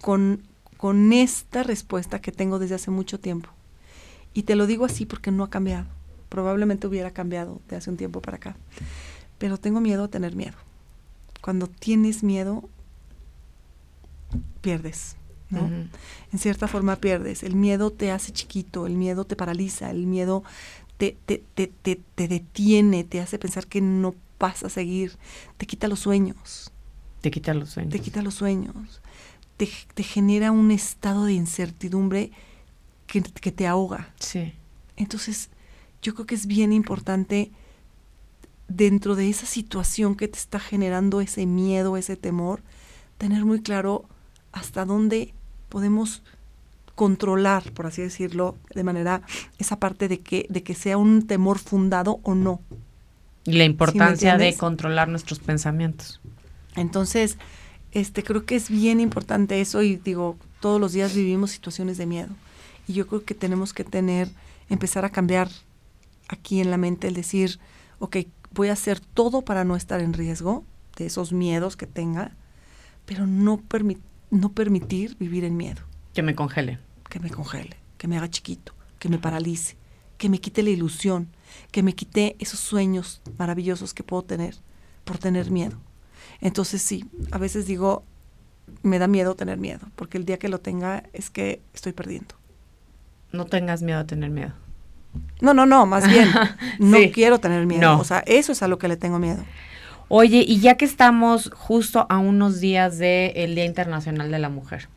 con, 0.00 0.40
con 0.76 1.12
esta 1.12 1.64
respuesta 1.64 2.20
que 2.20 2.30
tengo 2.30 2.60
desde 2.60 2.76
hace 2.76 2.92
mucho 2.92 3.18
tiempo? 3.18 3.48
Y 4.32 4.44
te 4.44 4.54
lo 4.54 4.68
digo 4.68 4.84
así 4.84 5.06
porque 5.06 5.32
no 5.32 5.42
ha 5.42 5.50
cambiado. 5.50 5.86
Probablemente 6.28 6.86
hubiera 6.86 7.10
cambiado 7.10 7.60
de 7.68 7.74
hace 7.74 7.90
un 7.90 7.96
tiempo 7.96 8.20
para 8.22 8.36
acá. 8.36 8.54
Pero 9.38 9.58
tengo 9.58 9.80
miedo 9.80 10.04
a 10.04 10.08
tener 10.08 10.36
miedo. 10.36 10.54
Cuando 11.40 11.66
tienes 11.66 12.22
miedo, 12.22 12.68
pierdes. 14.60 15.16
¿no? 15.50 15.66
En 15.66 16.38
cierta 16.38 16.68
forma 16.68 16.94
pierdes. 16.94 17.42
El 17.42 17.56
miedo 17.56 17.90
te 17.90 18.12
hace 18.12 18.30
chiquito, 18.30 18.86
el 18.86 18.94
miedo 18.94 19.24
te 19.24 19.34
paraliza, 19.34 19.90
el 19.90 20.06
miedo 20.06 20.44
te, 20.96 21.16
te, 21.26 21.42
te, 21.56 21.66
te, 21.82 22.00
te 22.14 22.28
detiene, 22.28 23.02
te 23.02 23.20
hace 23.20 23.36
pensar 23.40 23.66
que 23.66 23.80
no 23.80 24.14
vas 24.38 24.62
a 24.62 24.68
seguir, 24.68 25.18
te 25.56 25.66
quita 25.66 25.88
los 25.88 25.98
sueños, 25.98 26.70
Te 27.26 27.30
quita 27.30 27.54
los 27.54 27.70
sueños. 27.70 27.92
te 27.92 28.00
quita 28.00 28.22
los 28.22 28.34
sueños, 28.34 29.00
te, 29.56 29.68
te 29.94 30.02
genera 30.02 30.52
un 30.52 30.70
estado 30.70 31.24
de 31.24 31.32
incertidumbre 31.32 32.30
que, 33.06 33.22
que 33.22 33.52
te 33.52 33.66
ahoga. 33.66 34.10
Sí. 34.18 34.52
Entonces, 34.96 35.50
yo 36.02 36.14
creo 36.14 36.26
que 36.26 36.34
es 36.34 36.46
bien 36.46 36.72
importante 36.72 37.50
dentro 38.68 39.14
de 39.14 39.28
esa 39.28 39.46
situación 39.46 40.16
que 40.16 40.28
te 40.28 40.38
está 40.38 40.58
generando 40.58 41.20
ese 41.20 41.46
miedo, 41.46 41.96
ese 41.96 42.16
temor, 42.16 42.62
tener 43.18 43.44
muy 43.44 43.62
claro 43.62 44.04
hasta 44.52 44.84
dónde 44.84 45.32
podemos 45.68 46.22
controlar, 46.94 47.72
por 47.72 47.86
así 47.86 48.02
decirlo, 48.02 48.56
de 48.74 48.82
manera 48.82 49.22
esa 49.58 49.78
parte 49.78 50.08
de 50.08 50.20
que, 50.20 50.46
de 50.48 50.62
que 50.62 50.74
sea 50.74 50.96
un 50.96 51.26
temor 51.26 51.58
fundado 51.58 52.20
o 52.22 52.34
no. 52.34 52.60
Y 53.44 53.52
la 53.52 53.64
importancia 53.64 54.36
de 54.36 54.56
controlar 54.56 55.08
nuestros 55.08 55.38
pensamientos. 55.38 56.20
Entonces, 56.76 57.38
este 57.92 58.22
creo 58.22 58.44
que 58.44 58.56
es 58.56 58.70
bien 58.70 59.00
importante 59.00 59.60
eso 59.60 59.82
y 59.82 59.96
digo, 59.96 60.36
todos 60.60 60.80
los 60.80 60.92
días 60.92 61.14
vivimos 61.14 61.50
situaciones 61.50 61.96
de 61.98 62.06
miedo. 62.06 62.34
Y 62.86 62.92
yo 62.92 63.06
creo 63.06 63.24
que 63.24 63.34
tenemos 63.34 63.72
que 63.72 63.84
tener, 63.84 64.28
empezar 64.68 65.04
a 65.04 65.10
cambiar 65.10 65.48
aquí 66.28 66.60
en 66.60 66.70
la 66.70 66.76
mente 66.76 67.08
el 67.08 67.14
decir, 67.14 67.58
ok, 67.98 68.18
voy 68.52 68.68
a 68.68 68.74
hacer 68.74 69.00
todo 69.00 69.42
para 69.42 69.64
no 69.64 69.76
estar 69.76 70.00
en 70.00 70.12
riesgo 70.12 70.64
de 70.96 71.06
esos 71.06 71.32
miedos 71.32 71.76
que 71.76 71.86
tenga, 71.86 72.32
pero 73.04 73.26
no, 73.26 73.62
no 74.30 74.52
permitir 74.52 75.16
vivir 75.18 75.44
en 75.44 75.56
miedo. 75.56 75.82
Que 76.12 76.22
me 76.22 76.34
congele. 76.34 76.78
Que 77.08 77.20
me 77.20 77.30
congele, 77.30 77.76
que 77.98 78.08
me 78.08 78.16
haga 78.16 78.28
chiquito, 78.28 78.72
que 78.98 79.08
me 79.08 79.18
paralice, 79.18 79.76
que 80.18 80.28
me 80.28 80.40
quite 80.40 80.62
la 80.62 80.70
ilusión, 80.70 81.28
que 81.70 81.82
me 81.82 81.94
quite 81.94 82.36
esos 82.38 82.60
sueños 82.60 83.22
maravillosos 83.38 83.94
que 83.94 84.02
puedo 84.02 84.22
tener 84.22 84.56
por 85.04 85.18
tener 85.18 85.50
miedo. 85.50 85.78
Entonces 86.40 86.82
sí, 86.82 87.04
a 87.30 87.38
veces 87.38 87.66
digo, 87.66 88.04
me 88.82 88.98
da 88.98 89.06
miedo 89.06 89.34
tener 89.34 89.58
miedo, 89.58 89.80
porque 89.96 90.18
el 90.18 90.24
día 90.24 90.38
que 90.38 90.48
lo 90.48 90.58
tenga 90.58 91.04
es 91.12 91.30
que 91.30 91.60
estoy 91.74 91.92
perdiendo. 91.92 92.34
No 93.32 93.46
tengas 93.46 93.82
miedo 93.82 94.00
a 94.00 94.04
tener 94.04 94.30
miedo. 94.30 94.52
No, 95.40 95.54
no, 95.54 95.66
no, 95.66 95.86
más 95.86 96.08
bien, 96.08 96.28
no 96.78 96.98
quiero 97.12 97.38
tener 97.38 97.66
miedo. 97.66 97.98
O 97.98 98.04
sea, 98.04 98.22
eso 98.26 98.52
es 98.52 98.62
a 98.62 98.68
lo 98.68 98.78
que 98.78 98.88
le 98.88 98.96
tengo 98.96 99.18
miedo. 99.18 99.42
Oye, 100.08 100.44
y 100.46 100.60
ya 100.60 100.76
que 100.76 100.84
estamos 100.84 101.50
justo 101.54 102.06
a 102.08 102.18
unos 102.18 102.60
días 102.60 102.98
del 102.98 103.54
Día 103.54 103.64
Internacional 103.64 104.30
de 104.30 104.38
la 104.38 104.48
Mujer, 104.48 104.88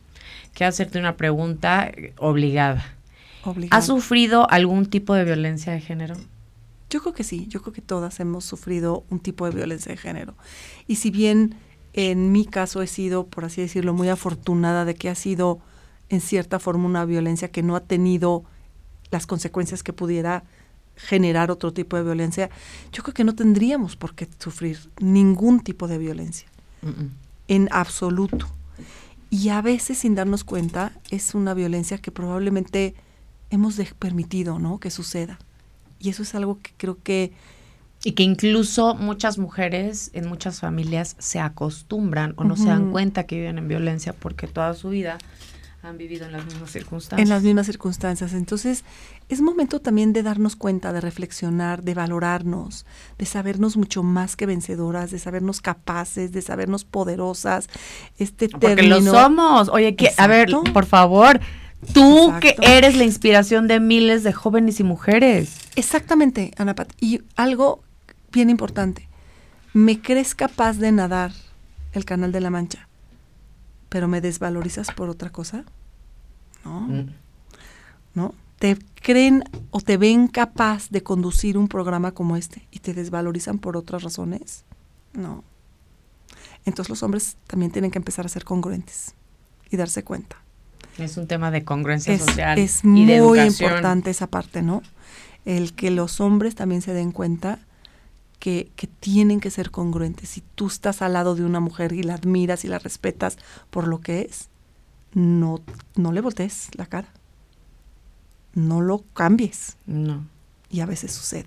quiero 0.54 0.68
hacerte 0.68 0.98
una 0.98 1.16
pregunta 1.16 1.90
obligada. 2.18 2.84
obligada. 3.42 3.76
¿Has 3.76 3.86
sufrido 3.86 4.48
algún 4.50 4.86
tipo 4.86 5.14
de 5.14 5.24
violencia 5.24 5.72
de 5.72 5.80
género? 5.80 6.16
Yo 6.90 7.00
creo 7.00 7.14
que 7.14 7.24
sí, 7.24 7.46
yo 7.48 7.62
creo 7.62 7.72
que 7.72 7.82
todas 7.82 8.20
hemos 8.20 8.44
sufrido 8.44 9.04
un 9.10 9.20
tipo 9.20 9.46
de 9.46 9.52
violencia 9.52 9.90
de 9.90 9.96
género. 9.96 10.34
Y 10.86 10.96
si 10.96 11.10
bien 11.10 11.54
en 11.92 12.32
mi 12.32 12.44
caso 12.44 12.82
he 12.82 12.86
sido, 12.86 13.26
por 13.26 13.44
así 13.44 13.60
decirlo, 13.60 13.94
muy 13.94 14.08
afortunada 14.08 14.84
de 14.84 14.94
que 14.94 15.08
ha 15.08 15.14
sido 15.14 15.60
en 16.08 16.20
cierta 16.20 16.58
forma 16.58 16.86
una 16.86 17.04
violencia 17.04 17.50
que 17.50 17.62
no 17.62 17.76
ha 17.76 17.80
tenido 17.80 18.44
las 19.10 19.26
consecuencias 19.26 19.82
que 19.82 19.92
pudiera 19.92 20.44
generar 20.96 21.50
otro 21.50 21.72
tipo 21.72 21.96
de 21.96 22.02
violencia, 22.02 22.50
yo 22.92 23.02
creo 23.02 23.14
que 23.14 23.24
no 23.24 23.34
tendríamos 23.34 23.96
por 23.96 24.14
qué 24.14 24.28
sufrir 24.38 24.90
ningún 25.00 25.60
tipo 25.60 25.88
de 25.88 25.98
violencia, 25.98 26.48
en 27.48 27.68
absoluto. 27.72 28.46
Y 29.30 29.48
a 29.48 29.62
veces 29.62 29.98
sin 29.98 30.14
darnos 30.14 30.44
cuenta 30.44 30.92
es 31.10 31.34
una 31.34 31.54
violencia 31.54 31.98
que 31.98 32.10
probablemente 32.10 32.94
hemos 33.50 33.80
permitido, 33.98 34.58
¿no? 34.58 34.78
Que 34.78 34.90
suceda. 34.90 35.38
Y 36.00 36.08
eso 36.08 36.22
es 36.22 36.34
algo 36.34 36.58
que 36.60 36.72
creo 36.76 36.98
que... 37.02 37.32
Y 38.02 38.12
que 38.12 38.22
incluso 38.22 38.94
muchas 38.94 39.36
mujeres 39.36 40.10
en 40.14 40.26
muchas 40.26 40.60
familias 40.60 41.16
se 41.18 41.38
acostumbran 41.38 42.32
o 42.36 42.44
no 42.44 42.56
se 42.56 42.64
dan 42.64 42.90
cuenta 42.92 43.24
que 43.24 43.36
viven 43.36 43.58
en 43.58 43.68
violencia 43.68 44.14
porque 44.14 44.46
toda 44.46 44.72
su 44.72 44.88
vida 44.88 45.18
han 45.82 45.96
vivido 45.96 46.26
en 46.26 46.32
las 46.32 46.44
mismas 46.44 46.70
circunstancias. 46.70 47.26
En 47.26 47.28
las 47.28 47.42
mismas 47.42 47.66
circunstancias. 47.66 48.34
Entonces, 48.34 48.84
es 49.28 49.40
momento 49.40 49.80
también 49.80 50.12
de 50.12 50.22
darnos 50.22 50.56
cuenta, 50.56 50.92
de 50.92 51.00
reflexionar, 51.00 51.82
de 51.82 51.94
valorarnos, 51.94 52.84
de 53.18 53.26
sabernos 53.26 53.76
mucho 53.76 54.02
más 54.02 54.36
que 54.36 54.46
vencedoras, 54.46 55.10
de 55.10 55.18
sabernos 55.18 55.60
capaces, 55.60 56.32
de 56.32 56.42
sabernos 56.42 56.84
poderosas. 56.84 57.68
Este 58.18 58.48
Porque 58.48 58.82
lo 58.82 59.00
somos. 59.00 59.68
Oye, 59.68 59.96
que, 59.96 60.10
a 60.16 60.26
ver, 60.26 60.50
por 60.72 60.84
favor, 60.84 61.40
tú 61.94 62.32
que 62.40 62.56
eres 62.60 62.96
la 62.96 63.04
inspiración 63.04 63.66
de 63.66 63.80
miles 63.80 64.22
de 64.22 64.32
jóvenes 64.32 64.80
y 64.80 64.84
mujeres. 64.84 65.56
Exactamente, 65.80 66.52
Ana 66.56 66.74
Pat. 66.74 66.92
Y 67.00 67.22
algo 67.36 67.82
bien 68.32 68.50
importante. 68.50 69.08
¿Me 69.72 70.00
crees 70.00 70.34
capaz 70.34 70.78
de 70.78 70.92
nadar 70.92 71.32
el 71.92 72.04
Canal 72.04 72.32
de 72.32 72.40
la 72.40 72.50
Mancha? 72.50 72.90
pero 73.90 74.08
me 74.08 74.22
desvalorizas 74.22 74.90
por 74.92 75.10
otra 75.10 75.28
cosa. 75.28 75.64
¿No? 76.64 76.80
Mm. 76.80 77.10
¿No? 78.14 78.34
¿Te 78.58 78.78
creen 78.94 79.44
o 79.70 79.80
te 79.80 79.96
ven 79.96 80.28
capaz 80.28 80.88
de 80.90 81.02
conducir 81.02 81.58
un 81.58 81.68
programa 81.68 82.12
como 82.12 82.36
este 82.36 82.66
y 82.70 82.78
te 82.78 82.94
desvalorizan 82.94 83.58
por 83.58 83.76
otras 83.76 84.02
razones? 84.02 84.64
No. 85.12 85.44
Entonces 86.64 86.88
los 86.88 87.02
hombres 87.02 87.36
también 87.46 87.72
tienen 87.72 87.90
que 87.90 87.98
empezar 87.98 88.24
a 88.24 88.28
ser 88.28 88.44
congruentes 88.44 89.14
y 89.70 89.76
darse 89.76 90.04
cuenta. 90.04 90.36
Es 90.98 91.16
un 91.16 91.26
tema 91.26 91.50
de 91.50 91.64
congruencia 91.64 92.18
social. 92.18 92.58
Es 92.58 92.84
muy 92.84 93.40
importante 93.40 94.10
esa 94.10 94.26
parte, 94.26 94.62
¿no? 94.62 94.82
El 95.44 95.74
que 95.74 95.90
los 95.90 96.20
hombres 96.20 96.54
también 96.54 96.82
se 96.82 96.92
den 96.92 97.12
cuenta 97.12 97.58
que, 98.40 98.70
tienen 99.00 99.38
que 99.40 99.50
ser 99.50 99.70
congruentes. 99.70 100.30
Si 100.30 100.42
tú 100.54 100.66
estás 100.66 101.02
al 101.02 101.12
lado 101.12 101.34
de 101.34 101.44
una 101.44 101.60
mujer 101.60 101.92
y 101.92 102.02
la 102.02 102.14
admiras 102.14 102.64
y 102.64 102.68
la 102.68 102.78
respetas 102.78 103.36
por 103.70 103.86
lo 103.86 104.00
que 104.00 104.22
es, 104.22 104.48
no, 105.12 105.60
no 105.94 106.12
le 106.12 106.20
voltees 106.20 106.68
la 106.76 106.86
cara. 106.86 107.08
No 108.54 108.80
lo 108.80 109.04
cambies. 109.14 109.76
No. 109.86 110.26
Y 110.70 110.80
a 110.80 110.86
veces 110.86 111.12
sucede. 111.12 111.46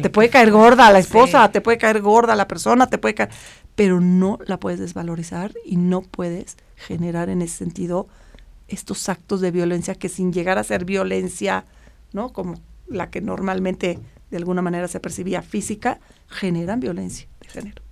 te 0.00 0.10
puede 0.10 0.28
caer 0.28 0.50
gorda 0.50 0.90
la 0.90 0.98
esposa, 0.98 1.50
te 1.50 1.60
puede 1.60 1.78
caer 1.78 2.00
gorda 2.02 2.34
la 2.34 2.48
persona, 2.48 2.88
te 2.88 2.98
puede 2.98 3.14
caer, 3.14 3.30
pero 3.74 4.00
no 4.00 4.38
la 4.46 4.58
puedes 4.58 4.80
desvalorizar 4.80 5.52
y 5.64 5.76
no 5.76 6.02
puedes 6.02 6.56
generar 6.76 7.28
en 7.28 7.42
ese 7.42 7.58
sentido 7.58 8.08
estos 8.68 9.08
actos 9.08 9.40
de 9.40 9.50
violencia 9.50 9.94
que 9.94 10.08
sin 10.08 10.32
llegar 10.32 10.58
a 10.58 10.64
ser 10.64 10.84
violencia, 10.84 11.64
¿no? 12.16 12.32
Como 12.32 12.54
la 12.88 13.10
que 13.10 13.20
normalmente 13.20 14.00
de 14.30 14.36
alguna 14.36 14.62
manera 14.62 14.88
se 14.88 14.98
percibía 14.98 15.42
física, 15.42 16.00
generan 16.26 16.80
violencia 16.80 17.28
de 17.40 17.48
género. 17.48 17.82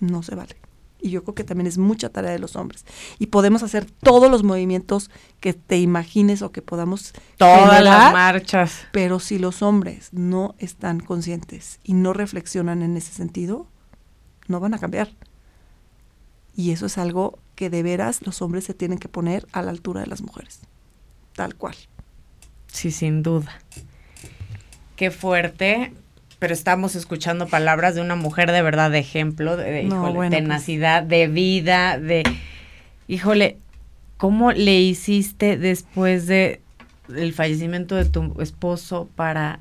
No 0.00 0.22
se 0.22 0.34
vale. 0.34 0.56
Y 1.00 1.10
yo 1.10 1.22
creo 1.22 1.34
que 1.34 1.44
también 1.44 1.66
es 1.66 1.78
mucha 1.78 2.08
tarea 2.08 2.32
de 2.32 2.38
los 2.38 2.56
hombres. 2.56 2.84
Y 3.18 3.26
podemos 3.26 3.62
hacer 3.62 3.84
todos 3.84 4.30
los 4.30 4.42
movimientos 4.42 5.10
que 5.40 5.52
te 5.52 5.78
imagines 5.78 6.42
o 6.42 6.50
que 6.50 6.62
podamos. 6.62 7.12
Todas 7.36 7.82
las 7.82 8.12
marchas. 8.12 8.86
Pero 8.90 9.20
si 9.20 9.38
los 9.38 9.62
hombres 9.62 10.08
no 10.12 10.54
están 10.58 11.00
conscientes 11.00 11.78
y 11.84 11.94
no 11.94 12.12
reflexionan 12.12 12.82
en 12.82 12.96
ese 12.96 13.12
sentido, 13.12 13.68
no 14.48 14.60
van 14.60 14.74
a 14.74 14.78
cambiar. 14.78 15.10
Y 16.56 16.72
eso 16.72 16.86
es 16.86 16.98
algo 16.98 17.38
que 17.54 17.70
de 17.70 17.82
veras 17.82 18.20
los 18.26 18.42
hombres 18.42 18.64
se 18.64 18.74
tienen 18.74 18.98
que 18.98 19.08
poner 19.08 19.46
a 19.52 19.62
la 19.62 19.70
altura 19.70 20.00
de 20.00 20.06
las 20.06 20.22
mujeres. 20.22 20.60
Tal 21.34 21.54
cual. 21.54 21.76
Sí, 22.74 22.90
sin 22.90 23.22
duda. 23.22 23.52
Qué 24.96 25.12
fuerte, 25.12 25.92
pero 26.40 26.52
estamos 26.52 26.96
escuchando 26.96 27.46
palabras 27.46 27.94
de 27.94 28.00
una 28.00 28.16
mujer 28.16 28.50
de 28.50 28.62
verdad 28.62 28.90
de 28.90 28.98
ejemplo, 28.98 29.56
de, 29.56 29.86
pues. 29.88 30.30
tenacidad, 30.30 31.04
de 31.04 31.28
vida, 31.28 32.00
de, 32.00 32.24
híjole, 33.06 33.58
¿cómo 34.16 34.50
le 34.50 34.80
hiciste 34.80 35.56
después 35.56 36.26
de 36.26 36.60
el 37.14 37.32
fallecimiento 37.32 37.94
de 37.94 38.06
tu 38.06 38.34
esposo 38.40 39.08
para 39.14 39.60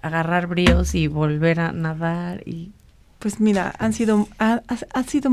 agarrar 0.00 0.46
bríos 0.46 0.94
y 0.94 1.08
volver 1.08 1.58
a 1.58 1.72
nadar 1.72 2.46
y 2.46 2.70
pues 3.18 3.40
mira, 3.40 3.74
han 3.78 3.94
sido, 3.94 4.28
ha, 4.38 5.02
sido, 5.08 5.30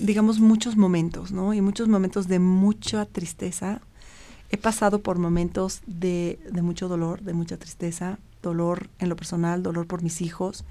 digamos, 0.00 0.40
muchos 0.40 0.76
momentos, 0.78 1.32
¿no? 1.32 1.52
Y 1.52 1.60
muchos 1.60 1.86
momentos 1.86 2.28
de 2.28 2.38
mucha 2.38 3.04
tristeza. 3.04 3.82
He 4.50 4.56
pasado 4.56 5.00
por 5.00 5.18
momentos 5.18 5.82
de, 5.86 6.38
de 6.50 6.62
mucho 6.62 6.88
dolor, 6.88 7.22
de 7.22 7.32
mucha 7.32 7.56
tristeza, 7.56 8.18
dolor 8.42 8.88
en 8.98 9.08
lo 9.08 9.16
personal, 9.16 9.62
dolor 9.62 9.86
por 9.86 10.02
mis 10.02 10.20
hijos. 10.20 10.64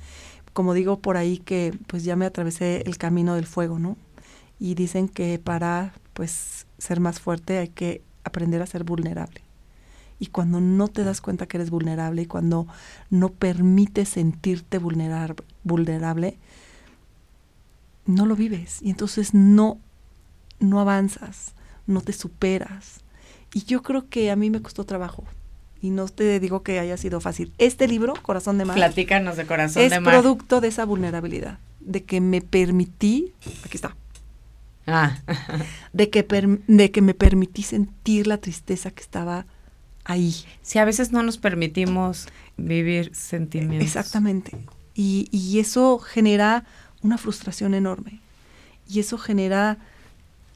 Como 0.53 0.73
digo 0.73 0.99
por 0.99 1.17
ahí 1.17 1.37
que 1.39 1.77
pues 1.87 2.03
ya 2.03 2.15
me 2.15 2.25
atravesé 2.25 2.83
el 2.85 2.97
camino 2.97 3.35
del 3.35 3.45
fuego, 3.45 3.79
¿no? 3.79 3.97
Y 4.59 4.75
dicen 4.75 5.09
que 5.09 5.37
para 5.39 5.93
pues 6.13 6.65
ser 6.77 6.99
más 6.99 7.19
fuerte 7.19 7.57
hay 7.57 7.67
que 7.67 8.01
aprender 8.23 8.61
a 8.61 8.67
ser 8.67 8.83
vulnerable. 8.83 9.41
Y 10.17 10.27
cuando 10.27 10.61
no 10.61 10.87
te 10.87 11.03
das 11.03 11.19
cuenta 11.19 11.45
que 11.45 11.57
eres 11.57 11.69
vulnerable 11.69 12.21
y 12.21 12.25
cuando 12.25 12.67
no 13.09 13.29
permites 13.29 14.09
sentirte 14.09 14.77
vulnerable, 14.77 15.43
vulnerable 15.63 16.37
no 18.05 18.25
lo 18.25 18.35
vives 18.35 18.81
y 18.81 18.91
entonces 18.91 19.33
no 19.33 19.79
no 20.59 20.79
avanzas, 20.79 21.53
no 21.85 21.99
te 21.99 22.13
superas. 22.13 23.01
Y 23.55 23.63
yo 23.63 23.81
creo 23.83 24.09
que 24.09 24.31
a 24.31 24.35
mí 24.35 24.49
me 24.49 24.61
costó 24.61 24.83
trabajo 24.83 25.23
y 25.81 25.89
no 25.89 26.09
te 26.09 26.41
digo 26.41 26.61
que 26.61 26.77
haya 26.77 26.97
sido 26.97 27.21
fácil. 27.21 27.53
Este 27.57 27.87
libro, 27.87 28.13
Corazón 28.21 28.57
de 28.57 28.65
Mar, 28.65 28.75
platícanos 28.75 29.37
de 29.37 29.45
Corazón 29.45 29.87
de 29.87 29.99
Mar. 30.01 30.13
Es 30.13 30.19
producto 30.19 30.59
de 30.59 30.67
esa 30.67 30.83
vulnerabilidad, 30.83 31.57
de 31.79 32.03
que 32.03 32.19
me 32.19 32.41
permití, 32.41 33.31
aquí 33.63 33.77
está. 33.77 33.95
Ah. 34.85 35.19
de 35.93 36.09
que 36.09 36.27
de 36.67 36.91
que 36.91 37.01
me 37.01 37.13
permití 37.13 37.63
sentir 37.63 38.27
la 38.27 38.39
tristeza 38.39 38.91
que 38.91 39.01
estaba 39.01 39.45
ahí. 40.03 40.35
Si 40.61 40.77
a 40.77 40.83
veces 40.83 41.13
no 41.13 41.23
nos 41.23 41.37
permitimos 41.37 42.27
vivir 42.57 43.15
sentimientos. 43.15 43.87
Exactamente. 43.87 44.51
Y, 44.95 45.29
y 45.31 45.59
eso 45.59 45.99
genera 45.99 46.65
una 47.01 47.17
frustración 47.17 47.73
enorme. 47.73 48.19
Y 48.85 48.99
eso 48.99 49.17
genera 49.17 49.77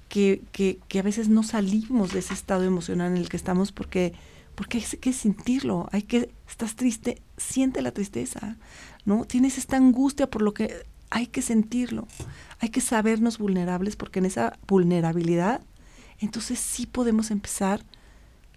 que, 0.09 0.41
que, 0.51 0.79
que, 0.87 0.99
a 0.99 1.03
veces 1.03 1.29
no 1.29 1.43
salimos 1.43 2.11
de 2.11 2.19
ese 2.19 2.33
estado 2.33 2.63
emocional 2.63 3.11
en 3.11 3.17
el 3.17 3.29
que 3.29 3.37
estamos 3.37 3.71
porque, 3.71 4.13
porque 4.55 4.79
hay 4.79 4.83
que 4.83 5.13
sentirlo, 5.13 5.87
hay 5.91 6.01
que, 6.01 6.31
estás 6.49 6.75
triste, 6.75 7.21
siente 7.37 7.81
la 7.81 7.91
tristeza, 7.91 8.57
¿no? 9.05 9.25
Tienes 9.25 9.57
esta 9.57 9.77
angustia 9.77 10.29
por 10.29 10.41
lo 10.41 10.53
que 10.53 10.85
hay 11.11 11.27
que 11.27 11.41
sentirlo, 11.41 12.07
hay 12.59 12.69
que 12.69 12.81
sabernos 12.81 13.37
vulnerables 13.37 13.95
porque 13.95 14.19
en 14.19 14.25
esa 14.25 14.57
vulnerabilidad, 14.67 15.61
entonces 16.19 16.59
sí 16.59 16.85
podemos 16.85 17.31
empezar 17.31 17.85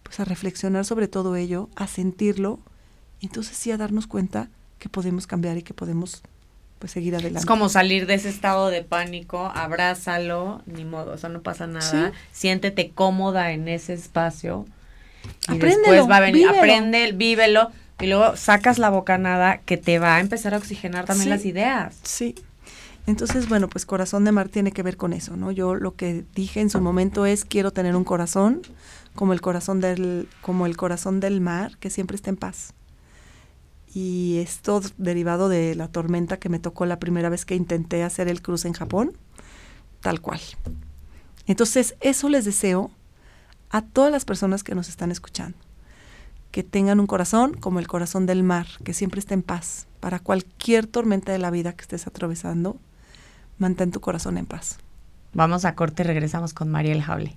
pues 0.03 0.21
a 0.21 0.25
reflexionar 0.25 0.85
sobre 0.85 1.07
todo 1.07 1.37
ello, 1.37 1.69
a 1.77 1.87
sentirlo, 1.87 2.59
entonces 3.21 3.57
sí 3.57 3.71
a 3.71 3.77
darnos 3.77 4.07
cuenta 4.07 4.51
que 4.79 4.89
podemos 4.89 5.27
cambiar 5.27 5.57
y 5.59 5.63
que 5.63 5.75
podemos 5.75 6.23
pues 6.83 6.91
seguir 6.91 7.15
adelante. 7.15 7.39
Es 7.39 7.47
como 7.47 7.69
salir 7.69 8.07
de 8.07 8.15
ese 8.15 8.29
estado 8.29 8.69
de 8.69 8.83
pánico, 8.83 9.53
abrázalo, 9.55 10.63
ni 10.67 10.85
modo, 10.85 11.13
o 11.13 11.17
sea, 11.17 11.29
no 11.29 11.41
pasa 11.41 11.69
nada. 11.69 12.11
Siéntete 12.33 12.91
cómoda 12.91 13.53
en 13.53 13.69
ese 13.69 13.93
espacio. 13.93 14.67
Y 15.49 15.59
después 15.59 16.11
va 16.11 16.17
a 16.17 16.21
venir, 16.21 16.49
aprende, 16.49 17.13
vívelo 17.13 17.71
y 18.01 18.09
luego 18.09 18.35
sacas 18.35 18.81
la 18.81 18.91
bocanada 18.91 19.59
que 19.59 19.77
te 19.77 20.01
va 20.01 20.17
a 20.17 20.21
empezar 20.21 20.55
a 20.55 20.57
oxigenar 20.57 21.05
también 21.05 21.31
las 21.31 21.45
ideas. 21.45 22.01
Sí. 22.03 22.35
Entonces, 23.07 23.49
bueno, 23.49 23.69
pues 23.69 23.87
corazón 23.87 24.25
de 24.25 24.33
mar 24.33 24.49
tiene 24.49 24.73
que 24.73 24.83
ver 24.83 24.97
con 24.97 25.13
eso, 25.13 25.37
¿no? 25.37 25.53
Yo 25.53 25.77
lo 25.77 25.95
que 25.95 26.25
dije 26.35 26.61
en 26.61 26.69
su 26.69 26.81
momento 26.81 27.27
es 27.27 27.45
quiero 27.45 27.71
tener 27.71 27.95
un 27.95 28.03
corazón 28.03 28.63
como 29.15 29.35
el 29.35 29.41
corazón 29.41 29.81
del 29.81 30.29
como 30.41 30.67
el 30.67 30.77
corazón 30.77 31.21
del 31.21 31.41
mar 31.41 31.77
que 31.79 31.91
siempre 31.91 32.17
está 32.17 32.31
en 32.31 32.37
paz 32.39 32.75
y 33.95 34.39
esto 34.39 34.81
derivado 34.97 35.49
de 35.49 35.75
la 35.75 35.89
tormenta 35.89 36.39
que 36.39 36.49
me 36.49 36.59
tocó 36.59 36.87
la 36.87 36.99
primera 36.99 37.29
vez 37.29 37.45
que 37.45 37.55
intenté 37.55 38.03
hacer 38.03 38.29
el 38.29 38.41
cruce 38.41 38.69
en 38.69 38.75
Japón, 38.75 39.13
tal 40.01 40.21
cual. 40.21 40.41
Entonces, 41.47 41.97
eso 42.01 42.29
les 42.29 42.45
deseo 42.45 42.91
a 43.71 43.83
todas 43.83 44.11
las 44.11 44.25
personas 44.25 44.63
que 44.63 44.75
nos 44.75 44.89
están 44.89 45.11
escuchando, 45.11 45.59
que 46.51 46.63
tengan 46.63 47.01
un 47.01 47.07
corazón 47.07 47.55
como 47.55 47.81
el 47.81 47.89
corazón 47.89 48.27
del 48.27 48.43
mar, 48.43 48.67
que 48.85 48.95
siempre 48.95 49.19
esté 49.19 49.35
en 49.35 49.43
paz. 49.43 49.87
Para 50.01 50.19
cualquier 50.19 50.87
tormenta 50.87 51.33
de 51.33 51.39
la 51.39 51.51
vida 51.51 51.73
que 51.75 51.83
estés 51.83 52.07
atravesando, 52.07 52.79
mantén 53.59 53.91
tu 53.91 54.01
corazón 54.01 54.39
en 54.39 54.47
paz. 54.47 54.79
Vamos 55.35 55.65
a 55.65 55.75
corte 55.75 56.03
y 56.03 56.07
regresamos 56.07 56.55
con 56.55 56.71
Mariel 56.71 57.03
Jaule. 57.03 57.37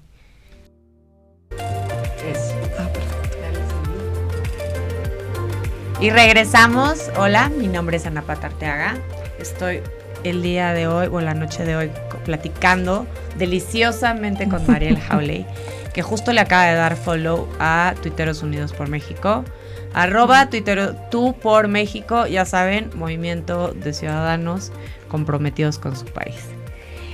Y 6.02 6.10
regresamos. 6.10 7.10
Hola, 7.18 7.50
mi 7.50 7.68
nombre 7.68 7.96
es 7.96 8.06
Ana 8.06 8.22
Patarteaga. 8.22 8.98
Estoy 9.40 9.82
el 10.26 10.42
día 10.42 10.74
de 10.74 10.88
hoy 10.88 11.08
o 11.10 11.22
la 11.22 11.34
noche 11.34 11.64
de 11.64 11.78
hoy 11.78 11.92
platicando 12.26 13.08
deliciosamente 13.38 14.50
con 14.50 14.68
Mariel 14.68 15.00
Howley, 15.10 15.46
que 15.94 16.02
justo 16.02 16.34
le 16.34 16.42
acaba 16.42 16.66
de 16.66 16.76
dar 16.76 16.98
follow 16.98 17.48
a 17.60 17.96
Twitteros 18.02 18.44
Unidos 18.44 18.74
por 18.74 18.90
México. 18.90 19.46
Arroba 19.94 20.50
Twitter 20.50 20.94
tú 21.10 21.34
por 21.40 21.70
México, 21.70 22.28
ya 22.28 22.44
saben, 22.44 22.90
movimiento 22.96 23.72
de 23.72 23.94
ciudadanos 23.94 24.74
comprometidos 25.08 25.80
con 25.80 25.96
su 25.96 26.06
país. 26.06 26.36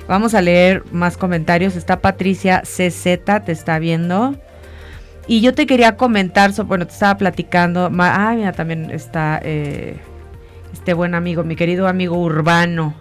Vamos 0.08 0.34
a 0.34 0.42
leer 0.42 0.84
más 0.92 1.18
comentarios. 1.18 1.76
Está 1.76 2.02
Patricia 2.02 2.64
CZ, 2.64 3.44
te 3.46 3.52
está 3.52 3.78
viendo. 3.78 4.36
Y 5.32 5.40
yo 5.40 5.54
te 5.54 5.66
quería 5.66 5.96
comentar, 5.96 6.52
bueno, 6.66 6.86
te 6.86 6.92
estaba 6.92 7.18
platicando, 7.18 7.90
ah, 8.00 8.34
mira, 8.36 8.52
también 8.52 8.92
está 8.92 9.40
eh, 9.42 9.96
este 10.74 10.94
buen 10.94 11.16
amigo, 11.16 11.46
mi 11.46 11.56
querido 11.56 11.88
amigo 11.88 12.18
Urbano. 12.18 12.96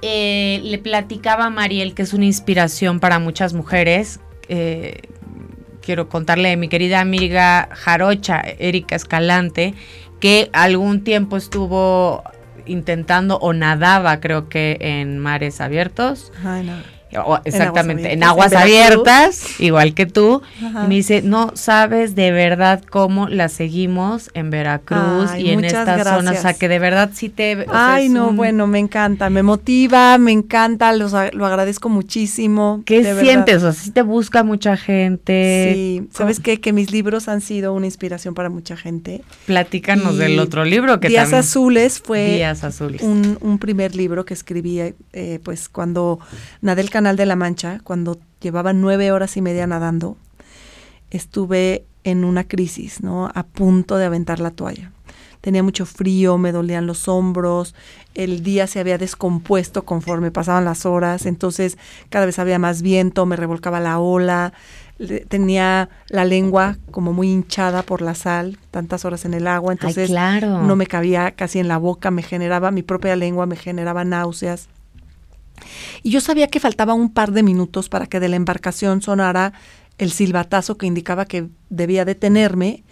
Eh, 0.00 0.62
le 0.64 0.78
platicaba 0.78 1.44
a 1.44 1.50
Mariel 1.50 1.92
que 1.92 2.00
es 2.00 2.14
una 2.14 2.24
inspiración 2.24 2.98
para 2.98 3.18
muchas 3.18 3.52
mujeres. 3.52 4.20
Eh, 4.48 5.02
quiero 5.82 6.08
contarle 6.08 6.48
de 6.48 6.56
mi 6.56 6.68
querida 6.68 7.00
amiga 7.00 7.68
Jarocha, 7.70 8.40
Erika 8.40 8.96
Escalante, 8.96 9.74
que 10.18 10.48
algún 10.54 11.04
tiempo 11.04 11.36
estuvo 11.36 12.22
intentando 12.64 13.36
o 13.36 13.52
nadaba, 13.52 14.18
creo 14.20 14.48
que 14.48 14.78
en 14.80 15.18
mares 15.18 15.60
abiertos. 15.60 16.32
Ay, 16.42 16.64
no 16.64 16.97
exactamente, 17.44 18.12
en 18.12 18.22
aguas 18.22 18.52
abiertas, 18.52 19.60
igual 19.60 19.94
que 19.94 20.06
tú. 20.06 20.42
Y 20.60 20.88
me 20.88 20.94
dice, 20.94 21.22
no 21.22 21.52
sabes 21.54 22.14
de 22.14 22.30
verdad 22.30 22.82
cómo 22.88 23.28
la 23.28 23.48
seguimos 23.48 24.30
en 24.34 24.50
Veracruz 24.50 25.30
y 25.38 25.50
en 25.50 25.64
estas 25.64 26.06
zonas. 26.06 26.38
O 26.38 26.42
sea, 26.42 26.54
que 26.54 26.68
de 26.68 26.78
verdad 26.78 27.10
sí 27.12 27.28
te... 27.28 27.66
Ay, 27.72 28.08
no, 28.08 28.32
bueno, 28.32 28.66
me 28.66 28.78
encanta, 28.78 29.30
me 29.30 29.42
motiva, 29.42 30.18
me 30.18 30.32
encanta, 30.32 30.92
lo 30.92 31.46
agradezco 31.46 31.88
muchísimo. 31.88 32.82
¿Qué 32.84 33.14
sientes? 33.20 33.62
O 33.62 33.72
sea, 33.72 33.82
sí 33.84 33.90
te 33.90 34.02
busca 34.02 34.42
mucha 34.42 34.76
gente. 34.76 35.72
Sí, 35.74 36.08
¿sabes 36.12 36.40
qué? 36.40 36.60
Que 36.60 36.72
mis 36.72 36.90
libros 36.90 37.28
han 37.28 37.40
sido 37.40 37.72
una 37.72 37.86
inspiración 37.86 38.34
para 38.34 38.50
mucha 38.50 38.76
gente. 38.76 39.22
Platícanos 39.46 40.18
del 40.18 40.38
otro 40.38 40.64
libro 40.64 41.00
que 41.00 41.08
Días 41.08 41.32
Azules 41.32 42.00
fue 42.00 42.36
Días 42.36 42.64
Azules. 42.64 43.02
Un, 43.02 43.38
un, 43.40 43.58
primer 43.58 43.94
libro 43.94 44.24
que 44.24 44.34
escribí, 44.34 44.80
eh, 45.12 45.40
pues, 45.42 45.68
cuando 45.68 46.18
Nadel 46.60 46.90
Canal 46.98 47.14
de 47.14 47.26
la 47.26 47.36
Mancha, 47.36 47.78
cuando 47.84 48.18
llevaba 48.40 48.72
nueve 48.72 49.12
horas 49.12 49.36
y 49.36 49.40
media 49.40 49.68
nadando, 49.68 50.16
estuve 51.10 51.84
en 52.02 52.24
una 52.24 52.42
crisis, 52.42 53.04
¿no? 53.04 53.30
A 53.36 53.44
punto 53.44 53.98
de 53.98 54.04
aventar 54.04 54.40
la 54.40 54.50
toalla. 54.50 54.90
Tenía 55.40 55.62
mucho 55.62 55.86
frío, 55.86 56.38
me 56.38 56.50
dolían 56.50 56.88
los 56.88 57.06
hombros, 57.06 57.76
el 58.16 58.42
día 58.42 58.66
se 58.66 58.80
había 58.80 58.98
descompuesto 58.98 59.84
conforme 59.84 60.32
pasaban 60.32 60.64
las 60.64 60.86
horas, 60.86 61.24
entonces 61.26 61.78
cada 62.10 62.26
vez 62.26 62.40
había 62.40 62.58
más 62.58 62.82
viento, 62.82 63.26
me 63.26 63.36
revolcaba 63.36 63.78
la 63.78 64.00
ola, 64.00 64.52
tenía 65.28 65.90
la 66.08 66.24
lengua 66.24 66.78
como 66.90 67.12
muy 67.12 67.30
hinchada 67.30 67.84
por 67.84 68.02
la 68.02 68.16
sal, 68.16 68.58
tantas 68.72 69.04
horas 69.04 69.24
en 69.24 69.34
el 69.34 69.46
agua, 69.46 69.72
entonces 69.72 70.10
no 70.66 70.74
me 70.74 70.88
cabía 70.88 71.30
casi 71.30 71.60
en 71.60 71.68
la 71.68 71.78
boca, 71.78 72.10
me 72.10 72.24
generaba, 72.24 72.72
mi 72.72 72.82
propia 72.82 73.14
lengua 73.14 73.46
me 73.46 73.54
generaba 73.54 74.04
náuseas. 74.04 74.68
Y 76.02 76.10
yo 76.10 76.20
sabía 76.20 76.48
que 76.48 76.60
faltaba 76.60 76.94
un 76.94 77.12
par 77.12 77.32
de 77.32 77.42
minutos 77.42 77.88
para 77.88 78.06
que 78.06 78.20
de 78.20 78.28
la 78.28 78.36
embarcación 78.36 79.02
sonara 79.02 79.52
el 79.98 80.12
silbatazo 80.12 80.76
que 80.76 80.86
indicaba 80.86 81.26
que 81.26 81.48
debía 81.70 82.04
detenerme 82.04 82.84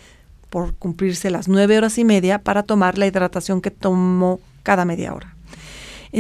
por 0.51 0.75
cumplirse 0.75 1.31
las 1.31 1.49
nueve 1.49 1.77
horas 1.79 1.99
y 1.99 2.05
media 2.05 2.39
para 2.39 2.63
tomar 2.63 2.99
la 2.99 3.07
hidratación 3.07 3.61
que 3.61 3.71
tomo 3.71 4.41
cada 4.63 4.85
media 4.85 5.15
hora. 5.15 5.37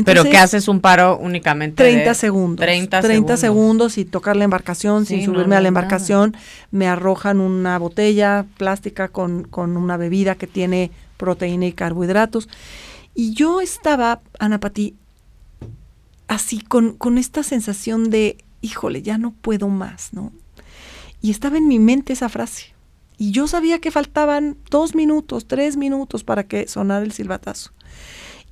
Pero 0.04 0.24
que 0.24 0.36
haces 0.36 0.68
un 0.68 0.80
paro 0.80 1.16
únicamente 1.16 1.82
30 1.82 2.14
segundos. 2.14 2.64
30, 2.64 3.36
segundos. 3.36 3.98
y 3.98 4.04
tocar 4.04 4.36
la 4.36 4.44
embarcación 4.44 5.06
sin 5.06 5.24
subirme 5.24 5.56
a 5.56 5.60
la 5.60 5.68
embarcación. 5.68 6.36
Me 6.70 6.86
arrojan 6.86 7.40
una 7.40 7.78
botella 7.78 8.44
plástica 8.58 9.08
con, 9.08 9.44
con 9.44 9.76
una 9.76 9.96
bebida 9.96 10.34
que 10.34 10.46
tiene 10.46 10.90
proteína 11.16 11.66
y 11.66 11.72
carbohidratos. 11.72 12.48
Y 13.14 13.32
yo 13.32 13.60
estaba, 13.60 14.20
Ana 14.38 14.60
Pati, 14.60 14.94
así 16.28 16.60
con, 16.60 16.96
con 16.96 17.18
esta 17.18 17.42
sensación 17.42 18.10
de, 18.10 18.38
híjole, 18.60 19.02
ya 19.02 19.18
no 19.18 19.32
puedo 19.32 19.68
más, 19.68 20.12
¿no? 20.12 20.32
Y 21.20 21.30
estaba 21.30 21.58
en 21.58 21.68
mi 21.68 21.78
mente 21.78 22.12
esa 22.12 22.28
frase. 22.28 22.74
Y 23.18 23.30
yo 23.30 23.48
sabía 23.48 23.80
que 23.80 23.90
faltaban 23.90 24.58
dos 24.70 24.94
minutos, 24.94 25.46
tres 25.46 25.76
minutos 25.76 26.22
para 26.22 26.44
que 26.46 26.68
sonara 26.68 27.04
el 27.04 27.12
silbatazo. 27.12 27.72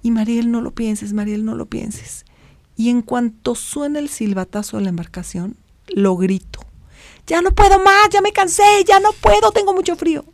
Y 0.03 0.11
Mariel, 0.11 0.51
no 0.51 0.61
lo 0.61 0.73
pienses, 0.73 1.13
Mariel, 1.13 1.45
no 1.45 1.55
lo 1.55 1.67
pienses. 1.67 2.25
Y 2.77 2.91
en 2.91 3.03
cuanto 3.03 3.55
suena 3.55 3.99
el 3.99 4.09
silbatazo 4.09 4.79
de 4.79 4.85
la 4.85 4.89
embarcación, 4.89 5.57
lo 5.89 6.17
grito. 6.17 6.61
Ya 7.27 7.43
no 7.43 7.53
puedo 7.53 7.79
más, 7.79 8.09
ya 8.11 8.21
me 8.21 8.33
cansé, 8.33 8.63
ya 8.87 9.01
no 9.01 9.13
puedo, 9.13 9.53
tengo 9.53 9.75
mucho 9.75 9.97
frío. 9.97 10.25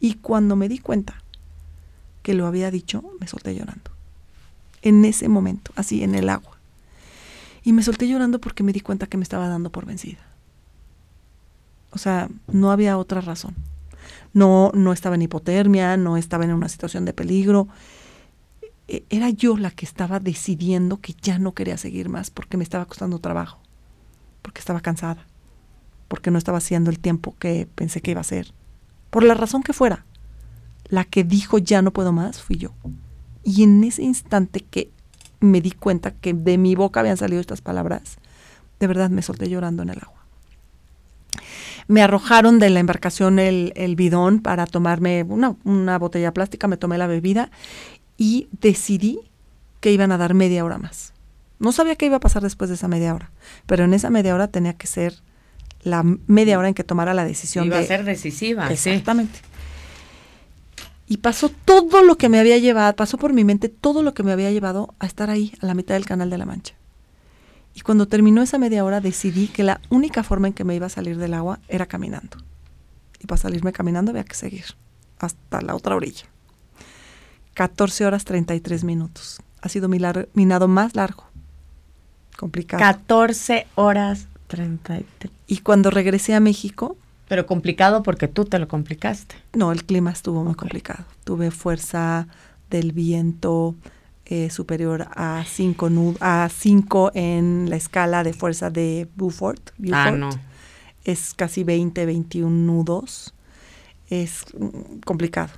Y 0.00 0.14
cuando 0.14 0.54
me 0.54 0.68
di 0.68 0.78
cuenta 0.78 1.22
que 2.22 2.34
lo 2.34 2.46
había 2.46 2.70
dicho, 2.70 3.02
me 3.20 3.26
solté 3.26 3.54
llorando. 3.54 3.90
En 4.82 5.04
ese 5.04 5.28
momento, 5.28 5.72
así 5.76 6.02
en 6.02 6.14
el 6.14 6.28
agua. 6.28 6.57
Y 7.68 7.74
me 7.74 7.82
solté 7.82 8.08
llorando 8.08 8.40
porque 8.40 8.62
me 8.62 8.72
di 8.72 8.80
cuenta 8.80 9.08
que 9.08 9.18
me 9.18 9.22
estaba 9.22 9.46
dando 9.46 9.68
por 9.68 9.84
vencida. 9.84 10.20
O 11.90 11.98
sea, 11.98 12.30
no 12.50 12.70
había 12.70 12.96
otra 12.96 13.20
razón. 13.20 13.56
No, 14.32 14.72
no 14.72 14.94
estaba 14.94 15.16
en 15.16 15.20
hipotermia, 15.20 15.98
no 15.98 16.16
estaba 16.16 16.44
en 16.44 16.54
una 16.54 16.70
situación 16.70 17.04
de 17.04 17.12
peligro. 17.12 17.68
E, 18.88 19.04
era 19.10 19.28
yo 19.28 19.58
la 19.58 19.70
que 19.70 19.84
estaba 19.84 20.18
decidiendo 20.18 21.02
que 21.02 21.14
ya 21.20 21.38
no 21.38 21.52
quería 21.52 21.76
seguir 21.76 22.08
más 22.08 22.30
porque 22.30 22.56
me 22.56 22.64
estaba 22.64 22.86
costando 22.86 23.18
trabajo, 23.18 23.58
porque 24.40 24.60
estaba 24.60 24.80
cansada, 24.80 25.26
porque 26.08 26.30
no 26.30 26.38
estaba 26.38 26.56
haciendo 26.56 26.88
el 26.88 26.98
tiempo 26.98 27.34
que 27.38 27.68
pensé 27.74 28.00
que 28.00 28.12
iba 28.12 28.20
a 28.20 28.22
hacer. 28.22 28.54
Por 29.10 29.24
la 29.24 29.34
razón 29.34 29.62
que 29.62 29.74
fuera, 29.74 30.06
la 30.86 31.04
que 31.04 31.22
dijo 31.22 31.58
ya 31.58 31.82
no 31.82 31.90
puedo 31.90 32.12
más 32.12 32.40
fui 32.40 32.56
yo. 32.56 32.72
Y 33.44 33.62
en 33.62 33.84
ese 33.84 34.04
instante 34.04 34.60
que 34.60 34.90
me 35.40 35.60
di 35.60 35.70
cuenta 35.70 36.12
que 36.12 36.34
de 36.34 36.58
mi 36.58 36.74
boca 36.74 37.00
habían 37.00 37.16
salido 37.16 37.40
estas 37.40 37.60
palabras, 37.60 38.18
de 38.80 38.86
verdad 38.86 39.10
me 39.10 39.22
solté 39.22 39.48
llorando 39.48 39.82
en 39.82 39.90
el 39.90 39.98
agua. 39.98 40.24
Me 41.86 42.02
arrojaron 42.02 42.58
de 42.58 42.70
la 42.70 42.80
embarcación 42.80 43.38
el, 43.38 43.94
bidón 43.96 44.40
para 44.40 44.66
tomarme 44.66 45.22
una, 45.22 45.56
una 45.64 45.98
botella 45.98 46.34
plástica, 46.34 46.68
me 46.68 46.76
tomé 46.76 46.98
la 46.98 47.06
bebida 47.06 47.50
y 48.18 48.48
decidí 48.60 49.20
que 49.80 49.92
iban 49.92 50.12
a 50.12 50.18
dar 50.18 50.34
media 50.34 50.64
hora 50.64 50.78
más. 50.78 51.14
No 51.58 51.72
sabía 51.72 51.96
qué 51.96 52.06
iba 52.06 52.16
a 52.16 52.20
pasar 52.20 52.42
después 52.42 52.68
de 52.68 52.74
esa 52.76 52.88
media 52.88 53.14
hora, 53.14 53.30
pero 53.66 53.84
en 53.84 53.94
esa 53.94 54.10
media 54.10 54.34
hora 54.34 54.48
tenía 54.48 54.74
que 54.74 54.86
ser 54.86 55.14
la 55.82 56.02
media 56.26 56.58
hora 56.58 56.68
en 56.68 56.74
que 56.74 56.84
tomara 56.84 57.14
la 57.14 57.24
decisión. 57.24 57.66
Iba 57.66 57.78
de, 57.78 57.84
a 57.84 57.86
ser 57.86 58.04
decisiva. 58.04 58.70
Exactamente. 58.70 59.40
Y 61.08 61.18
pasó 61.18 61.48
todo 61.48 62.02
lo 62.02 62.16
que 62.16 62.28
me 62.28 62.38
había 62.38 62.58
llevado, 62.58 62.94
pasó 62.94 63.16
por 63.16 63.32
mi 63.32 63.42
mente 63.42 63.70
todo 63.70 64.02
lo 64.02 64.12
que 64.12 64.22
me 64.22 64.32
había 64.32 64.50
llevado 64.50 64.94
a 64.98 65.06
estar 65.06 65.30
ahí, 65.30 65.52
a 65.60 65.66
la 65.66 65.74
mitad 65.74 65.94
del 65.94 66.04
Canal 66.04 66.28
de 66.28 66.36
la 66.36 66.44
Mancha. 66.44 66.74
Y 67.74 67.80
cuando 67.80 68.08
terminó 68.08 68.42
esa 68.42 68.58
media 68.58 68.84
hora 68.84 69.00
decidí 69.00 69.48
que 69.48 69.62
la 69.62 69.80
única 69.88 70.22
forma 70.22 70.48
en 70.48 70.54
que 70.54 70.64
me 70.64 70.74
iba 70.74 70.86
a 70.86 70.90
salir 70.90 71.16
del 71.16 71.32
agua 71.32 71.60
era 71.68 71.86
caminando. 71.86 72.36
Y 73.20 73.26
para 73.26 73.40
salirme 73.40 73.72
caminando 73.72 74.10
había 74.10 74.24
que 74.24 74.34
seguir 74.34 74.64
hasta 75.18 75.62
la 75.62 75.74
otra 75.74 75.96
orilla. 75.96 76.26
14 77.54 78.06
horas 78.06 78.24
33 78.24 78.84
minutos. 78.84 79.40
Ha 79.62 79.68
sido 79.68 79.88
mi, 79.88 79.98
mi 80.34 80.44
nado 80.44 80.68
más 80.68 80.94
largo. 80.94 81.24
Complicado. 82.36 82.80
14 82.80 83.66
horas 83.74 84.28
33. 84.48 85.32
Y 85.46 85.58
cuando 85.58 85.90
regresé 85.90 86.34
a 86.34 86.40
México, 86.40 86.96
pero 87.28 87.46
complicado 87.46 88.02
porque 88.02 88.26
tú 88.26 88.44
te 88.44 88.58
lo 88.58 88.66
complicaste. 88.66 89.36
No, 89.54 89.70
el 89.70 89.84
clima 89.84 90.10
estuvo 90.10 90.42
muy 90.42 90.54
complicado. 90.54 91.04
Tuve 91.24 91.50
fuerza 91.50 92.26
del 92.70 92.92
viento 92.92 93.74
eh, 94.24 94.50
superior 94.50 95.08
a 95.14 95.44
5 95.46 96.14
a 96.20 96.48
cinco 96.50 97.10
en 97.14 97.70
la 97.70 97.76
escala 97.76 98.24
de 98.24 98.32
fuerza 98.32 98.70
de 98.70 99.08
Beaufort. 99.14 99.70
Ah, 99.92 100.10
no. 100.10 100.30
Es 101.04 101.34
casi 101.34 101.64
20, 101.64 102.04
21 102.06 102.50
nudos. 102.50 103.34
Es 104.08 104.44
mm, 104.58 105.00
complicado. 105.04 105.52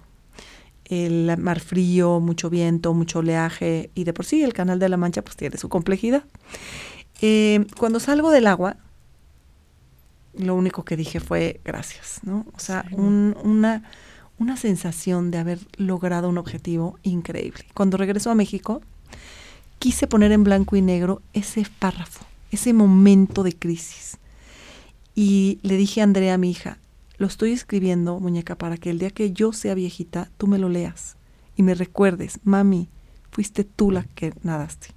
El 0.84 1.36
mar 1.38 1.60
frío, 1.60 2.18
mucho 2.18 2.50
viento, 2.50 2.94
mucho 2.94 3.20
oleaje 3.20 3.90
y 3.94 4.02
de 4.02 4.12
por 4.12 4.24
sí 4.24 4.42
el 4.42 4.52
canal 4.52 4.80
de 4.80 4.88
la 4.88 4.96
Mancha 4.96 5.22
pues 5.22 5.36
tiene 5.36 5.56
su 5.56 5.68
complejidad. 5.68 6.24
Eh, 7.22 7.66
cuando 7.78 8.00
salgo 8.00 8.30
del 8.30 8.48
agua, 8.48 8.76
lo 10.34 10.54
único 10.54 10.84
que 10.84 10.96
dije 10.96 11.20
fue 11.20 11.60
gracias, 11.64 12.20
¿no? 12.22 12.46
O 12.54 12.58
sea, 12.58 12.84
una, 12.92 13.82
una 14.38 14.56
sensación 14.56 15.30
de 15.30 15.38
haber 15.38 15.58
logrado 15.76 16.28
un 16.28 16.38
objetivo 16.38 16.98
increíble. 17.02 17.64
Cuando 17.74 17.96
regresó 17.96 18.30
a 18.30 18.34
México, 18.34 18.80
quise 19.78 20.06
poner 20.06 20.32
en 20.32 20.44
blanco 20.44 20.76
y 20.76 20.82
negro 20.82 21.22
ese 21.32 21.66
párrafo, 21.78 22.24
ese 22.50 22.72
momento 22.72 23.42
de 23.42 23.52
crisis. 23.52 24.18
Y 25.14 25.58
le 25.62 25.76
dije 25.76 26.00
a 26.00 26.04
Andrea, 26.04 26.38
mi 26.38 26.50
hija, 26.50 26.78
lo 27.18 27.26
estoy 27.26 27.52
escribiendo, 27.52 28.18
muñeca, 28.18 28.56
para 28.56 28.76
que 28.76 28.90
el 28.90 28.98
día 28.98 29.10
que 29.10 29.32
yo 29.32 29.52
sea 29.52 29.74
viejita, 29.74 30.30
tú 30.38 30.46
me 30.46 30.58
lo 30.58 30.68
leas 30.68 31.16
y 31.56 31.62
me 31.62 31.74
recuerdes, 31.74 32.40
mami, 32.44 32.88
fuiste 33.30 33.64
tú 33.64 33.90
la 33.90 34.04
que 34.04 34.32
nadaste. 34.42 34.88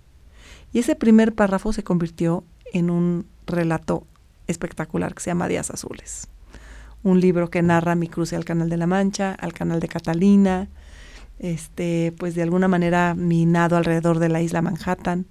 Y 0.71 0.79
ese 0.79 0.95
primer 0.95 1.33
párrafo 1.33 1.73
se 1.73 1.83
convirtió 1.83 2.45
en 2.71 2.89
un 2.89 3.25
relato 3.45 4.07
espectacular 4.47 5.13
que 5.13 5.21
se 5.21 5.29
llama 5.29 5.47
Días 5.47 5.71
Azules. 5.71 6.27
Un 7.03 7.19
libro 7.19 7.49
que 7.49 7.61
narra 7.61 7.95
mi 7.95 8.07
cruce 8.07 8.35
al 8.35 8.45
Canal 8.45 8.69
de 8.69 8.77
la 8.77 8.87
Mancha, 8.87 9.33
al 9.33 9.53
Canal 9.53 9.79
de 9.79 9.87
Catalina, 9.87 10.69
este, 11.39 12.13
pues 12.17 12.35
de 12.35 12.43
alguna 12.43 12.67
manera 12.67 13.15
mi 13.15 13.45
nado 13.45 13.75
alrededor 13.75 14.19
de 14.19 14.29
la 14.29 14.41
isla 14.41 14.61
Manhattan. 14.61 15.25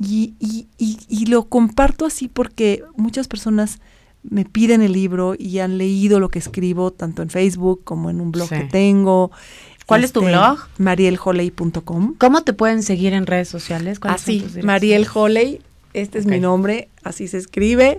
Y, 0.00 0.34
y, 0.40 0.66
y, 0.78 1.26
lo 1.26 1.44
comparto 1.44 2.06
así 2.06 2.26
porque 2.26 2.82
muchas 2.96 3.28
personas 3.28 3.78
me 4.22 4.44
piden 4.44 4.82
el 4.82 4.92
libro 4.92 5.34
y 5.38 5.60
han 5.60 5.78
leído 5.78 6.18
lo 6.18 6.28
que 6.28 6.40
escribo 6.40 6.92
tanto 6.92 7.22
en 7.22 7.30
Facebook 7.30 7.82
como 7.84 8.10
en 8.10 8.20
un 8.20 8.32
blog 8.32 8.48
que 8.48 8.64
tengo. 8.64 9.30
¿Cuál 9.86 10.02
es 10.02 10.12
tu 10.12 10.20
este, 10.20 10.32
blog? 10.32 10.58
marielholey.com. 10.78 12.14
¿Cómo 12.18 12.42
te 12.42 12.52
pueden 12.52 12.82
seguir 12.82 13.12
en 13.12 13.26
redes 13.26 13.48
sociales? 13.48 13.98
Así, 14.02 14.44
Mariel 14.62 15.06
Holey 15.12 15.60
este 15.94 16.18
es 16.18 16.26
mi 16.26 16.40
nombre, 16.40 16.88
así 17.02 17.28
se 17.28 17.38
escribe. 17.38 17.96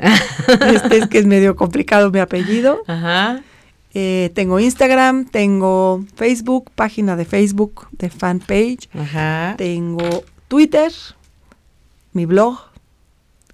este 0.68 0.98
es 0.98 1.08
que 1.08 1.20
es 1.20 1.26
medio 1.26 1.56
complicado 1.56 2.12
mi 2.12 2.20
apellido. 2.20 2.82
Ajá. 2.88 3.44
Eh, 3.94 4.32
tengo 4.34 4.60
Instagram, 4.60 5.26
tengo 5.26 6.04
Facebook, 6.16 6.72
página 6.74 7.16
de 7.16 7.26
Facebook, 7.26 7.88
de 7.91 8.10
fanpage. 8.10 8.89
Ajá. 8.94 9.54
Tengo 9.58 10.24
Twitter, 10.48 10.91
mi 12.14 12.26
blog. 12.26 12.58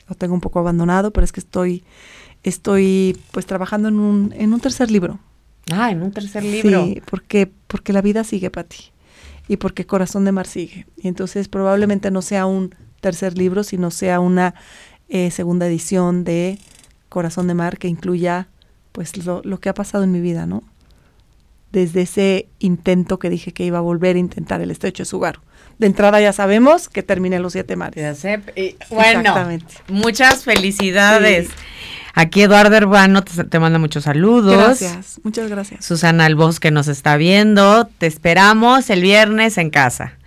Lo 0.08 0.16
tengo 0.16 0.34
un 0.34 0.42
poco 0.42 0.60
abandonado, 0.60 1.12
pero 1.12 1.26
es 1.26 1.32
que 1.32 1.42
estoy, 1.42 1.84
estoy 2.44 3.18
pues 3.32 3.46
trabajando 3.46 3.90
en 3.90 4.00
un, 4.00 4.34
en 4.38 4.54
un 4.54 4.60
tercer 4.62 4.90
libro. 4.90 5.20
Ah, 5.72 5.92
en 5.92 6.02
un 6.02 6.12
tercer 6.12 6.44
libro. 6.44 6.86
Sí, 6.86 7.02
porque, 7.06 7.52
porque 7.68 7.94
la 7.94 8.02
vida 8.02 8.24
sigue 8.24 8.50
para 8.50 8.68
ti. 8.68 8.92
Y 9.48 9.58
porque 9.58 9.86
Corazón 9.86 10.26
de 10.26 10.32
Mar 10.32 10.48
sigue. 10.48 10.86
Y 10.98 11.08
entonces 11.08 11.48
probablemente 11.48 12.12
no 12.12 12.22
sea 12.22 12.46
un 12.46 12.74
tercer 13.00 13.38
libro, 13.38 13.64
sino 13.64 13.92
sea 13.92 14.20
una 14.20 14.56
eh, 15.10 15.32
segunda 15.32 15.68
edición 15.68 16.24
de 16.24 16.60
Corazón 17.10 17.48
de 17.48 17.54
Mar 17.54 17.78
que 17.78 17.88
incluya 17.88 18.48
pues 18.92 19.18
lo, 19.26 19.42
lo, 19.44 19.60
que 19.60 19.70
ha 19.70 19.74
pasado 19.74 20.04
en 20.04 20.12
mi 20.12 20.22
vida, 20.22 20.46
¿no? 20.46 20.64
Desde 21.72 22.02
ese 22.02 22.48
intento 22.60 23.20
que 23.20 23.30
dije 23.30 23.52
que 23.52 23.64
iba 23.64 23.78
a 23.78 23.82
volver 23.82 24.16
a 24.16 24.20
intentar 24.20 24.62
el 24.62 24.72
estrecho 24.72 25.04
de 25.04 25.06
Sugaru. 25.06 25.42
De 25.78 25.88
entrada 25.88 26.20
ya 26.20 26.34
sabemos 26.34 26.90
que 26.90 27.04
terminé 27.04 27.40
los 27.40 27.54
siete 27.54 27.76
mares. 27.76 28.22
bueno, 28.90 29.34
muchas 29.88 30.44
felicidades. 30.44 31.50
Aquí 32.14 32.42
Eduardo 32.42 32.76
Urbano 32.78 33.24
te, 33.24 33.44
te, 33.46 33.60
manda 33.60 33.80
muchos 33.80 34.04
saludos. 34.04 34.58
Gracias, 34.58 35.22
muchas 35.24 35.50
gracias. 35.50 35.86
Susana 35.86 36.26
Albos 36.26 36.60
que 36.60 36.70
nos 36.70 36.88
está 36.88 37.16
viendo. 37.16 37.86
Te 37.98 38.08
esperamos 38.08 38.90
el 38.90 39.02
viernes 39.02 39.58
en 39.58 39.70
casa. 39.70 40.19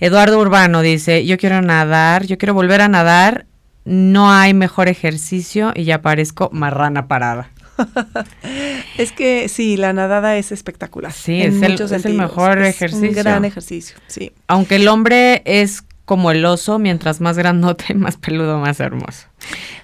Eduardo 0.00 0.40
Urbano 0.40 0.80
dice, 0.80 1.26
yo 1.26 1.36
quiero 1.36 1.60
nadar, 1.60 2.26
yo 2.26 2.38
quiero 2.38 2.54
volver 2.54 2.80
a 2.80 2.88
nadar, 2.88 3.46
no 3.84 4.32
hay 4.32 4.54
mejor 4.54 4.88
ejercicio 4.88 5.72
y 5.74 5.84
ya 5.84 6.00
parezco 6.00 6.48
marrana 6.52 7.06
parada. 7.06 7.50
es 8.98 9.12
que 9.12 9.48
sí, 9.48 9.76
la 9.76 9.92
nadada 9.92 10.36
es 10.36 10.52
espectacular. 10.52 11.12
Sí, 11.12 11.42
es 11.42 11.54
el, 11.62 12.14
mejor 12.14 12.62
ejercicio. 12.62 13.08
Un 13.08 13.14
gran 13.14 13.44
ejercicio, 13.44 13.96
sí. 14.06 14.32
Aunque 14.48 14.76
el 14.76 14.88
hombre 14.88 15.42
es 15.44 15.84
como 16.04 16.30
el 16.30 16.44
oso, 16.44 16.78
mientras 16.78 17.20
más 17.20 17.36
grandote, 17.36 17.94
más 17.94 18.16
peludo, 18.16 18.58
más 18.58 18.80
hermoso. 18.80 19.26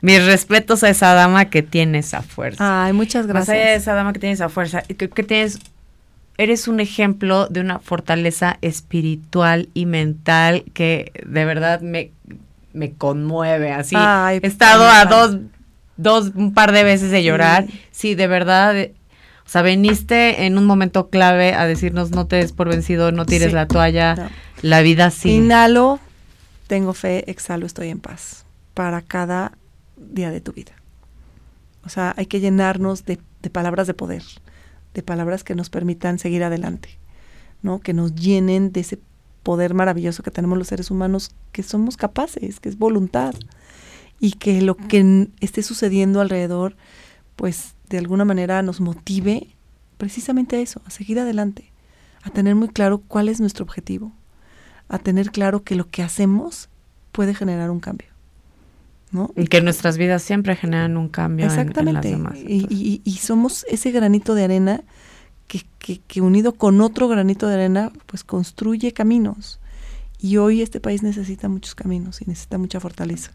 Mis 0.01 0.25
respetos 0.25 0.83
a 0.83 0.89
esa 0.89 1.13
dama 1.15 1.47
que 1.51 1.63
tiene 1.63 1.99
esa 1.99 2.23
fuerza. 2.23 2.87
Ay, 2.87 2.93
muchas 2.93 3.27
gracias. 3.27 3.57
a 3.57 3.75
esa 3.75 3.95
dama 3.95 4.13
que 4.13 4.19
tiene 4.19 4.33
esa 4.33 4.49
fuerza, 4.49 4.83
que, 4.83 5.09
que 5.09 5.23
tienes 5.23 5.59
eres 6.39 6.69
un 6.69 6.81
ejemplo 6.81 7.47
de 7.49 7.61
una 7.61 7.79
fortaleza 7.79 8.59
espiritual 8.61 9.69
y 9.75 9.87
mental 9.87 10.65
que 10.75 11.13
de 11.27 11.45
verdad 11.45 11.81
me, 11.81 12.13
me 12.73 12.93
conmueve. 12.93 13.73
Así 13.73 13.97
he 13.97 14.47
estado 14.47 14.89
a 14.89 15.05
dos, 15.07 15.39
dos, 15.97 16.33
un 16.35 16.53
par 16.53 16.73
de 16.73 16.85
veces 16.85 17.11
de 17.11 17.23
llorar. 17.23 17.67
Sí, 17.91 18.15
de 18.15 18.27
verdad. 18.27 18.77
Eh, 18.77 18.95
o 19.45 19.49
sea, 19.49 19.63
veniste 19.63 20.45
en 20.45 20.59
un 20.59 20.65
momento 20.65 21.09
clave 21.09 21.55
a 21.55 21.67
decirnos 21.67 22.11
no 22.11 22.27
te 22.27 22.37
des 22.37 22.53
por 22.53 22.69
vencido, 22.69 23.13
no 23.13 23.27
tires 23.27 23.53
la 23.53 23.69
toalla, 23.69 24.31
la 24.61 24.81
vida 24.81 25.11
sí. 25.11 25.37
Inhalo, 25.37 26.01
tengo 26.67 26.95
fe, 26.95 27.31
exhalo, 27.31 27.65
estoy 27.65 27.91
en 27.91 28.01
paz 28.01 28.45
para 28.75 29.03
cada 29.03 29.53
día 29.97 30.33
de 30.33 30.41
tu 30.41 30.53
vida. 30.53 30.73
O 31.85 31.89
sea, 31.89 32.13
hay 32.17 32.27
que 32.27 32.41
llenarnos 32.41 33.05
de, 33.05 33.21
de 33.41 33.51
palabras 33.51 33.87
de 33.87 33.95
poder 33.95 34.25
de 34.97 35.03
palabras 35.03 35.45
que 35.45 35.55
nos 35.55 35.69
permitan 35.69 36.19
seguir 36.19 36.43
adelante, 36.43 36.89
¿no? 37.63 37.81
Que 37.81 37.93
nos 37.93 38.15
llenen 38.15 38.73
de 38.73 38.81
ese 38.81 38.99
poder 39.43 39.75
maravilloso 39.75 40.23
que 40.23 40.31
tenemos 40.31 40.57
los 40.57 40.69
seres 40.69 40.91
humanos, 40.91 41.33
que 41.53 41.63
somos 41.63 41.99
capaces, 41.99 42.61
que 42.61 42.71
es 42.71 42.79
voluntad, 42.79 43.35
y 44.19 44.33
que 44.33 44.63
lo 44.63 44.75
que 44.75 45.29
esté 45.41 45.63
sucediendo 45.63 46.23
alrededor, 46.23 46.77
pues 47.37 47.75
de 47.91 47.99
alguna 47.99 48.25
manera 48.25 48.63
nos 48.63 48.81
motive 48.81 49.49
precisamente 49.99 50.57
a 50.57 50.61
eso, 50.61 50.81
a 50.87 50.91
seguir 50.91 51.19
adelante, 51.21 51.71
a 52.23 52.31
tener 52.31 52.55
muy 52.55 52.69
claro 52.69 53.03
cuál 53.07 53.29
es 53.29 53.39
nuestro 53.39 53.65
objetivo, 53.65 54.13
a 54.89 54.99
tener 54.99 55.31
claro 55.31 55.63
que 55.63 55.75
lo 55.75 55.91
que 55.91 56.03
hacemos 56.03 56.71
puede 57.13 57.35
generar 57.35 57.71
un 57.71 57.81
cambio. 57.81 58.16
Y 59.37 59.47
que 59.47 59.63
nuestras 59.63 59.97
vidas 59.99 60.23
siempre 60.23 60.57
generan 60.57 60.97
un 60.97 61.09
cambio 61.09 61.47
Exactamente. 61.47 62.09
En, 62.09 62.25
las 62.25 62.35
demás. 62.35 62.51
Y, 62.51 63.01
y, 63.05 63.13
somos 63.17 63.65
ese 63.69 63.91
granito 63.91 64.35
de 64.35 64.45
arena 64.45 64.83
que, 65.47 65.99
que, 65.99 66.21
unido 66.21 66.53
con 66.53 66.81
otro 66.81 67.09
granito 67.09 67.47
de 67.47 67.55
arena, 67.55 67.93
pues 68.07 68.25
construye 68.25 68.93
caminos. 68.93 69.61
Y 70.19 70.39
hoy 70.39 70.63
este 70.63 70.81
país 70.81 71.03
necesita 71.03 71.49
muchos 71.49 71.75
caminos 71.75 72.21
y 72.21 72.25
necesita 72.27 72.59
mucha 72.59 72.81
fortaleza. 72.81 73.33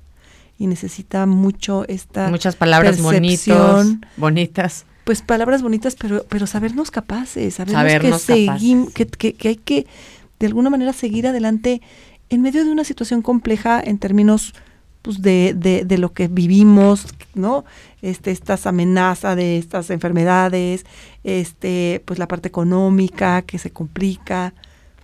Y 0.58 0.68
necesita 0.68 1.26
mucho 1.26 1.86
esta 1.88 2.30
Muchas 2.30 2.56
palabras 2.56 3.02
bonitos, 3.02 3.88
bonitas. 4.18 4.86
Pues 5.06 5.22
palabras 5.22 5.64
bonitas, 5.64 5.96
pero, 5.96 6.26
pero 6.30 6.46
sabernos 6.46 6.92
capaces, 6.92 7.56
sabernos, 7.56 8.26
que, 8.26 8.46
capaces. 8.46 8.94
Que, 8.94 9.08
que, 9.08 9.34
que 9.34 9.48
hay 9.48 9.56
que 9.56 9.88
de 10.40 10.48
alguna 10.48 10.70
manera 10.70 10.94
seguir 10.94 11.26
adelante 11.28 11.82
en 12.30 12.42
medio 12.42 12.64
de 12.66 12.72
una 12.72 12.84
situación 12.84 13.22
compleja 13.22 13.82
en 13.84 13.98
términos 13.98 14.54
pues 15.02 15.22
de, 15.22 15.54
de, 15.56 15.84
de, 15.86 15.98
lo 15.98 16.14
que 16.14 16.28
vivimos, 16.28 17.08
¿no? 17.34 17.66
Este, 18.02 18.32
estas 18.32 18.68
amenazas 18.68 19.36
de 19.36 19.58
estas 19.58 19.90
enfermedades, 19.90 20.86
este, 21.24 22.02
pues 22.06 22.20
la 22.20 22.28
parte 22.28 22.48
económica 22.48 23.42
que 23.42 23.58
se 23.58 23.72
complica. 23.72 24.54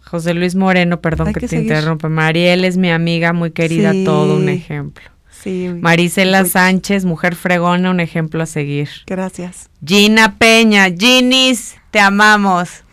José 0.03 0.33
Luis 0.33 0.55
Moreno, 0.55 1.01
perdón 1.01 1.27
Hay 1.27 1.33
que, 1.33 1.41
que 1.41 1.47
te 1.47 1.57
interrumpa. 1.57 2.09
Mariel 2.09 2.63
es 2.63 2.77
mi 2.77 2.91
amiga 2.91 3.33
muy 3.33 3.51
querida, 3.51 3.91
Sí. 3.91 4.03
todo 4.03 4.37
un 4.37 4.49
ejemplo. 4.49 5.03
Sí. 5.43 5.69
Marisela 5.69 6.45
Sánchez, 6.45 7.05
mujer 7.05 7.35
fregona, 7.35 7.91
un 7.91 7.99
ejemplo 7.99 8.41
a 8.41 8.45
seguir. 8.45 8.89
Gracias. 9.05 9.69
Gina 9.85 10.37
Peña, 10.37 10.89
Ginis, 10.89 11.75
te 11.91 11.99
amamos. 11.99 12.83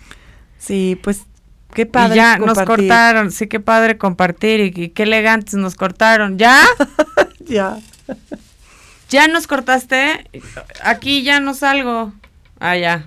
Sí, 0.58 0.98
pues 1.02 1.24
qué 1.74 1.86
padre. 1.86 2.14
y 2.14 2.16
ya 2.16 2.38
nos 2.38 2.58
cortaron, 2.62 3.30
sí, 3.30 3.46
qué 3.46 3.60
padre 3.60 3.98
compartir 3.98 4.60
y, 4.60 4.82
y 4.84 4.88
qué 4.90 5.02
elegantes 5.02 5.54
nos 5.54 5.74
cortaron. 5.74 6.38
¿Ya? 6.38 6.62
Ya. 7.46 7.78
¿Ya 9.10 9.28
nos 9.28 9.46
cortaste? 9.46 10.30
Aquí 10.82 11.22
ya 11.22 11.38
no 11.40 11.52
salgo. 11.52 12.14
Ah, 12.58 12.74
ya. 12.78 13.06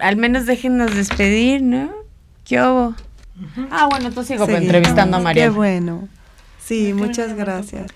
Al 0.00 0.16
menos 0.16 0.46
déjennos 0.46 0.94
despedir, 0.94 1.62
¿no? 1.62 1.92
¿Qué 2.44 2.60
hubo? 2.60 2.94
Ah, 3.70 3.86
bueno, 3.88 4.08
entonces 4.08 4.34
sigo 4.34 4.46
Seguimos. 4.46 4.64
entrevistando 4.64 5.18
a 5.18 5.20
María. 5.20 5.44
Qué 5.44 5.50
bueno. 5.50 6.08
Sí, 6.58 6.92
muchas 6.92 7.34
gracias. 7.34 7.86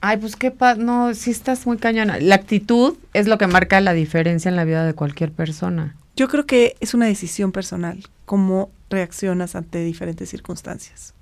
Ay, 0.00 0.16
pues 0.18 0.36
qué 0.36 0.50
pa 0.50 0.76
no, 0.76 1.12
sí 1.14 1.30
estás 1.30 1.66
muy 1.66 1.76
cañona. 1.76 2.18
La 2.20 2.36
actitud 2.36 2.96
es 3.12 3.26
lo 3.26 3.36
que 3.36 3.46
marca 3.46 3.80
la 3.80 3.92
diferencia 3.92 4.48
en 4.48 4.56
la 4.56 4.64
vida 4.64 4.86
de 4.86 4.94
cualquier 4.94 5.32
persona. 5.32 5.96
Yo 6.20 6.28
creo 6.28 6.44
que 6.44 6.76
es 6.80 6.92
una 6.92 7.06
decisión 7.06 7.50
personal, 7.50 8.06
cómo 8.26 8.68
reaccionas 8.90 9.56
ante 9.56 9.82
diferentes 9.82 10.28
circunstancias. 10.28 11.14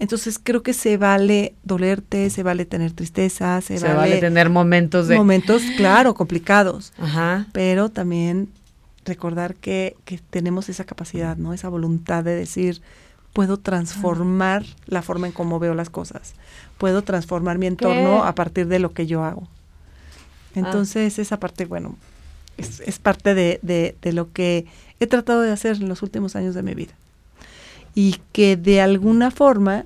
Entonces 0.00 0.40
creo 0.42 0.64
que 0.64 0.72
se 0.72 0.96
vale 0.96 1.54
dolerte, 1.62 2.28
se 2.30 2.42
vale 2.42 2.64
tener 2.64 2.90
tristeza, 2.90 3.60
se, 3.60 3.78
Se, 3.78 3.94
vale, 3.94 4.18
tener 4.18 4.50
momentos 4.50 5.06
de 5.06 5.16
momentos, 5.16 5.62
claro, 5.76 6.14
complicados, 6.14 6.92
Ajá. 6.98 7.46
pero 7.52 7.90
también 7.90 8.48
recordar 9.04 9.54
que, 9.54 9.96
que 10.04 10.18
tenemos 10.18 10.68
esa 10.68 10.82
capacidad, 10.82 11.36
¿no? 11.36 11.54
Esa 11.54 11.68
voluntad 11.68 12.24
de 12.24 12.34
decir, 12.34 12.82
puedo 13.32 13.58
transformar 13.58 14.64
la 14.86 15.02
forma 15.02 15.28
en 15.28 15.32
cómo 15.32 15.60
veo 15.60 15.74
las 15.74 15.90
cosas, 15.90 16.34
puedo 16.76 17.02
transformar 17.02 17.58
mi 17.58 17.68
entorno 17.68 18.22
¿Qué? 18.22 18.28
a 18.28 18.34
partir 18.34 18.66
de 18.66 18.80
lo 18.80 18.92
que 18.92 19.06
yo 19.06 19.22
hago. 19.22 19.46
Entonces, 20.56 21.20
esa 21.20 21.38
parte, 21.38 21.66
bueno, 21.66 21.94
es, 22.58 22.80
es 22.80 22.98
parte 22.98 23.34
de, 23.34 23.58
de- 23.62 23.96
de 24.02 24.12
lo 24.12 24.32
que 24.32 24.66
he 25.00 25.06
tratado 25.06 25.40
de 25.42 25.50
hacer 25.52 25.76
en 25.76 25.88
los 25.88 26.02
últimos 26.02 26.36
años 26.36 26.54
de 26.54 26.62
mi 26.62 26.74
vida. 26.74 26.92
Y 27.94 28.20
que 28.32 28.56
de 28.56 28.80
alguna 28.80 29.30
forma, 29.30 29.84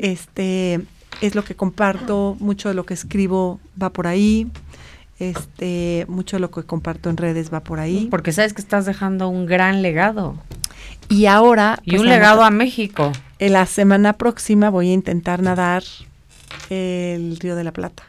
este, 0.00 0.80
es 1.20 1.34
lo 1.34 1.44
que 1.44 1.54
comparto, 1.54 2.36
mucho 2.40 2.68
de 2.68 2.74
lo 2.74 2.84
que 2.84 2.94
escribo 2.94 3.60
va 3.80 3.90
por 3.90 4.06
ahí, 4.06 4.48
este, 5.18 6.04
mucho 6.08 6.36
de 6.36 6.40
lo 6.40 6.50
que 6.50 6.64
comparto 6.64 7.10
en 7.10 7.16
redes 7.16 7.52
va 7.52 7.60
por 7.60 7.78
ahí. 7.78 8.08
Porque 8.10 8.32
sabes 8.32 8.52
que 8.54 8.60
estás 8.60 8.86
dejando 8.86 9.28
un 9.28 9.46
gran 9.46 9.80
legado 9.82 10.36
Y 11.08 11.26
ahora, 11.26 11.78
y 11.84 11.90
pues, 11.90 12.02
un 12.02 12.08
legado 12.08 12.42
a 12.42 12.50
México. 12.50 13.12
en 13.38 13.52
la 13.52 13.66
semana 13.66 14.14
próxima 14.14 14.68
voy 14.70 14.90
a 14.90 14.94
intentar 14.94 15.42
nadar 15.42 15.84
el 16.70 17.36
Río 17.38 17.54
de 17.56 17.64
la 17.64 17.72
Plata. 17.72 18.02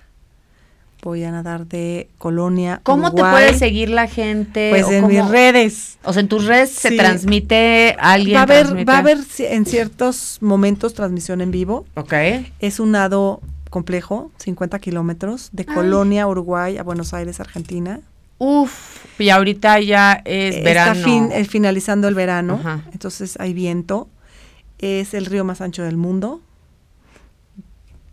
Voy 1.04 1.24
a 1.26 1.32
nadar 1.32 1.68
de 1.68 2.08
Colonia. 2.18 2.80
¿Cómo 2.84 3.10
te 3.14 3.22
Uruguay, 3.22 3.46
puede 3.48 3.60
seguir 3.60 3.90
la 3.90 4.08
gente? 4.08 4.70
Pues 4.70 4.88
en 4.90 5.02
cómo- 5.02 5.14
mis 5.14 5.28
redes. 5.30 5.98
O 6.04 6.14
sea, 6.14 6.22
en 6.22 6.30
tus 6.30 6.46
redes 6.46 6.70
se 6.72 6.92
transmite 6.92 7.96
alguien. 8.00 8.38
Va 8.38 8.40
a 8.40 8.44
haber, 8.44 8.66
transmite- 8.68 8.86
va 8.88 8.96
a 8.96 9.00
haber 9.00 9.18
en 9.40 9.66
ciertos 9.66 10.38
momentos 10.40 10.94
transmisión 10.94 11.42
en 11.42 11.52
vivo. 11.52 11.86
Ok. 11.96 12.14
Es 12.60 12.80
un 12.80 12.92
nado 12.92 13.42
complejo, 13.70 14.32
50 14.38 14.80
kilómetros, 14.80 15.50
de 15.52 15.66
Ay. 15.68 15.76
Colonia, 15.76 16.26
Uruguay, 16.28 16.78
a 16.78 16.84
Buenos 16.84 17.14
Aires, 17.14 17.40
Argentina. 17.42 18.00
Uf. 18.38 18.72
Y 19.20 19.30
ahorita 19.30 19.80
ya 19.82 20.22
es 20.26 20.56
Está 20.56 20.64
verano. 20.66 21.04
fin- 21.04 21.30
eh, 21.34 21.44
finalizando 21.46 22.08
el 22.08 22.16
verano, 22.16 22.60
Ajá. 22.62 22.82
entonces 22.94 23.36
hay 23.40 23.54
viento. 23.54 24.08
Es 24.80 25.14
el 25.14 25.26
río 25.26 25.44
más 25.44 25.60
ancho 25.62 25.84
del 25.84 25.98
mundo. 25.98 26.40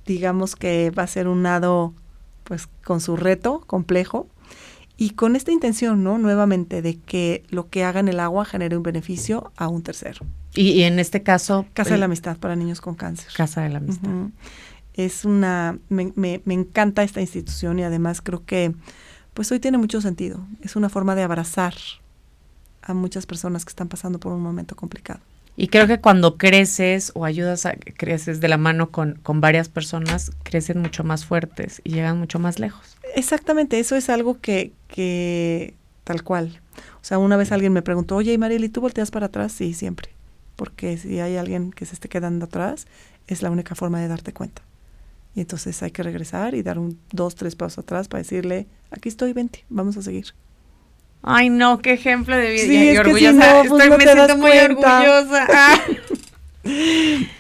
Digamos 0.07 0.57
que 0.57 0.91
va 0.91 1.05
a 1.05 1.07
ser 1.07 1.29
un 1.29 1.43
nado, 1.43 1.93
pues, 2.51 2.67
con 2.83 3.01
su 3.01 3.17
reto 3.17 3.63
complejo. 3.69 4.27
Y 4.97 5.11
con 5.11 5.37
esta 5.37 5.53
intención, 5.53 6.03
¿no? 6.03 6.19
Nuevamente, 6.19 6.83
de 6.83 6.99
que 6.99 7.45
lo 7.49 7.71
que 7.71 7.85
haga 7.85 8.01
en 8.01 8.09
el 8.09 8.19
agua 8.19 8.45
genere 8.45 8.77
un 8.77 8.83
beneficio 8.83 9.53
a 9.57 9.69
un 9.69 9.83
tercero. 9.85 10.27
y, 10.57 10.73
y 10.73 10.83
en 10.83 10.99
este 10.99 11.23
caso. 11.23 11.65
Casa 11.75 11.91
de 11.91 11.95
el- 11.95 12.01
la 12.01 12.07
Amistad 12.07 12.37
para 12.39 12.57
niños 12.57 12.81
con 12.81 12.97
cáncer. 12.97 13.29
Casa 13.37 13.61
de 13.63 13.69
la 13.69 13.79
Amistad. 13.79 14.11
Es 14.95 15.25
una, 15.25 15.79
me, 15.89 16.13
me- 16.17 16.43
me 16.45 16.55
encanta 16.55 17.05
esta 17.05 17.21
institución 17.21 17.79
y 17.79 17.85
además 17.85 18.21
creo 18.21 18.45
que 18.45 18.75
pues 19.33 19.53
hoy 19.53 19.61
tiene 19.61 19.79
mucho 19.79 20.01
sentido. 20.01 20.45
Es 20.61 20.75
una 20.75 20.89
forma 20.89 21.15
de 21.15 21.23
abrazar 21.23 21.75
a 22.83 22.93
muchas 22.93 23.27
personas 23.27 23.65
que 23.65 23.71
están 23.71 23.87
pasando 23.89 24.19
por 24.19 24.33
un 24.33 24.43
momento 24.43 24.75
complicado. 24.75 25.21
Y 25.57 25.69
creo 25.69 25.87
que 25.87 26.01
cuando 26.01 26.39
creces 26.39 27.13
o 27.15 27.25
ayudas 27.25 27.67
a 27.67 27.75
creces 27.75 28.41
de 28.41 28.49
la 28.49 28.57
mano 28.57 28.91
con, 28.91 29.17
con 29.23 29.41
varias 29.41 29.69
personas, 29.69 30.31
crecen 30.43 30.81
mucho 30.81 31.05
más 31.05 31.25
fuertes 31.25 31.83
y 31.85 31.91
llegan 31.91 32.19
mucho 32.19 32.39
más 32.39 32.59
lejos. 32.59 32.97
Exactamente, 33.15 33.79
eso 33.79 33.97
es 33.97 34.09
algo 34.09 34.41
que, 34.41 34.73
que 34.89 35.75
tal 36.05 36.23
cual. 36.23 36.61
O 36.97 37.05
sea, 37.05 37.19
una 37.19 37.37
vez 37.37 37.53
alguien 37.53 37.73
me 37.73 37.83
preguntó, 37.83 38.17
oye, 38.17 38.37
Mariel, 38.39 38.65
¿y 38.65 38.69
tú 38.69 38.81
volteas 38.81 39.11
para 39.11 39.27
atrás? 39.27 39.53
Sí, 39.53 39.75
siempre. 39.75 40.11
Porque 40.57 40.97
si 40.97 41.21
hay 41.21 41.37
alguien 41.37 41.73
que 41.73 41.87
se 41.87 41.95
esté 41.95 42.09
quedando 42.09 42.47
atrás, 42.47 42.87
es 43.27 43.43
la 43.43 43.51
única 43.51 43.75
forma 43.75 44.01
de 44.01 44.09
darte 44.09 44.33
cuenta. 44.33 44.63
Y 45.35 45.41
entonces 45.41 45.83
hay 45.83 45.91
que 45.91 46.03
regresar 46.03 46.55
y 46.55 46.63
dar 46.63 46.79
un 46.79 46.99
dos, 47.13 47.35
tres 47.35 47.55
pasos 47.55 47.79
atrás 47.79 48.09
para 48.09 48.23
decirle, 48.23 48.67
aquí 48.91 49.09
estoy, 49.09 49.33
vente, 49.33 49.65
vamos 49.69 49.97
a 49.97 50.03
seguir. 50.03 50.35
Ay, 51.23 51.51
no, 51.51 51.79
qué 51.81 51.93
ejemplo 51.93 52.37
de 52.37 52.51
vida. 52.51 52.63
Sí, 52.65 52.73
y 52.73 52.89
es 52.89 53.01
que 53.01 53.05
si 53.05 53.27
orgullosa. 53.27 53.33
no, 53.33 53.69
pues 53.69 53.73
Estoy, 53.83 53.91
no 53.91 53.99
me 53.99 54.05
te 54.05 54.15
das 54.15 54.27
siento 54.27 54.37
muy 54.43 54.51
cuenta. 54.51 55.01
orgullosa. 55.01 55.47
Ah. 55.55 55.79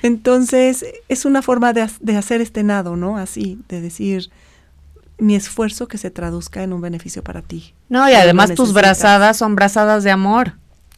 Entonces, 0.02 0.84
es 1.08 1.24
una 1.24 1.42
forma 1.42 1.72
de, 1.72 1.88
de 2.00 2.16
hacer 2.16 2.40
este 2.40 2.62
nado, 2.62 2.96
¿no? 2.96 3.16
Así, 3.18 3.58
de 3.68 3.80
decir 3.80 4.30
mi 5.18 5.34
esfuerzo 5.36 5.86
que 5.88 5.98
se 5.98 6.10
traduzca 6.10 6.62
en 6.62 6.72
un 6.72 6.80
beneficio 6.80 7.22
para 7.22 7.42
ti. 7.42 7.74
No, 7.90 8.08
y 8.08 8.14
además 8.14 8.54
tus 8.54 8.72
brazadas 8.72 9.36
son 9.36 9.54
brazadas 9.56 10.02
de 10.04 10.10
amor. 10.10 10.54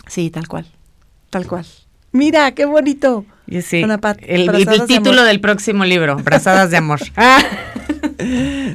Sí, 0.07 0.31
tal 0.31 0.47
cual. 0.47 0.67
Tal 1.31 1.47
cual. 1.49 1.67
Mira, 2.13 2.53
qué 2.53 2.65
bonito. 2.65 3.25
Y 3.49 3.63
sí, 3.63 3.83
Una 3.83 3.99
pat- 3.99 4.19
el, 4.23 4.43
el 4.43 4.49
brazadas 4.49 4.81
de 4.81 4.87
título 4.87 5.25
del 5.25 5.41
próximo 5.41 5.85
libro, 5.85 6.17
Brazadas 6.17 6.71
de 6.71 6.77
Amor. 6.77 7.01
Ah. 7.17 7.43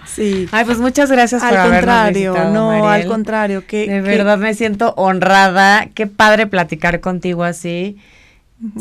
Sí. 0.05 0.47
Ay, 0.51 0.65
pues 0.65 0.79
muchas 0.79 1.11
gracias 1.11 1.41
por 1.41 1.51
al 1.51 1.57
habernos 1.57 1.79
contrario, 1.79 2.31
visitado, 2.33 2.53
no, 2.53 2.87
al 2.89 3.05
contrario. 3.07 3.65
Que, 3.67 3.79
De 3.79 3.85
que- 3.85 4.01
verdad 4.01 4.37
me 4.37 4.53
siento 4.53 4.93
honrada. 4.97 5.87
Qué 5.93 6.07
padre 6.07 6.47
platicar 6.47 6.99
contigo 6.99 7.43
así. 7.43 7.97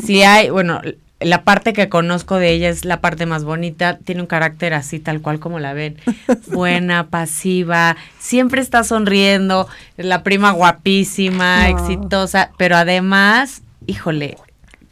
Si 0.03 0.23
hay, 0.23 0.49
bueno, 0.49 0.81
la 1.19 1.43
parte 1.43 1.73
que 1.73 1.89
conozco 1.89 2.35
de 2.37 2.51
ella 2.51 2.69
es 2.69 2.85
la 2.85 3.01
parte 3.01 3.25
más 3.25 3.43
bonita. 3.43 3.97
Tiene 3.97 4.21
un 4.21 4.27
carácter 4.27 4.73
así, 4.73 4.99
tal 4.99 5.21
cual 5.21 5.39
como 5.39 5.59
la 5.59 5.73
ven. 5.73 5.97
Buena, 6.47 7.07
pasiva, 7.07 7.95
siempre 8.19 8.61
está 8.61 8.83
sonriendo. 8.83 9.67
La 9.97 10.23
prima 10.23 10.51
guapísima, 10.51 11.69
No. 11.69 11.77
exitosa, 11.77 12.51
pero 12.57 12.75
además, 12.77 13.61
híjole, 13.87 14.37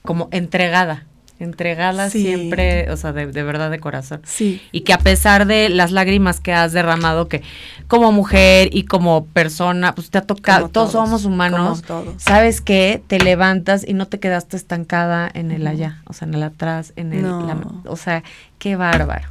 como 0.03 0.27
entregada. 0.31 1.03
Entregada 1.37 2.09
Sí. 2.09 2.21
siempre, 2.21 2.89
o 2.91 2.97
sea, 2.97 3.11
de, 3.11 3.27
de 3.27 3.43
verdad 3.43 3.69
de 3.69 3.79
corazón 3.79 4.21
Sí. 4.23 4.61
y 4.71 4.81
que 4.81 4.93
a 4.93 4.97
pesar 4.97 5.45
de 5.45 5.67
las 5.67 5.91
lágrimas 5.91 6.39
que 6.39 6.53
has 6.53 6.71
derramado, 6.71 7.27
que 7.27 7.41
como 7.87 8.13
mujer 8.13 8.69
y 8.71 8.83
como 8.85 9.25
persona, 9.25 9.93
pues 9.93 10.09
te 10.09 10.17
ha 10.17 10.21
tocado, 10.21 10.61
Como 10.61 10.71
todos, 10.71 10.91
todos, 10.93 11.05
somos 11.09 11.25
humanos, 11.25 11.81
todos. 11.81 12.15
sabes 12.21 12.61
que 12.61 13.03
te 13.07 13.19
levantas 13.19 13.85
y 13.85 13.93
no 13.93 14.07
te 14.07 14.19
quedaste 14.19 14.55
estancada 14.55 15.29
en 15.33 15.51
el 15.51 15.67
allá, 15.67 16.01
o 16.05 16.13
sea, 16.13 16.25
en 16.27 16.35
el 16.35 16.43
atrás, 16.43 16.93
en 16.95 17.11
el, 17.11 17.23
No. 17.23 17.45
la- 17.45 17.91
o 17.91 17.97
sea, 17.97 18.23
qué 18.57 18.77
bárbaro. 18.77 19.27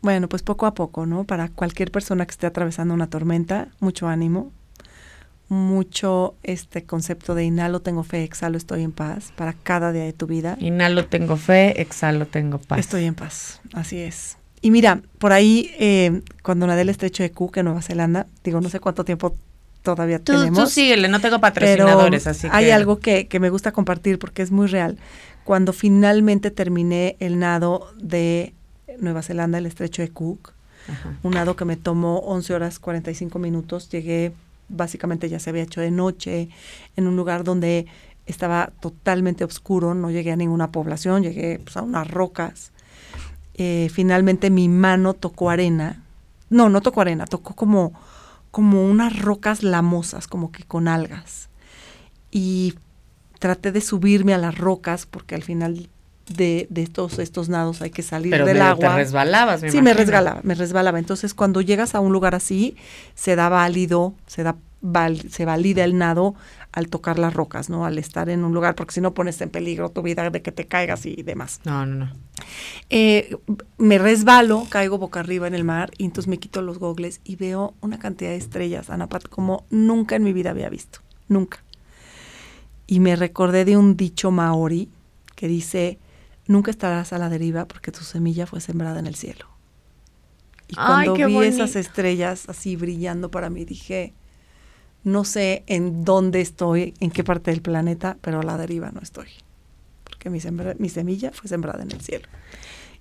Bueno, 0.00 0.28
pues 0.28 0.42
poco 0.42 0.66
a 0.66 0.74
poco, 0.74 1.06
¿no? 1.06 1.24
Para 1.24 1.48
cualquier 1.48 1.90
persona 1.90 2.24
que 2.26 2.30
esté 2.30 2.46
atravesando 2.46 2.94
una 2.94 3.08
tormenta, 3.08 3.66
mucho 3.80 4.06
ánimo, 4.06 4.52
mucho 5.48 6.34
este 6.42 6.84
concepto 6.84 7.34
de 7.34 7.44
inhalo, 7.44 7.80
tengo 7.80 8.02
fe, 8.04 8.22
exhalo, 8.24 8.56
estoy 8.58 8.82
en 8.82 8.92
paz 8.92 9.32
para 9.36 9.52
cada 9.54 9.92
día 9.92 10.04
de 10.04 10.12
tu 10.12 10.26
vida. 10.26 10.56
Inhalo 10.60 11.06
tengo 11.06 11.36
fe, 11.36 11.80
exhalo 11.80 12.26
tengo 12.26 12.58
paz. 12.58 12.78
Estoy 12.80 13.04
en 13.04 13.14
paz, 13.14 13.60
así 13.72 13.98
es. 13.98 14.36
Y 14.60 14.70
mira, 14.70 15.00
por 15.18 15.32
ahí, 15.32 15.70
eh, 15.78 16.22
cuando 16.42 16.66
nadé 16.66 16.82
el 16.82 16.88
estrecho 16.88 17.22
de 17.22 17.30
Cook 17.30 17.56
en 17.58 17.66
Nueva 17.66 17.80
Zelanda, 17.82 18.26
digo, 18.44 18.60
no 18.60 18.68
sé 18.68 18.80
cuánto 18.80 19.04
tiempo 19.04 19.34
todavía 19.82 20.18
Tú, 20.18 20.32
tenemos. 20.32 20.58
tú 20.58 20.66
síguele, 20.68 21.08
no 21.08 21.20
tengo 21.20 21.36
pero 21.40 21.52
patrocinadores, 21.54 22.26
así 22.26 22.48
hay 22.50 22.66
que- 22.66 22.72
algo 22.72 22.98
que, 22.98 23.28
que 23.28 23.40
me 23.40 23.48
gusta 23.50 23.72
compartir 23.72 24.18
porque 24.18 24.42
es 24.42 24.50
muy 24.50 24.66
real. 24.66 24.98
Cuando 25.44 25.72
finalmente 25.72 26.50
terminé 26.50 27.16
el 27.20 27.38
nado 27.38 27.88
de 27.96 28.52
Nueva 29.00 29.22
Zelanda, 29.22 29.56
el 29.58 29.64
estrecho 29.66 30.02
de 30.02 30.08
Cook, 30.10 30.52
Ajá. 30.88 31.16
un 31.22 31.32
nado 31.34 31.56
que 31.56 31.64
me 31.64 31.76
tomó 31.76 32.18
11 32.18 32.52
horas 32.52 32.78
45 32.80 33.38
minutos, 33.38 33.88
llegué, 33.88 34.32
básicamente 34.68 35.28
ya 35.28 35.38
se 35.38 35.50
había 35.50 35.62
hecho 35.62 35.80
de 35.80 35.90
noche, 35.90 36.48
en 36.96 37.06
un 37.06 37.16
lugar 37.16 37.44
donde 37.44 37.86
estaba 38.26 38.72
totalmente 38.80 39.44
oscuro, 39.44 39.94
no 39.94 40.10
llegué 40.10 40.32
a 40.32 40.36
ninguna 40.36 40.70
población, 40.70 41.22
llegué 41.22 41.58
pues, 41.58 41.76
a 41.76 41.82
unas 41.82 42.08
rocas. 42.10 42.72
Eh, 43.54 43.88
finalmente 43.92 44.50
mi 44.50 44.68
mano 44.68 45.14
tocó 45.14 45.50
arena, 45.50 46.02
no, 46.50 46.68
no 46.68 46.80
tocó 46.80 47.00
arena, 47.00 47.26
tocó 47.26 47.54
como, 47.54 47.92
como 48.50 48.84
unas 48.84 49.18
rocas 49.18 49.62
lamosas, 49.62 50.28
como 50.28 50.52
que 50.52 50.62
con 50.64 50.88
algas. 50.88 51.48
y 52.30 52.74
traté 53.38 53.72
de 53.72 53.80
subirme 53.80 54.34
a 54.34 54.38
las 54.38 54.58
rocas 54.58 55.06
porque 55.06 55.34
al 55.34 55.42
final 55.42 55.88
de, 56.28 56.66
de 56.70 56.86
todos 56.86 57.18
estos 57.18 57.48
nados 57.48 57.82
hay 57.82 57.90
que 57.90 58.02
salir 58.02 58.30
Pero 58.32 58.44
del 58.46 58.60
agua. 58.62 58.90
te 58.90 58.94
resbalabas, 58.94 59.62
me 59.62 59.70
sí, 59.70 59.82
me 59.82 59.94
resbalaba, 59.94 60.40
me 60.42 60.54
resbalaba. 60.54 60.98
Entonces, 60.98 61.34
cuando 61.34 61.60
llegas 61.60 61.94
a 61.94 62.00
un 62.00 62.12
lugar 62.12 62.34
así, 62.34 62.76
se 63.14 63.36
da 63.36 63.48
válido, 63.48 64.14
se 64.26 64.42
da 64.42 64.56
val- 64.80 65.30
se 65.30 65.44
valida 65.44 65.84
el 65.84 65.98
nado 65.98 66.34
al 66.72 66.88
tocar 66.88 67.18
las 67.18 67.34
rocas, 67.34 67.68
¿no? 67.70 67.84
Al 67.84 67.98
estar 67.98 68.28
en 68.28 68.44
un 68.44 68.52
lugar, 68.54 68.74
porque 68.76 68.92
si 68.94 69.00
no 69.00 69.12
pones 69.14 69.40
en 69.40 69.50
peligro 69.50 69.88
tu 69.90 70.02
vida 70.02 70.30
de 70.30 70.42
que 70.42 70.52
te 70.52 70.66
caigas 70.66 71.04
y 71.06 71.22
demás. 71.22 71.60
No, 71.64 71.84
no, 71.86 71.94
no. 72.06 72.12
Eh, 72.90 73.36
me 73.78 73.98
resbalo, 73.98 74.66
caigo 74.70 74.98
boca 74.98 75.20
arriba 75.20 75.48
en 75.48 75.54
el 75.54 75.64
mar 75.64 75.90
y 75.98 76.04
entonces 76.04 76.28
me 76.28 76.38
quito 76.38 76.62
los 76.62 76.78
gogles 76.78 77.20
y 77.24 77.36
veo 77.36 77.74
una 77.80 77.98
cantidad 77.98 78.30
de 78.30 78.36
estrellas, 78.36 78.90
Anapat, 78.90 79.28
como 79.28 79.64
nunca 79.70 80.14
en 80.16 80.22
mi 80.24 80.32
vida 80.32 80.50
había 80.50 80.68
visto, 80.68 81.00
nunca. 81.26 81.64
Y 82.86 83.00
me 83.00 83.16
recordé 83.16 83.64
de 83.64 83.76
un 83.76 83.96
dicho 83.96 84.30
maori 84.30 84.88
que 85.34 85.48
dice, 85.48 85.98
nunca 86.48 86.70
estarás 86.72 87.12
a 87.12 87.18
la 87.18 87.28
deriva 87.28 87.66
porque 87.66 87.92
tu 87.92 88.00
semilla 88.02 88.46
fue 88.46 88.60
sembrada 88.60 88.98
en 88.98 89.06
el 89.06 89.14
cielo. 89.14 89.46
Y 90.66 90.74
cuando 90.74 91.14
vi 91.26 91.34
esas 91.48 91.76
estrellas 91.76 92.48
así 92.48 92.74
brillando 92.76 93.30
para 93.30 93.48
mí, 93.48 93.64
dije, 93.64 94.12
no 95.04 95.24
sé 95.24 95.62
en 95.66 96.04
dónde 96.04 96.40
estoy, 96.40 96.94
en 97.00 97.10
qué 97.10 97.22
parte 97.24 97.52
del 97.52 97.62
planeta, 97.62 98.16
pero 98.20 98.40
a 98.40 98.42
la 98.42 98.56
deriva 98.58 98.90
no 98.90 99.00
estoy. 99.00 99.28
Porque 100.04 100.28
mi, 100.30 100.40
sembra- 100.40 100.74
mi 100.78 100.88
semilla 100.88 101.30
fue 101.32 101.48
sembrada 101.48 101.82
en 101.84 101.92
el 101.92 102.00
cielo. 102.00 102.26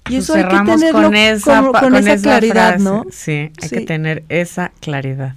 Y 0.10 0.16
Pues 0.16 0.24
eso 0.24 0.36
hay 0.36 0.44
que 0.44 0.50
tenerlo 0.72 1.02
con 1.08 1.16
esa, 1.16 1.62
con, 1.64 1.72
pa- 1.74 1.80
con 1.82 1.90
con 1.94 2.00
esa 2.00 2.14
esa 2.14 2.24
claridad, 2.24 2.70
frase. 2.70 2.84
¿no? 2.84 3.04
Sí, 3.12 3.52
hay 3.62 3.70
que 3.70 3.82
tener 3.82 4.24
esa 4.30 4.72
claridad. 4.80 5.34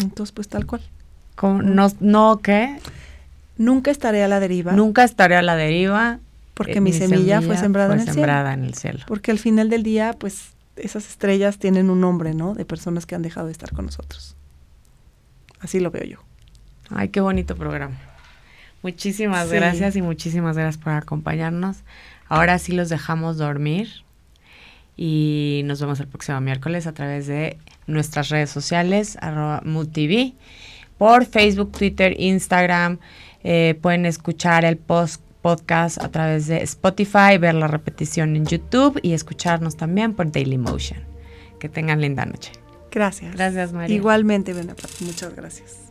Entonces, 0.00 0.32
pues 0.32 0.48
tal 0.48 0.66
cual. 0.66 0.82
¿Cómo? 1.34 1.62
No, 1.62 1.88
no, 1.98 2.38
¿qué? 2.42 2.78
Nunca 3.56 3.90
estaré 3.90 4.22
a 4.22 4.28
la 4.28 4.38
deriva 4.38 4.72
Nunca 4.72 5.02
estaré 5.02 5.34
a 5.36 5.42
la 5.42 5.56
deriva. 5.56 6.20
Porque 6.58 6.78
eh, 6.78 6.80
mi, 6.80 6.92
semilla, 6.92 7.40
fue 7.40 7.56
sembrada 7.56 7.90
fue 7.94 8.02
en 8.02 8.08
el 8.08 8.14
sembrada 8.14 8.52
en 8.52 8.64
el 8.64 8.74
cielo. 8.74 9.04
Porque 9.06 9.30
al 9.30 9.38
final 9.38 9.70
del 9.70 9.84
día, 9.84 10.12
pues 10.18 10.54
esas 10.74 11.08
estrellas 11.08 11.58
tienen 11.58 11.88
un 11.88 12.00
nombre, 12.00 12.34
¿no? 12.34 12.54
De 12.54 12.64
personas 12.64 13.06
que 13.06 13.14
han 13.14 13.22
dejado 13.22 13.46
de 13.46 13.52
estar 13.52 13.70
con 13.72 13.86
nosotros. 13.86 14.34
Así 15.60 15.78
lo 15.78 15.92
veo 15.92 16.02
yo. 16.02 16.18
Ay, 16.90 17.10
qué 17.10 17.20
bonito 17.20 17.54
programa. 17.54 17.96
Muchísimas 18.82 19.48
Sí. 19.48 19.54
gracias 19.54 19.94
y 19.94 20.02
muchísimas 20.02 20.56
gracias 20.56 20.82
por 20.82 20.94
acompañarnos. 20.94 21.84
Ahora 22.26 22.58
sí 22.58 22.72
los 22.72 22.88
dejamos 22.88 23.36
dormir 23.36 23.88
y 24.96 25.62
nos 25.64 25.80
vemos 25.80 26.00
el 26.00 26.08
próximo 26.08 26.40
miércoles 26.40 26.88
a 26.88 26.92
través 26.92 27.28
de 27.28 27.56
nuestras 27.86 28.30
redes 28.30 28.50
sociales, 28.50 29.16
arroba 29.20 29.62
MoodTV, 29.64 30.32
por 30.98 31.24
Facebook, 31.24 31.70
Twitter, 31.70 32.16
Instagram. 32.18 32.98
Eh, 33.44 33.78
pueden 33.80 34.06
escuchar 34.06 34.64
el 34.64 34.76
post 34.76 35.22
podcast 35.48 35.96
a 36.04 36.10
través 36.10 36.46
de 36.46 36.62
Spotify, 36.62 37.38
ver 37.40 37.54
la 37.54 37.68
repetición 37.68 38.36
en 38.36 38.44
YouTube 38.44 39.00
y 39.02 39.14
escucharnos 39.14 39.78
también 39.78 40.12
por 40.12 40.30
Dailymotion. 40.30 40.98
Que 41.58 41.70
tengan 41.70 42.02
linda 42.02 42.26
noche. 42.26 42.52
Gracias. 42.90 43.34
Gracias, 43.34 43.72
María. 43.72 43.96
Igualmente, 43.96 44.52
Bena 44.52 44.76
Muchas 45.00 45.34
gracias. 45.34 45.88